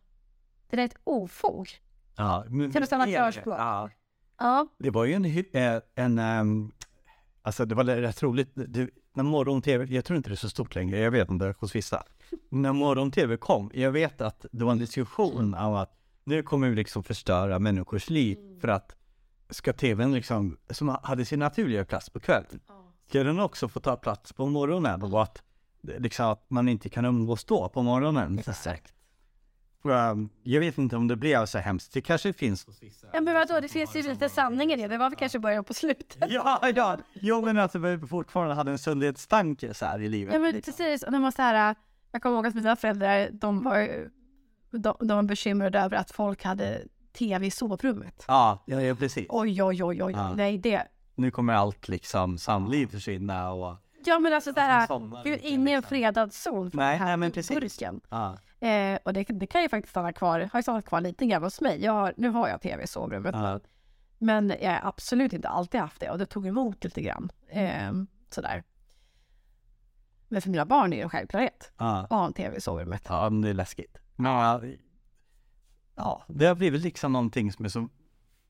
det 0.70 0.78
är 0.82 0.86
ett 0.86 0.98
ofog. 1.04 1.70
Ja, 2.18 2.46
men 2.50 2.72
Kan 2.72 2.82
du 2.82 2.86
stanna 2.86 3.06
klarspråk? 3.06 3.60
Ja. 3.60 3.90
Ja, 4.38 4.68
Det 4.80 4.90
var 4.90 5.06
ju 5.06 5.14
en, 5.14 5.26
eh, 5.26 5.82
en 5.96 6.20
ehm, 6.20 6.72
alltså 7.46 7.66
det 7.66 7.76
var 7.76 7.84
rätt 7.84 8.24
roligt, 8.24 8.50
det, 8.54 8.90
när 9.14 9.24
morgon-tv, 9.24 9.86
jag 9.96 10.06
tror 10.06 10.18
inte 10.18 10.30
det 10.30 10.34
är 10.34 10.38
så 10.38 10.50
stort 10.50 10.76
längre, 10.76 11.00
jag 11.00 11.12
vet 11.12 11.30
inte 11.30 11.56
hos 11.60 11.76
vissa. 11.76 12.04
När 12.50 12.74
morgon-tv 12.74 13.38
kom, 13.38 13.72
jag 13.74 13.92
vet 13.92 14.22
att 14.22 14.46
det 14.52 14.64
var 14.64 14.72
en 14.72 14.78
diskussion 14.78 15.54
av 15.54 15.76
att 15.76 15.98
nu 16.24 16.44
kommer 16.44 16.70
vi 16.70 16.76
liksom 16.76 17.04
förstöra 17.04 17.60
människors 17.60 18.10
liv 18.10 18.38
för 18.62 18.68
att 18.68 18.96
ska 19.50 19.74
tvn 19.74 20.14
liksom, 20.14 20.58
som 20.70 20.98
hade 21.04 21.26
sin 21.26 21.40
naturliga 21.40 21.86
plats 21.86 22.10
på 22.10 22.20
kvällen, 22.20 22.60
ska 23.10 23.24
den 23.24 23.40
också 23.40 23.68
få 23.68 23.80
ta 23.80 23.96
plats 23.96 24.34
på 24.34 24.46
morgonen 24.46 25.02
och 25.02 25.24
att 25.24 25.44
liksom 25.82 26.26
att 26.26 26.50
man 26.50 26.70
inte 26.70 26.90
kan 26.90 27.06
umgås 27.06 27.46
då 27.46 27.70
på 27.70 27.82
morgonen. 27.82 28.40
exakt. 28.40 28.95
Um, 29.90 30.30
Jag 30.44 30.60
vet 30.60 30.78
inte 30.78 30.96
om 30.96 31.08
det 31.08 31.16
blev 31.16 31.46
så 31.46 31.58
hemskt, 31.58 31.94
det 31.94 32.02
kanske 32.02 32.34
finns 32.34 32.66
hos 32.66 32.84
vissa. 32.84 33.08
Ja, 33.14 33.22
men 33.22 33.34
vadå, 33.34 33.60
det 33.60 33.68
finns 33.68 33.96
ju 33.96 34.02
lite 34.02 34.30
sanning 34.30 34.72
i 34.72 34.76
det. 34.76 34.88
Det 34.88 34.98
var 34.98 35.10
väl 35.10 35.18
kanske 35.18 35.40
början 35.40 35.64
på 35.64 35.74
slutet. 35.74 36.18
Ja, 36.30 36.60
ja, 36.76 36.98
jo 37.14 37.42
men 37.42 37.58
att 37.60 37.76
vi 37.76 38.00
fortfarande 38.08 38.56
hade 38.56 38.72
en 38.72 38.78
sundhetstanke 38.78 39.74
så 39.74 39.86
här 39.86 40.02
i 40.02 40.10
livet. 40.10 40.34
Ja, 40.34 40.40
men 40.40 40.62
precis. 40.62 41.04
Och 41.04 41.12
när 41.12 41.20
man 41.20 41.32
så 41.32 41.42
här, 41.42 41.76
jag 42.12 42.22
kommer 42.22 42.36
ihåg 42.36 42.48
att 42.48 42.56
mina 42.56 42.76
föräldrar, 42.76 43.30
de 43.32 43.64
var, 43.64 43.90
de, 44.72 44.96
de 45.00 45.16
var 45.16 45.24
bekymrade 45.24 45.80
över 45.80 45.98
att 45.98 46.12
folk 46.12 46.44
hade 46.44 46.82
tv 47.18 47.46
i 47.48 47.52
sovrummet. 47.52 48.26
Ja, 48.28 48.64
ja, 48.66 48.82
ja 48.82 48.96
precis. 48.96 49.26
Oj, 49.30 49.64
oj, 49.64 49.84
oj, 49.84 50.04
oj. 50.04 50.14
Ja. 50.14 50.34
Nej, 50.36 50.58
det. 50.58 50.84
Nu 51.16 51.32
kommer 51.32 51.54
allt 51.54 51.88
liksom 51.88 52.38
samliv 52.38 52.88
försvinna 52.88 53.52
och... 53.52 53.76
Ja, 54.06 54.20
men 54.20 54.34
alltså 54.34 54.52
det 54.52 54.62
här, 54.62 54.88
vi 55.24 55.30
är 55.30 55.34
inte, 55.36 55.48
inne 55.48 55.72
i 55.72 55.74
en 55.74 55.80
liksom. 55.80 55.90
fredad 55.90 56.34
zon. 56.34 56.72
för 56.72 56.78
Nej, 56.78 57.00
nej, 57.00 57.18
men 57.18 57.32
precis. 57.32 57.60
burken. 57.60 58.02
Ja, 58.10 58.38
Eh, 58.66 59.00
och 59.04 59.14
det, 59.14 59.24
det 59.24 59.48
kan 59.48 59.62
ju 59.62 59.70
faktiskt 59.70 59.92
stanna 59.92 60.14
kvar, 60.14 60.50
har 60.52 60.60
ju 60.60 60.64
stannat 60.64 60.86
kvar 60.86 61.02
lite 61.02 61.26
grann 61.26 61.44
hos 61.44 61.62
mig. 61.62 61.84
Jag 61.84 61.92
har, 61.92 62.14
nu 62.18 62.30
har 62.30 62.48
jag 62.48 62.62
tv 62.62 62.84
i 62.84 62.88
sovrummet. 62.88 63.36
ja, 63.36 63.60
Men 64.18 64.54
jag 64.62 64.72
har 64.72 64.90
absolut 64.90 65.34
inte 65.34 65.48
alltid 65.50 65.82
haft 65.82 66.00
det 66.00 66.10
och 66.10 66.18
det 66.18 66.26
tog 66.26 66.48
emot 66.48 66.84
lite 66.84 67.02
grann. 67.02 67.32
Eh, 67.48 67.92
sådär. 68.30 68.64
Men 70.28 70.42
för 70.42 70.50
mina 70.50 70.66
barn 70.66 70.94
är 70.94 70.98
det 70.98 71.04
en 71.04 71.10
självklarhet 71.10 71.72
ja. 71.78 71.98
att 71.98 72.10
ha 72.10 72.26
en 72.26 72.34
tv 72.34 72.58
i 72.58 72.62
sovrummet. 72.62 73.02
ja 73.10 73.30
men 73.30 73.42
det 73.42 73.50
är 73.50 73.54
läskigt. 73.54 73.98
Ja, 74.18 74.62
ja, 75.96 76.24
det 76.28 76.46
har 76.46 76.56
blivit 76.56 76.82
liksom 76.82 77.14
någonting 77.14 77.52
som 77.52 77.66
är 77.66 77.70
så 77.70 77.90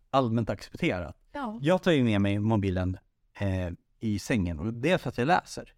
allmänt 0.10 0.50
accepterat. 0.50 1.18
Ja. 1.32 1.60
Jag 1.62 1.82
tar 1.82 1.92
ju 1.92 2.04
med 2.04 2.22
mig 2.22 2.40
mobilen 2.40 2.98
eh, 3.40 3.70
i 4.00 4.20
sängen 4.20 4.60
och 4.60 4.74
det 4.74 4.92
är 4.92 4.98
för 4.98 5.10
att 5.10 5.18
jag 5.18 5.28
läser. 5.28 5.74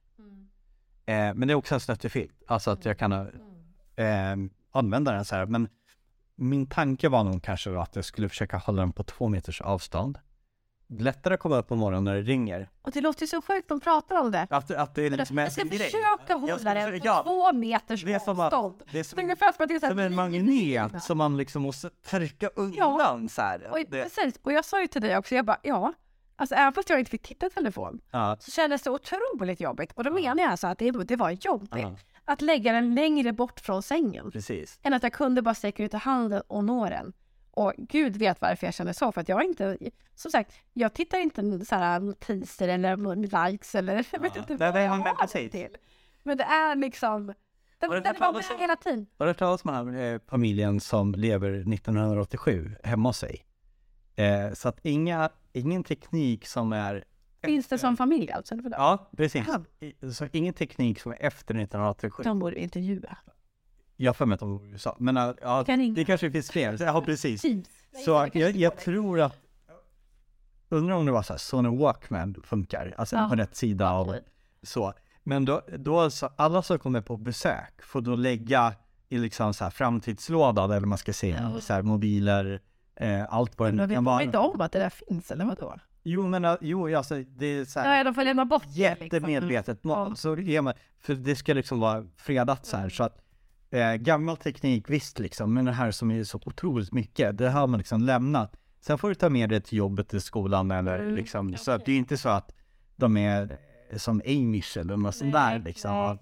Eh, 1.06 1.34
men 1.34 1.48
det 1.48 1.52
är 1.52 1.56
också 1.56 1.74
en 1.74 1.80
snuttefilt, 1.80 2.44
alltså 2.48 2.72
att 2.72 2.86
jag 2.86 2.98
kan 2.98 3.12
eh, 3.98 4.36
använda 4.72 5.12
den 5.12 5.26
så 5.26 5.36
här. 5.36 5.46
Men 5.46 5.70
min 6.36 6.68
tanke 6.68 7.10
var 7.10 7.24
nog 7.24 7.44
kanske 7.44 7.80
att 7.80 7.96
jag 7.96 8.06
skulle 8.06 8.30
försöka 8.30 8.58
hålla 8.58 8.82
den 8.82 8.92
på 8.94 9.04
två 9.04 9.28
meters 9.28 9.62
avstånd. 9.62 10.20
Lättare 10.90 11.34
att 11.34 11.40
komma 11.40 11.58
upp 11.58 11.68
på 11.68 11.76
morgonen 11.76 12.04
när 12.04 12.16
det 12.16 12.22
ringer. 12.22 12.70
Och 12.82 12.92
det 12.92 13.02
låter 13.02 13.22
ju 13.22 13.28
så 13.28 13.42
sjukt 13.42 13.64
att 13.64 13.68
de 13.70 13.80
pratar 13.80 14.22
om 14.22 14.32
det. 14.32 14.48
Att, 14.50 14.72
att 14.72 14.96
det 14.96 15.06
är 15.06 15.10
liksom 15.10 15.38
Jag 15.38 15.52
ska 15.52 15.62
en 15.62 15.70
försöka 15.70 16.34
hålla 16.34 16.74
den 16.74 17.00
på 17.00 17.08
ja, 17.08 17.24
två 17.24 17.54
meters 17.54 18.04
det 18.04 18.14
är 18.14 18.20
som 18.20 18.40
att- 18.40 18.54
avstånd. 18.54 18.84
det 18.92 19.00
är 19.00 19.04
som- 19.04 19.20
är 19.20 19.24
ungefär 19.24 19.52
som 19.52 19.64
att 19.64 19.70
det 19.70 19.76
är 19.76 19.80
så 19.80 19.86
här 19.86 19.92
Som 19.94 20.00
en 20.00 20.16
magnet 20.16 21.04
som 21.04 21.18
man 21.18 21.38
liksom 21.38 21.62
måste 21.62 21.90
trycka 21.90 22.48
undan 22.56 23.30
så 23.30 23.42
här. 23.42 23.68
Och, 23.72 23.78
Det, 23.90 24.04
precis. 24.04 24.36
och 24.44 24.54
jag 24.54 24.66
sa 24.66 24.82
ju 24.82 24.88
till 24.88 25.02
dig 25.02 25.18
också, 25.18 25.36
jag 25.36 25.46
bara 25.46 25.60
ja, 25.64 25.94
alltså 26.36 26.56
även 26.56 26.74
fast 26.74 26.90
jag 26.90 27.00
inte 27.00 27.12
fick 27.12 27.22
titta 27.28 27.46
i 27.48 27.50
telefon 27.50 28.00
ja, 28.12 28.38
så 28.40 28.52
kändes 28.52 28.82
det 28.82 28.90
otroligt 28.90 29.60
jobbigt. 29.62 29.92
Och 29.94 30.04
då 30.04 30.12
menar 30.12 30.44
jag 30.44 30.52
alltså 30.52 30.68
att 30.68 30.78
det, 30.78 30.92
det 30.92 31.16
var 31.16 31.30
jobbigt 31.32 31.70
Ja. 31.76 31.96
Att 32.28 32.42
lägga 32.42 32.72
den 32.74 32.96
längre 32.96 33.34
bort 33.34 33.60
från 33.60 33.84
sängen 33.84 34.32
precis. 34.32 34.80
än 34.84 34.94
att 34.94 35.04
jag 35.04 35.14
kunde 35.14 35.42
bara 35.42 35.56
sträcka 35.56 35.84
ut 35.84 35.94
handen 35.94 36.42
och 36.48 36.64
nå 36.64 36.90
den. 36.90 37.14
Och 37.52 37.74
gud 37.78 38.18
vet 38.18 38.42
varför 38.42 38.68
jag 38.68 38.74
känner 38.74 38.94
så, 38.94 39.12
för 39.12 39.22
att 39.22 39.30
jag 39.30 39.44
inte, 39.44 39.78
som 40.16 40.32
sagt, 40.32 40.54
jag 40.74 40.94
tittar 40.94 41.18
inte 41.18 41.66
så 41.66 41.76
här 41.76 42.00
notiser 42.00 42.68
eller 42.68 43.16
likes 43.52 43.76
eller 43.76 44.08
jag 44.12 44.20
vet 44.20 44.36
Ja. 44.36 44.42
inte 44.42 44.56
vad 44.72 44.84
jag 44.84 44.90
har 44.90 45.34
det 45.34 45.50
till. 45.50 45.78
Men 46.24 46.38
det 46.38 46.44
är 46.44 46.76
liksom, 46.76 47.34
den, 47.80 47.90
den 48.04 48.16
talas 48.16 48.50
med 48.50 48.60
hela 48.60 48.76
tiden. 48.76 49.08
Har 49.18 49.26
du 49.26 49.30
hört 49.30 49.38
talas 49.38 49.66
om 49.66 49.86
den 49.86 49.96
här 49.96 50.14
eh, 50.14 50.20
familjen 50.30 50.80
som 50.80 51.12
lever 51.16 51.52
1987 51.74 52.76
hemma 52.84 53.10
hos 53.10 53.18
sig? 53.18 53.46
Eh, 54.16 54.54
så 54.54 54.70
att 54.70 54.80
inga, 54.86 55.30
ingen 55.54 55.84
teknik 55.84 56.48
som 56.48 56.74
är 56.74 57.04
Finns 57.48 57.68
det 57.68 57.78
som 57.78 57.98
familj 57.98 58.32
alltså? 58.32 58.54
Eller? 58.56 58.70
Ja, 58.72 59.10
precis. 59.18 59.44
Ja. 59.48 60.12
Så 60.12 60.28
ingen 60.32 60.54
teknik 60.54 61.00
som 61.00 61.12
är 61.12 61.18
efter 61.22 61.56
1987. 61.56 62.24
De 62.24 62.40
borde 62.40 62.60
intervjua. 62.62 63.18
Jag 63.96 64.10
har 64.10 64.14
för 64.14 64.26
mig 64.26 64.34
att 64.34 64.40
de 64.40 64.58
bor 64.58 64.66
i 64.66 64.70
USA. 64.70 64.96
Men 65.00 65.18
äh, 65.18 65.32
ja, 65.42 65.64
Kan 65.64 65.94
det 65.94 66.06
kanske 66.06 66.32
finns 66.32 66.52
fler. 66.52 66.78
Ja, 66.80 67.02
precis. 67.02 67.42
Teams. 67.42 67.68
Så 68.06 68.30
jag, 68.34 68.56
jag 68.56 68.78
tror 68.78 69.22
att... 69.22 69.38
Undrar 70.70 70.96
om 70.96 71.06
det 71.06 71.12
var 71.12 71.22
så 71.24 71.34
här, 71.34 71.38
Sony 71.38 71.78
Walkman 71.78 72.36
funkar, 72.44 72.94
alltså 72.98 73.16
Ja. 73.16 73.30
på 73.30 73.36
rätt 73.36 73.56
sida 73.56 73.92
av 73.92 74.16
så. 74.64 74.94
Men 75.24 75.46
då, 75.46 75.62
då 75.78 76.10
så, 76.10 76.30
alla 76.36 76.62
som 76.62 76.80
kommer 76.80 77.02
på 77.02 77.18
besök 77.18 77.82
får 77.82 78.02
då 78.02 78.16
lägga 78.16 78.74
i 79.10 79.18
liksom 79.18 79.54
så 79.54 79.64
här 79.64 79.72
framtidslådan, 79.72 80.72
eller 80.72 80.88
man 80.88 80.98
ska 80.98 81.14
säga, 81.14 81.52
Ja. 81.56 81.62
så 81.62 81.74
här 81.74 81.82
mobiler, 81.82 82.62
eh, 82.96 83.34
allt 83.34 83.60
vad 83.60 83.68
Men 83.68 83.78
det 83.78 83.86
vet 83.88 83.96
kan 83.96 84.04
de 84.04 84.12
vara. 84.12 84.24
inte 84.24 84.38
om 84.38 84.62
att 84.62 84.72
det 84.72 84.80
där 84.80 84.90
finns 84.90 85.32
eller 85.32 85.46
vadå? 85.46 85.76
Jo, 86.10 86.28
men 86.28 86.46
äh, 86.46 86.56
jo, 86.62 86.96
alltså 86.98 87.24
det 87.38 87.46
är 87.46 87.66
så 87.66 87.80
här, 87.80 87.98
Ja, 87.98 88.04
de 88.04 88.14
får 88.14 88.24
lämna 88.24 88.46
bort 88.46 88.64
liksom. 88.66 88.82
jättemedvetet 88.82 89.80
Ja. 89.82 89.88
mål. 90.06 90.18
Så 90.18 90.38
ger 90.38 90.62
man, 90.62 90.74
för 91.00 91.14
det 91.16 91.36
ska 91.36 91.54
liksom 91.54 91.80
vara 91.80 92.06
fredat 92.18 92.66
så 92.66 92.78
här 92.78 92.90
så 92.90 93.04
att 93.04 93.18
eh, 93.72 93.94
gammal 93.94 94.38
teknik 94.38 94.90
visst 94.90 95.20
liksom, 95.20 95.54
men 95.54 95.66
det 95.66 95.72
här 95.72 95.92
som 95.92 96.12
är 96.12 96.24
så 96.24 96.40
otroligt 96.46 96.92
mycket, 96.94 97.38
det 97.38 97.50
har 97.50 97.68
man 97.68 97.78
liksom 97.78 98.02
lämnat. 98.02 98.56
Sen 98.80 98.98
får 98.98 99.10
du 99.10 99.16
ta 99.16 99.30
med 99.30 99.50
det 99.50 99.60
till 99.60 99.78
jobbet, 99.78 100.10
till 100.10 100.22
skolan 100.22 100.72
eller 100.72 101.00
Mm, 101.00 101.16
liksom, 101.16 101.58
så 101.58 101.72
att 101.72 101.86
det 101.86 101.92
är 101.92 101.98
inte 101.98 102.18
så 102.18 102.30
att 102.30 102.52
de 102.96 103.18
är 103.18 103.58
eh, 103.92 103.98
som 103.98 104.22
Amish 104.26 104.78
eller 104.78 104.98
något 104.98 105.16
sånt 105.16 105.34
där 105.34 105.60
liksom, 105.60 105.92
nej. 105.92 106.02
av, 106.02 106.18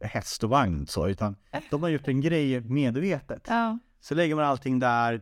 eh, 0.00 0.08
häst 0.08 0.44
och 0.44 0.50
vagn 0.50 0.86
så, 0.86 1.08
utan 1.08 1.36
de 1.70 1.82
har 1.82 1.88
gjort 1.90 2.08
en 2.08 2.20
grej 2.20 2.60
medvetet. 2.60 3.46
Ja. 3.48 3.78
Så 4.00 4.14
lägger 4.14 4.34
man 4.34 4.44
allting 4.44 4.78
där, 4.78 5.12
eh, 5.14 5.20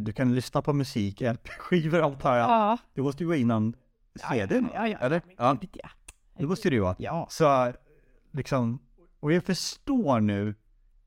du 0.00 0.12
kan 0.12 0.34
lyssna 0.34 0.62
på 0.62 0.72
musik, 0.72 1.20
LP-skivor 1.20 2.02
antar 2.04 2.36
jag. 2.36 2.50
Ja. 2.50 2.78
Det 2.94 3.02
måste 3.02 3.22
ju 3.22 3.26
vara 3.26 3.36
innan 3.38 3.74
CDn, 4.30 4.68
ja, 4.74 4.88
ja, 4.88 4.98
eller? 4.98 5.22
Ja. 5.38 5.56
ja. 5.72 5.88
Det 6.38 6.46
måste 6.46 6.68
det 6.70 6.74
ju 6.74 6.80
vara. 6.82 6.96
Ja. 6.98 7.26
Så 7.30 7.72
liksom, 8.32 8.78
och 9.20 9.32
jag 9.32 9.44
förstår 9.44 10.20
nu, 10.20 10.54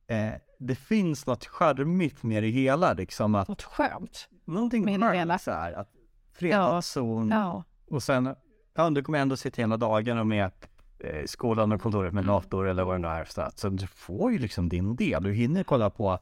eh, 0.08 0.34
det 0.60 0.76
finns 0.76 1.26
något 1.28 1.46
charmigt 1.46 2.24
med 2.24 2.44
det 2.44 2.50
hela 2.50 2.94
liksom 2.94 3.36
att 3.36 3.48
Något 3.48 3.64
skönt. 3.64 4.28
någonting 4.46 4.86
Med 4.86 5.00
det 5.00 5.06
hela. 5.18 5.34
skönt 5.34 5.42
så 5.42 5.52
här, 5.52 5.74
att 5.74 5.90
fredagszon 6.34 7.30
Ja. 7.30 7.64
och 7.92 8.04
sen, 8.04 8.36
ja 8.76 8.90
du 8.90 9.04
kommer 9.04 9.20
ändå 9.20 9.38
sitta 9.38 9.62
hela 9.62 9.78
dagarna 9.78 10.24
med 10.24 10.52
eh, 11.00 11.26
skolan 11.26 11.72
och 11.72 11.82
kontoret 11.82 12.14
med 12.14 12.26
dator 12.26 12.68
eller 12.68 12.84
vad 12.84 12.96
det 12.96 13.00
nu 13.00 13.08
är 13.08 13.26
så, 13.26 13.42
att, 13.42 13.60
så 13.60 13.70
du 13.70 13.88
får 13.88 14.32
ju 14.32 14.38
liksom 14.38 14.70
din 14.70 14.96
del, 14.96 15.24
du 15.24 15.34
hinner 15.34 15.64
kolla 15.64 15.90
på 15.90 16.20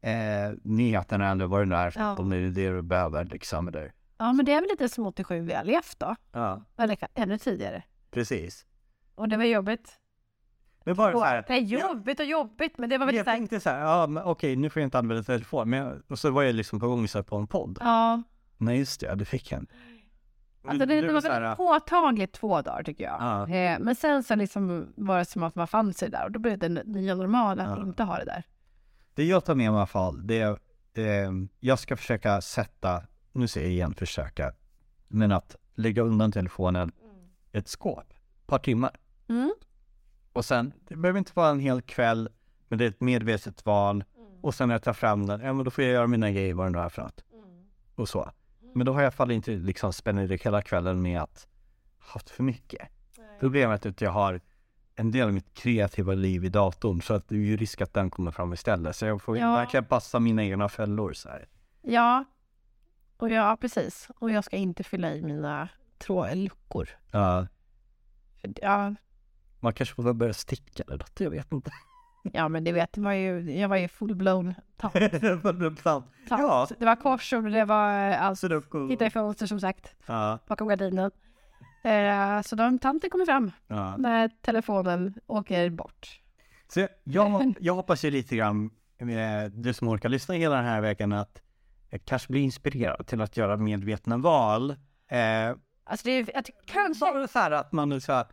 eh, 0.00 0.56
nyheterna 0.62 1.30
eller 1.30 1.46
vad 1.46 1.60
det 1.60 1.64
nu 1.66 1.74
är 1.74 1.92
Ja. 1.96 2.16
om 2.16 2.30
det 2.30 2.36
är 2.36 2.40
det 2.50 2.70
du 2.70 2.82
behöver 2.82 3.24
liksom. 3.24 3.68
Eller, 3.68 3.92
ja, 4.18 4.32
men 4.32 4.44
det 4.44 4.52
är 4.52 4.60
väl 4.60 4.70
lite 4.70 4.88
som 4.88 5.06
87 5.06 5.40
vi 5.40 5.52
har 5.54 5.64
levt 5.64 5.98
då. 5.98 6.16
ja, 6.32 6.62
Eller 6.76 6.98
ännu 7.14 7.38
tidigare. 7.38 7.82
precis. 8.10 8.66
Och 9.14 9.28
det 9.28 9.36
var 9.36 9.44
jobbigt. 9.44 9.98
Men 10.84 10.96
bara 10.96 11.12
så 11.12 11.24
här, 11.24 11.44
Det 11.48 11.52
är 11.52 11.60
jobbigt 11.60 12.20
och 12.20 12.26
jobbigt, 12.26 12.78
men 12.78 12.90
det 12.90 12.98
var 12.98 13.06
väl 13.06 13.14
jag 13.14 13.24
så 13.24 13.30
här, 13.30 13.36
tänkte 13.38 13.60
så 13.60 13.70
här, 13.70 13.80
ja 13.80 14.06
men 14.06 14.22
okej 14.22 14.56
nu 14.56 14.70
får 14.70 14.80
jag 14.82 14.86
inte 14.86 14.98
använda 14.98 15.22
telefon, 15.22 15.70
men 15.70 15.78
jag, 15.78 16.02
och 16.08 16.18
så 16.18 16.30
var 16.30 16.42
jag 16.42 16.54
liksom 16.54 16.80
på 16.80 16.88
gång 16.88 17.08
så 17.08 17.22
på 17.22 17.36
en 17.36 17.46
podd. 17.46 17.78
Ja, 17.80 18.22
Nej 18.56 18.78
just 18.78 19.00
det, 19.00 19.14
du 19.14 19.24
fick 19.24 19.52
en. 19.52 19.66
alltså 20.64 20.86
det, 20.86 21.00
det 21.00 21.12
var 21.12 21.20
väldigt 21.20 21.56
påtagligt 21.56 22.32
två 22.32 22.62
dagar 22.62 22.82
tycker 22.82 23.04
jag. 23.04 23.16
Ja. 23.20 23.48
Eh, 23.54 23.78
men 23.80 23.94
sen 23.94 24.22
så 24.22 24.34
liksom 24.34 24.92
var 24.96 25.18
det 25.18 25.24
som 25.24 25.42
att 25.42 25.54
man 25.54 25.66
fann 25.68 25.92
sig 25.94 26.10
där 26.10 26.24
och 26.24 26.32
då 26.32 26.38
blev 26.38 26.58
det 26.58 26.68
nya 26.68 27.14
normala 27.14 27.62
att 27.62 27.78
Ja. 27.78 27.84
inte 27.84 28.02
ha 28.02 28.18
det 28.18 28.24
där. 28.24 28.42
Det 29.18 29.24
jag 29.24 29.44
tar 29.44 29.54
med 29.54 29.70
mig 29.70 29.76
i 29.76 29.78
alla 29.78 29.86
fall, 29.86 30.26
det 30.26 30.40
är, 30.40 30.58
eh, 30.94 31.32
jag 31.60 31.78
ska 31.78 31.96
försöka 31.96 32.40
sätta, 32.40 33.02
nu 33.32 33.48
säger 33.48 33.66
jag 33.66 33.74
igen 33.74 33.94
försöka, 33.94 34.52
men 35.08 35.32
att 35.32 35.56
lägga 35.74 36.02
undan 36.02 36.32
telefonen 36.32 36.92
i 37.52 37.58
ett 37.58 37.68
skåp, 37.68 38.04
ett 38.10 38.46
par 38.46 38.58
timmar. 38.58 38.90
Mm. 39.28 39.54
Och 40.32 40.44
sen, 40.44 40.72
det 40.88 40.96
behöver 40.96 41.18
inte 41.18 41.32
vara 41.34 41.50
en 41.50 41.60
hel 41.60 41.82
kväll, 41.82 42.28
men 42.68 42.78
det 42.78 42.84
är 42.84 42.88
ett 42.88 43.00
medvetet 43.00 43.66
val. 43.66 44.04
Och 44.40 44.54
sen 44.54 44.68
när 44.68 44.74
jag 44.74 44.82
tar 44.82 44.92
fram 44.92 45.26
den, 45.26 45.40
ja 45.40 45.52
men 45.52 45.64
då 45.64 45.70
får 45.70 45.84
jag 45.84 45.92
göra 45.92 46.06
mina 46.06 46.30
grejer 46.30 46.54
vad 46.54 46.66
det 46.66 46.70
nu 46.70 46.78
är 46.78 46.88
för 46.88 47.02
något. 47.02 47.24
Och 47.94 48.08
så. 48.08 48.30
Men 48.74 48.86
då 48.86 48.92
har 48.92 49.00
jag 49.00 49.04
i 49.04 49.06
alla 49.06 49.12
fall 49.12 49.30
inte 49.30 49.50
liksom 49.50 49.92
spenderat 49.92 50.42
hela 50.42 50.62
kvällen 50.62 51.02
med 51.02 51.20
att 51.20 51.48
haft 51.98 52.30
för 52.30 52.42
mycket. 52.42 52.88
Problemet 53.40 53.86
är 53.86 53.90
att 53.90 54.00
jag 54.00 54.10
har 54.10 54.40
en 54.98 55.10
del 55.10 55.26
av 55.26 55.32
mitt 55.34 55.54
kreativa 55.54 56.14
liv 56.14 56.44
i 56.44 56.48
datorn 56.48 57.02
så 57.02 57.14
att 57.14 57.28
det 57.28 57.34
är 57.34 57.38
ju 57.38 57.56
risk 57.56 57.80
att 57.80 57.94
den 57.94 58.10
kommer 58.10 58.30
fram 58.30 58.52
istället. 58.52 58.96
Så 58.96 59.06
jag 59.06 59.22
får 59.22 59.38
Ja. 59.38 59.52
verkligen 59.52 59.84
passa 59.84 60.18
mina 60.20 60.44
egna 60.44 60.68
fällor 60.68 61.12
så 61.12 61.28
här. 61.28 61.48
Ja, 61.82 62.24
och 63.16 63.30
ja, 63.30 63.56
precis. 63.60 64.08
Och 64.18 64.30
jag 64.30 64.44
ska 64.44 64.56
inte 64.56 64.84
fylla 64.84 65.14
i 65.14 65.22
mina 65.22 65.68
trådluckor. 65.98 66.88
Ja, 67.10 67.46
ja, 68.62 68.94
man 69.60 69.72
kanske 69.72 69.94
får 69.94 70.12
börja 70.12 70.32
sticka 70.32 70.82
eller 70.82 70.98
något, 70.98 71.20
jag 71.20 71.30
vet 71.30 71.52
inte. 71.52 71.70
ja, 72.32 72.48
men 72.48 72.64
det 72.64 72.72
vet 72.72 72.98
var 72.98 73.12
ju, 73.12 73.40
jag 73.60 73.68
var 73.68 73.76
ju 73.76 73.86
full-blown 73.88 74.54
tant. 74.76 74.94
tant. 75.82 76.06
Ja. 76.30 76.68
Det 76.78 76.84
var 76.84 76.96
korsord, 76.96 77.44
det 77.52 77.64
var 77.64 78.10
eh, 78.10 78.22
allt. 78.22 78.38
Sudoku. 78.38 78.88
Titta 78.88 79.06
i 79.06 79.10
fönster 79.10 79.46
som 79.46 79.60
sagt, 79.60 79.94
Ja, 80.06 80.38
bakom 80.48 80.68
gardinen. 80.68 81.10
Eh, 81.88 82.42
så 82.42 82.56
de 82.56 82.78
tanten 82.78 83.10
kommer 83.10 83.24
fram 83.26 83.50
ja. 83.66 83.96
när 83.96 84.28
telefonen 84.40 85.14
åker 85.26 85.70
bort. 85.70 86.20
Så 86.68 86.80
jag- 86.80 86.88
jag, 87.04 87.54
jag 87.60 87.74
hoppas 87.74 88.04
ju 88.04 88.10
lite 88.10 88.36
grann, 88.36 88.70
du 89.52 89.72
som 89.74 89.88
orkar 89.88 90.08
lyssna 90.08 90.34
hela 90.34 90.56
den 90.56 90.64
här 90.64 90.80
veckan, 90.80 91.12
att 91.12 91.42
jag 91.90 92.04
kanske 92.04 92.32
blir 92.32 92.42
inspirerad 92.42 93.06
till 93.06 93.20
att 93.20 93.36
göra 93.36 93.56
medvetna 93.56 94.16
val. 94.16 94.70
Eh, 95.08 95.56
Alltså 95.84 96.04
det 96.04 96.10
är, 96.12 96.30
jag 96.34 96.44
kanske... 96.66 97.28
så 97.28 97.38
här 97.38 97.50
att 97.50 97.72
man 97.72 98.00
så 98.00 98.12
här, 98.12 98.26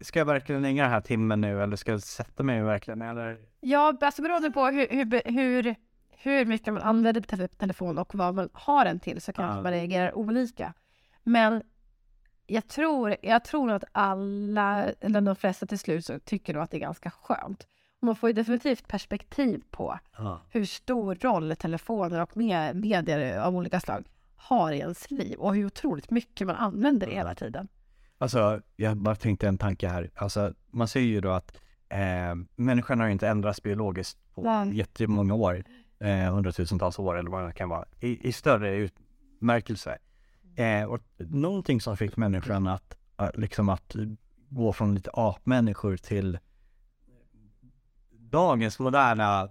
ska 0.00 0.18
jag 0.18 0.26
verkligen 0.26 0.62
lägga 0.62 0.82
den 0.82 0.92
här 0.92 1.00
timmen 1.00 1.40
nu 1.40 1.62
eller 1.62 1.76
ska 1.76 1.90
jag 1.92 2.02
sätta 2.02 2.42
mig 2.42 2.62
verkligen 2.62 3.02
eller? 3.02 3.38
Ja, 3.60 3.98
alltså 4.00 4.22
beroende 4.22 4.50
på 4.50 4.66
hur, 4.66 4.86
hur, 4.90 5.22
hur, 5.32 5.74
hur 6.10 6.44
mycket 6.44 6.74
man 6.74 6.82
använder 6.82 7.20
tele- 7.20 7.48
telefon 7.48 7.98
och 7.98 8.14
vad 8.14 8.34
man 8.34 8.48
har 8.52 8.84
den 8.84 9.00
till 9.00 9.20
så 9.20 9.32
kanske 9.32 9.56
Ja. 9.56 9.62
man 9.62 9.72
reagerar 9.72 10.14
olika. 10.18 10.74
Men 11.24 11.62
jag 12.52 12.68
tror, 12.68 13.16
jag 13.22 13.44
tror 13.44 13.70
att 13.72 13.84
alla, 13.92 14.84
eller 15.00 15.20
de 15.20 15.36
flesta 15.36 15.66
till 15.66 15.78
slut, 15.78 16.04
så 16.04 16.18
tycker 16.18 16.54
nog 16.54 16.62
att 16.62 16.70
det 16.70 16.76
är 16.76 16.80
ganska 16.80 17.10
skönt. 17.10 17.66
Man 18.02 18.16
får 18.16 18.28
ju 18.28 18.32
definitivt 18.32 18.88
perspektiv 18.88 19.62
på 19.70 19.98
Ja. 20.16 20.40
hur 20.50 20.64
stor 20.64 21.14
roll 21.14 21.56
telefoner 21.56 22.20
och 22.22 22.36
med, 22.36 22.76
medier 22.76 23.38
av 23.40 23.56
olika 23.56 23.80
slag 23.80 24.04
har 24.36 24.72
i 24.72 24.78
ens 24.78 25.10
liv 25.10 25.38
och 25.38 25.54
hur 25.54 25.66
otroligt 25.66 26.10
mycket 26.10 26.46
man 26.46 26.56
använder 26.56 27.06
det 27.06 27.12
hela 27.14 27.34
tiden. 27.34 27.68
Alltså, 28.18 28.60
jag 28.76 28.96
bara 28.96 29.14
tänkte 29.14 29.48
en 29.48 29.58
tanke 29.58 29.88
här. 29.88 30.10
Alltså, 30.14 30.54
man 30.70 30.88
säger 30.88 31.06
ju 31.08 31.20
då 31.20 31.30
att 31.30 31.56
eh, 31.88 32.34
människan 32.56 33.00
har 33.00 33.08
inte 33.08 33.28
ändrats 33.28 33.62
biologiskt 33.62 34.18
på 34.34 34.42
Nej. 34.42 34.76
jättemånga 34.76 35.34
år, 35.34 35.64
eh, 36.00 36.34
hundratusentals 36.34 36.98
år 36.98 37.18
eller 37.18 37.30
vad 37.30 37.46
det 37.46 37.52
kan 37.52 37.68
vara, 37.68 37.84
i, 38.00 38.28
i 38.28 38.32
större 38.32 38.76
utmärkelse. 38.76 39.98
Eh, 40.56 40.84
och 40.84 41.00
någonting 41.18 41.80
som 41.80 41.96
fick 41.96 42.16
människan 42.16 42.66
att, 42.66 42.96
eh, 43.20 43.30
liksom 43.34 43.68
att 43.68 43.96
gå 44.48 44.72
från 44.72 44.94
lite 44.94 45.10
apmänniskor 45.12 45.96
till 45.96 46.38
dagens 48.10 48.78
moderna 48.78 49.48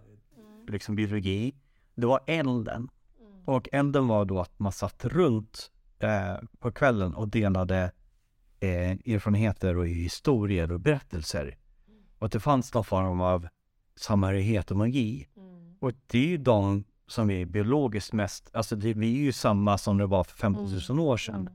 liksom, 0.67 0.95
biologi, 0.95 1.55
det 1.95 2.05
var 2.05 2.19
elden. 2.27 2.89
Och 3.45 3.69
elden 3.71 4.07
var 4.07 4.25
då 4.25 4.39
att 4.39 4.59
man 4.59 4.71
satt 4.71 5.05
runt 5.05 5.71
eh, 5.99 6.35
på 6.59 6.71
kvällen 6.71 7.13
och 7.13 7.27
delade 7.27 7.91
eh, 8.59 8.91
erfarenheter 8.91 9.77
och 9.77 9.87
historier 9.87 10.71
och 10.71 10.79
berättelser. 10.79 11.57
Och 12.19 12.25
att 12.25 12.31
det 12.31 12.39
fanns 12.39 12.73
någon 12.73 12.83
form 12.83 13.21
av 13.21 13.47
samhörighet 13.95 14.71
och 14.71 14.77
magi. 14.77 15.27
Och 15.79 15.91
det 16.07 16.17
är 16.17 16.27
ju 16.27 16.37
de 16.37 16.83
som 17.11 17.29
är 17.29 17.45
biologiskt 17.45 18.13
mest, 18.13 18.49
alltså 18.53 18.75
det, 18.75 18.93
vi 18.93 19.19
är 19.19 19.23
ju 19.23 19.31
samma 19.31 19.77
som 19.77 19.97
det 19.97 20.05
var 20.05 20.23
för 20.23 20.37
15 20.37 20.67
000 20.89 20.99
år 20.99 21.17
sedan. 21.17 21.49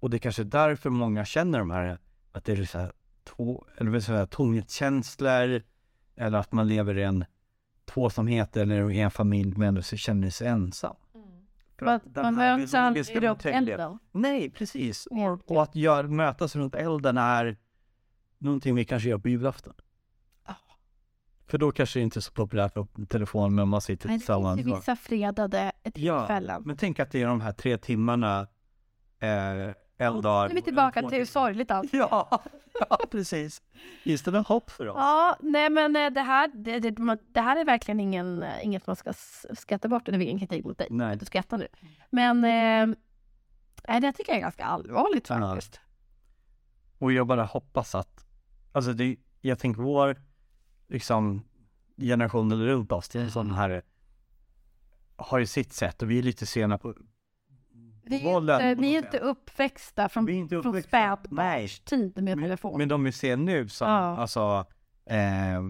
Och 0.00 0.10
det 0.10 0.16
är 0.16 0.18
kanske 0.18 0.44
därför 0.44 0.90
många 0.90 1.24
känner 1.24 1.58
de 1.58 1.70
här, 1.70 1.98
att 2.32 2.44
det 2.44 2.52
är 2.52 2.64
så 2.64 2.78
här, 2.78 2.92
to, 3.24 3.64
eller 3.76 3.90
vill 3.90 4.02
säga, 4.02 4.26
tomhetskänslor, 4.26 5.62
eller 6.16 6.38
att 6.38 6.52
man 6.52 6.68
lever 6.68 6.98
i 6.98 7.02
en 7.02 7.24
tvåsamhet 7.84 8.56
eller 8.56 8.90
i 8.90 9.00
en 9.00 9.10
familj 9.10 9.54
men 9.56 9.68
ändå 9.68 9.82
så 9.82 9.96
känner 9.96 10.30
sig 10.30 10.48
ensam. 10.48 10.96
För 11.78 12.00
Man, 12.22 12.34
här 12.34 12.58
möts 12.58 12.74
aldrig 12.74 13.22
runt 13.22 13.46
elden. 13.46 13.98
Nej, 14.12 14.50
precis. 14.50 15.08
Mm. 15.10 15.24
Och, 15.24 15.50
och 15.50 15.62
att 15.62 15.74
gör, 15.74 16.04
mötas 16.04 16.56
runt 16.56 16.74
elden 16.74 17.18
är 17.18 17.56
någonting 18.38 18.74
vi 18.74 18.84
kanske 18.84 19.08
gör 19.08 19.18
på 19.18 19.28
julafton. 19.28 19.74
Ja. 21.50 21.52
För 21.52 21.58
då 21.58 21.72
kanske 21.72 21.98
det 21.98 22.02
inte 22.02 22.18
är 22.18 22.20
så 22.20 22.32
populärt 22.32 22.74
på 22.74 22.86
telefon 23.08 23.54
men 23.54 23.68
man 23.68 23.80
sitter 23.80 24.08
Nej, 24.08 24.16
det 24.16 24.18
finns 24.18 24.26
tillsammans. 24.26 24.60
vissa 24.80 24.96
fredade 24.96 25.72
Ja, 25.82 25.90
tillfällen. 25.90 26.62
men 26.66 26.76
tänk 26.76 27.00
att 27.00 27.10
det 27.10 27.22
är 27.22 27.26
de 27.26 27.40
här 27.40 27.52
tre 27.52 27.78
timmarna 27.78 28.40
eh, 29.20 29.74
eldar. 29.98 30.44
Nu 30.48 30.50
är 30.50 30.54
vi 30.54 30.62
tillbaka 30.62 31.08
till 31.08 31.18
hur 31.18 31.24
sorgligt 31.24 31.70
allt 31.70 31.92
Ja, 31.92 32.42
ja, 32.90 32.98
precis. 33.10 33.62
Just 34.02 34.24
det, 34.24 34.30
det 34.30 34.38
hopp 34.38 34.70
för 34.70 34.88
oss. 34.88 34.94
Ja, 34.98 35.36
nej 35.40 35.70
men 35.70 35.96
eh, 35.96 36.10
det 36.10 36.20
här, 36.20 36.50
det, 36.54 36.78
det, 36.78 37.16
det 37.34 37.40
här 37.40 37.56
är 37.56 37.64
verkligen 37.64 38.00
ingen, 38.00 38.42
eh, 38.42 38.64
inget 38.64 38.86
man 38.86 38.96
ska 38.96 39.12
skratta 39.54 39.88
bort. 39.88 40.06
Det 40.06 40.12
är 40.12 40.20
ingen 40.20 40.38
kritik 40.38 40.64
mot 40.64 40.78
dig. 40.78 40.86
Nej. 40.90 41.16
Du 41.16 41.24
skrattar 41.26 41.58
nu. 41.58 41.68
Men 42.10 42.44
eh, 43.88 44.00
det 44.00 44.12
tycker 44.12 44.32
jag 44.32 44.36
är 44.38 44.42
ganska 44.42 44.64
allvarligt 44.64 45.28
Ja. 45.30 45.36
faktiskt. 45.38 45.80
Och 46.98 47.12
jag 47.12 47.26
bara 47.26 47.44
hoppas 47.44 47.94
att, 47.94 48.24
alltså 48.72 48.92
det, 48.92 49.16
jag 49.40 49.58
tänker 49.58 49.82
vår, 49.82 50.16
liksom, 50.90 51.42
generationen 51.96 52.66
runt 52.66 52.92
oss, 52.92 53.08
det 53.08 53.20
är 53.20 53.28
sån 53.28 53.50
här, 53.50 53.82
har 55.16 55.38
ju 55.38 55.46
sitt 55.46 55.72
sätt 55.72 56.02
och 56.02 56.10
vi 56.10 56.18
är 56.18 56.22
lite 56.22 56.46
sena 56.46 56.78
på 56.78 56.94
Vi 58.02 58.28
är, 58.28 58.38
inte, 58.38 58.74
vi 58.74 58.94
är 58.94 58.98
inte 58.98 59.18
uppväxta 59.18 60.08
från, 60.08 60.24
Vi 60.26 60.32
är 60.32 60.36
inte 60.36 60.62
från 60.62 60.66
uppväxta. 60.76 61.16
tid 61.84 62.12
med 62.16 62.24
Men- 62.24 62.38
telefon. 62.44 62.78
Men 62.78 62.88
de 62.88 63.04
vi 63.04 63.12
ser 63.12 63.36
nu 63.36 63.68
som, 63.68 63.88
Ja. 63.90 64.16
alltså, 64.16 64.66
eh, 65.06 65.62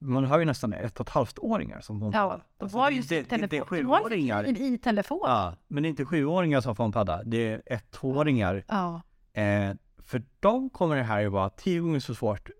man 0.00 0.24
har 0.24 0.38
ju 0.38 0.44
nästan 0.44 0.72
ett 0.72 1.00
och 1.00 1.06
ett 1.06 1.12
halvt 1.12 1.38
åringar 1.38 1.80
som 1.80 2.00
får 2.00 2.06
en 2.06 2.12
ja, 2.12 2.40
de 2.58 2.64
Alltså, 2.64 2.78
var 2.78 2.90
det- 2.90 2.96
ju 2.96 3.00
det- 3.02 3.08
sin 3.08 3.24
det- 3.28 3.36
det 3.36 3.44
är 3.44 3.48
telefon. 3.48 3.78
De 3.78 3.84
sjuåringar. 3.84 4.46
i, 4.46 4.74
i 4.74 4.78
telefon. 4.78 5.20
Ja, 5.22 5.54
men 5.68 5.82
det 5.82 5.86
är 5.86 5.90
inte 5.90 6.04
sjuåringar 6.04 6.60
som 6.60 6.76
får 6.76 6.84
en 6.84 6.92
padda, 6.92 7.22
det 7.24 7.48
är 7.52 7.62
ett-tvååringar. 7.66 8.64
Ja. 8.68 9.02
Eh, 9.32 9.74
för 9.98 10.22
dem 10.40 10.70
kommer 10.70 10.96
det 10.96 11.02
här 11.02 11.20
ju 11.20 11.28
vara 11.28 11.50
tio 11.50 11.80
gånger 11.80 12.00
så 12.00 12.14
svårt 12.14 12.50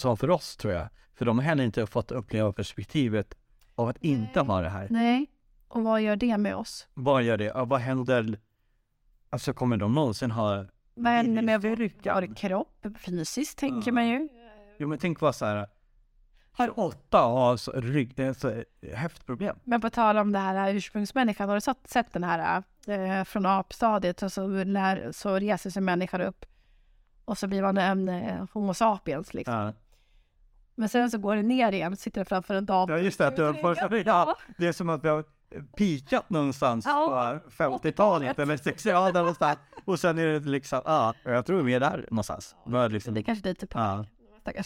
som 0.00 0.16
för 0.16 0.30
oss 0.30 0.56
tror 0.56 0.72
jag. 0.72 0.88
För 1.14 1.24
de 1.24 1.38
har 1.38 1.44
heller 1.44 1.64
inte 1.64 1.86
fått 1.86 2.10
uppleva 2.10 2.52
perspektivet 2.52 3.34
av 3.74 3.88
att 3.88 3.96
inte 4.04 4.40
ha 4.40 4.60
det 4.60 4.68
här. 4.68 4.86
Nej. 4.90 5.26
Och 5.68 5.82
vad 5.82 6.02
gör 6.02 6.16
det 6.16 6.38
med 6.38 6.56
oss? 6.56 6.88
Vad 6.94 7.22
gör 7.22 7.36
det? 7.36 7.44
Ja, 7.44 7.64
vad 7.64 7.80
händer? 7.80 8.38
Alltså 9.30 9.52
kommer 9.52 9.76
de 9.76 9.94
någonsin 9.94 10.30
ha... 10.30 10.64
Vad 10.94 11.12
händer 11.12 11.42
med 11.42 11.62
vår, 11.62 11.76
vår 12.14 12.34
kropp 12.34 12.86
fysiskt, 12.98 13.58
tänker 13.58 13.90
Ja. 13.90 13.94
man 13.94 14.08
ju. 14.08 14.28
Jo 14.78 14.88
men 14.88 14.98
tänk 14.98 15.20
vad 15.20 15.34
så 15.34 15.44
här... 15.46 15.66
28 16.56 17.24
och 17.26 17.38
ha 17.38 17.56
så 17.58 17.72
rygg... 17.72 18.14
Det 18.16 18.24
är 18.24 18.32
så 18.32 18.64
häftproblem. 18.94 19.56
Men 19.64 19.80
på 19.80 19.90
tal 19.90 20.18
om 20.18 20.32
det 20.32 20.38
här 20.38 20.74
ursprungsmänniskan, 20.74 21.48
har 21.48 21.54
du 21.56 21.60
sett, 21.60 21.78
sett 21.88 22.12
den 22.12 22.24
här 22.24 22.62
eh, 22.86 23.24
från 23.24 23.46
apstadiet 23.46 24.22
och 24.22 24.32
så, 24.32 24.46
lär, 24.48 25.12
så 25.12 25.34
reser 25.38 25.70
sig 25.70 25.82
människan 25.82 26.20
upp 26.20 26.46
och 27.24 27.38
så 27.38 27.46
blir 27.46 27.62
man 27.62 27.78
en 27.78 28.08
eh, 28.08 28.44
Homo 28.52 28.74
sapiens 28.74 29.34
liksom. 29.34 29.54
Ja. 29.54 29.72
Men 30.78 30.88
sen 30.88 31.10
så 31.10 31.18
går 31.18 31.36
det 31.36 31.42
ner 31.42 31.72
igen, 31.72 31.96
sitter 31.96 32.24
framför 32.24 32.54
en 32.54 32.66
dator. 32.66 32.96
Ja, 32.96 33.02
just 33.02 33.18
det. 33.18 33.24
Har 33.24 33.54
första, 33.54 33.96
ja, 33.98 34.36
det 34.58 34.66
är 34.66 34.72
som 34.72 34.88
att 34.88 35.04
vi 35.04 35.08
har 35.08 35.24
pikat 35.76 36.30
någonstans 36.30 36.86
Ja, 36.86 37.38
på 37.44 37.50
50-talet 37.50 38.38
eller 38.38 38.56
60-talet 38.56 39.14
någonstans. 39.14 39.58
Och 39.84 40.00
sen 40.00 40.18
är 40.18 40.26
det 40.26 40.40
liksom, 40.40 40.82
ja, 40.84 41.14
jag 41.24 41.46
tror 41.46 41.62
vi 41.62 41.74
är 41.74 41.80
där 41.80 42.06
någonstans. 42.10 42.56
Har 42.64 42.88
liksom, 42.88 43.14
Det 43.14 43.20
är 43.20 43.22
kanske 43.22 43.48
lite 43.48 43.66
på 43.66 43.78
ja. 43.78 44.04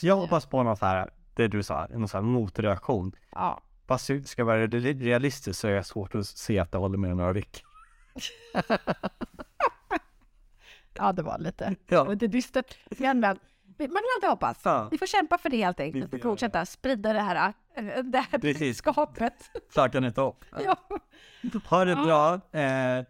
Jag 0.01 0.17
hoppas 0.17 0.47
på 0.47 0.63
något 0.63 0.81
här, 0.81 1.11
det 1.35 1.49
du 1.49 1.63
sa, 1.63 1.87
någon 1.91 2.09
så 2.09 2.17
här 2.17 2.23
motreaktion. 2.23 3.13
Ja. 3.31 3.63
Fast 3.87 4.07
det 4.07 4.29
ska 4.29 4.45
vara 4.45 4.67
re- 4.67 5.01
realistiskt 5.01 5.61
så 5.61 5.69
är 5.69 5.73
det 5.75 5.85
svårt 5.85 6.15
att 6.15 6.27
se 6.27 6.59
att 6.59 6.73
det 6.73 6.79
håller 6.79 6.99
med 6.99 7.17
några 7.17 7.33
veckor. 7.33 7.63
ja, 10.95 11.13
det 11.13 11.23
var 11.23 11.39
lite, 11.39 11.75
Ja. 11.89 12.05
lite 12.05 12.27
dystert. 12.27 12.77
Men, 12.99 13.21
men 13.21 13.39
man 13.79 13.89
kan 13.89 14.03
alltid 14.17 14.31
hoppas. 14.31 14.61
Ja. 14.65 14.89
Vi 14.91 14.99
får 14.99 15.07
kämpa 15.07 15.39
för 15.39 15.51
det 15.51 15.65
helt 15.65 15.81
Vi 15.81 15.83
enkelt. 15.85 16.11
får 16.11 16.19
göra 16.19 16.31
fortsätta 16.31 16.67
sprida 16.67 17.13
det 17.13 17.21
här, 17.21 17.53
äh, 17.77 17.85
det 18.05 18.19
här 18.19 18.39
budskapet. 18.39 19.51
Flagga 19.71 20.07
inte 20.07 20.21
upp. 20.21 20.45
Ja. 20.65 20.77
Ha 21.69 21.85
det 21.85 21.97
bra. 21.97 22.35
Eh, 22.61 23.05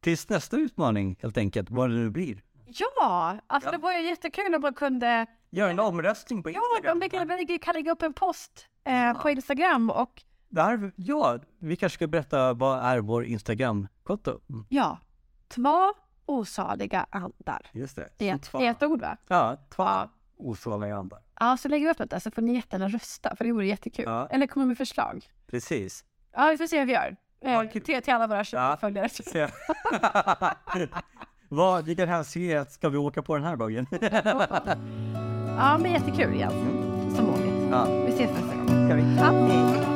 tills 0.00 0.28
nästa 0.28 0.56
utmaning 0.56 1.16
helt 1.22 1.36
enkelt, 1.38 1.70
vad 1.70 1.90
det 1.90 1.96
nu 1.96 2.10
blir. 2.10 2.42
ja, 2.66 3.36
alltså 3.46 3.68
Ja. 3.68 3.72
det 3.72 3.78
var 3.78 3.92
ju 3.92 4.08
jättekul 4.08 4.54
om 4.54 4.60
man 4.62 4.74
kunde 4.74 5.26
Gör 5.50 5.68
en 5.68 5.80
omröstning 5.80 6.42
på 6.42 6.50
Ja, 6.50 6.60
Instagram. 6.74 6.92
om 6.96 7.00
vi 7.00 7.08
kan, 7.08 7.46
vi 7.48 7.58
kan 7.58 7.74
lägga 7.74 7.92
upp 7.92 8.02
en 8.02 8.12
post 8.12 8.66
eh, 8.84 9.22
på 9.22 9.30
Instagram 9.30 9.90
och 9.90 10.22
Där, 10.48 10.92
ja, 10.96 11.38
vi 11.58 11.76
kanske 11.76 11.94
ska 11.96 12.06
berätta 12.06 12.52
vad 12.52 12.78
är 12.84 12.98
vår 13.00 13.24
Instagram-konto. 13.24 14.40
Mm, 14.50 14.64
ja, 14.68 14.98
två 15.48 15.92
osaliga 16.28 17.06
andar. 17.10 17.66
Just 17.72 17.96
det. 17.96 18.08
Det 18.16 18.28
är 18.28 18.34
ett, 18.34 18.80
det 18.80 18.86
ord 18.86 19.00
va? 19.00 19.16
Ja, 19.28 19.56
två 19.70 19.84
osaliga 20.36 20.96
andar. 20.96 21.18
Ja, 21.40 21.56
så 21.56 21.68
lägger 21.68 21.86
vi 21.86 21.92
upp 21.92 21.98
något 21.98 22.10
där 22.10 22.18
så 22.18 22.30
får 22.30 22.42
ni 22.42 22.54
jättegärna 22.54 22.88
rösta 22.88 23.36
för 23.36 23.44
det 23.44 23.52
vore 23.52 23.66
jättekul. 23.66 24.04
Ja. 24.08 24.26
Eller 24.30 24.46
komma 24.46 24.66
med 24.66 24.78
förslag. 24.78 25.24
Precis. 25.46 26.04
Ja, 26.32 26.48
vi 26.50 26.56
får 26.58 26.66
se 26.66 26.78
hur 26.78 26.86
vi 26.86 26.92
gör. 26.92 27.16
Eh, 27.40 27.62
till, 27.70 27.82
till 28.02 28.14
alla 28.14 28.26
våra 28.26 28.44
Ja. 28.52 28.76
följare. 28.80 29.08
Vad, 31.48 31.84
vilken 31.84 32.08
hastighet 32.08 32.72
ska 32.72 32.88
vi 32.88 32.98
åka 32.98 33.22
på 33.22 33.34
den 33.36 33.44
här 33.44 33.56
dagen? 33.56 33.86
Ja, 35.60 35.78
men 35.78 35.92
jättekul 35.92 36.34
igen. 36.34 36.52
Som 37.16 37.26
vanligt. 37.26 37.68
ja, 37.70 37.84
Vi 37.84 38.08
ses 38.12 38.30
nästa 38.30 38.56
gång. 38.56 38.66
ska 38.66 38.94
vi? 38.94 39.16
Ja. 39.16 39.87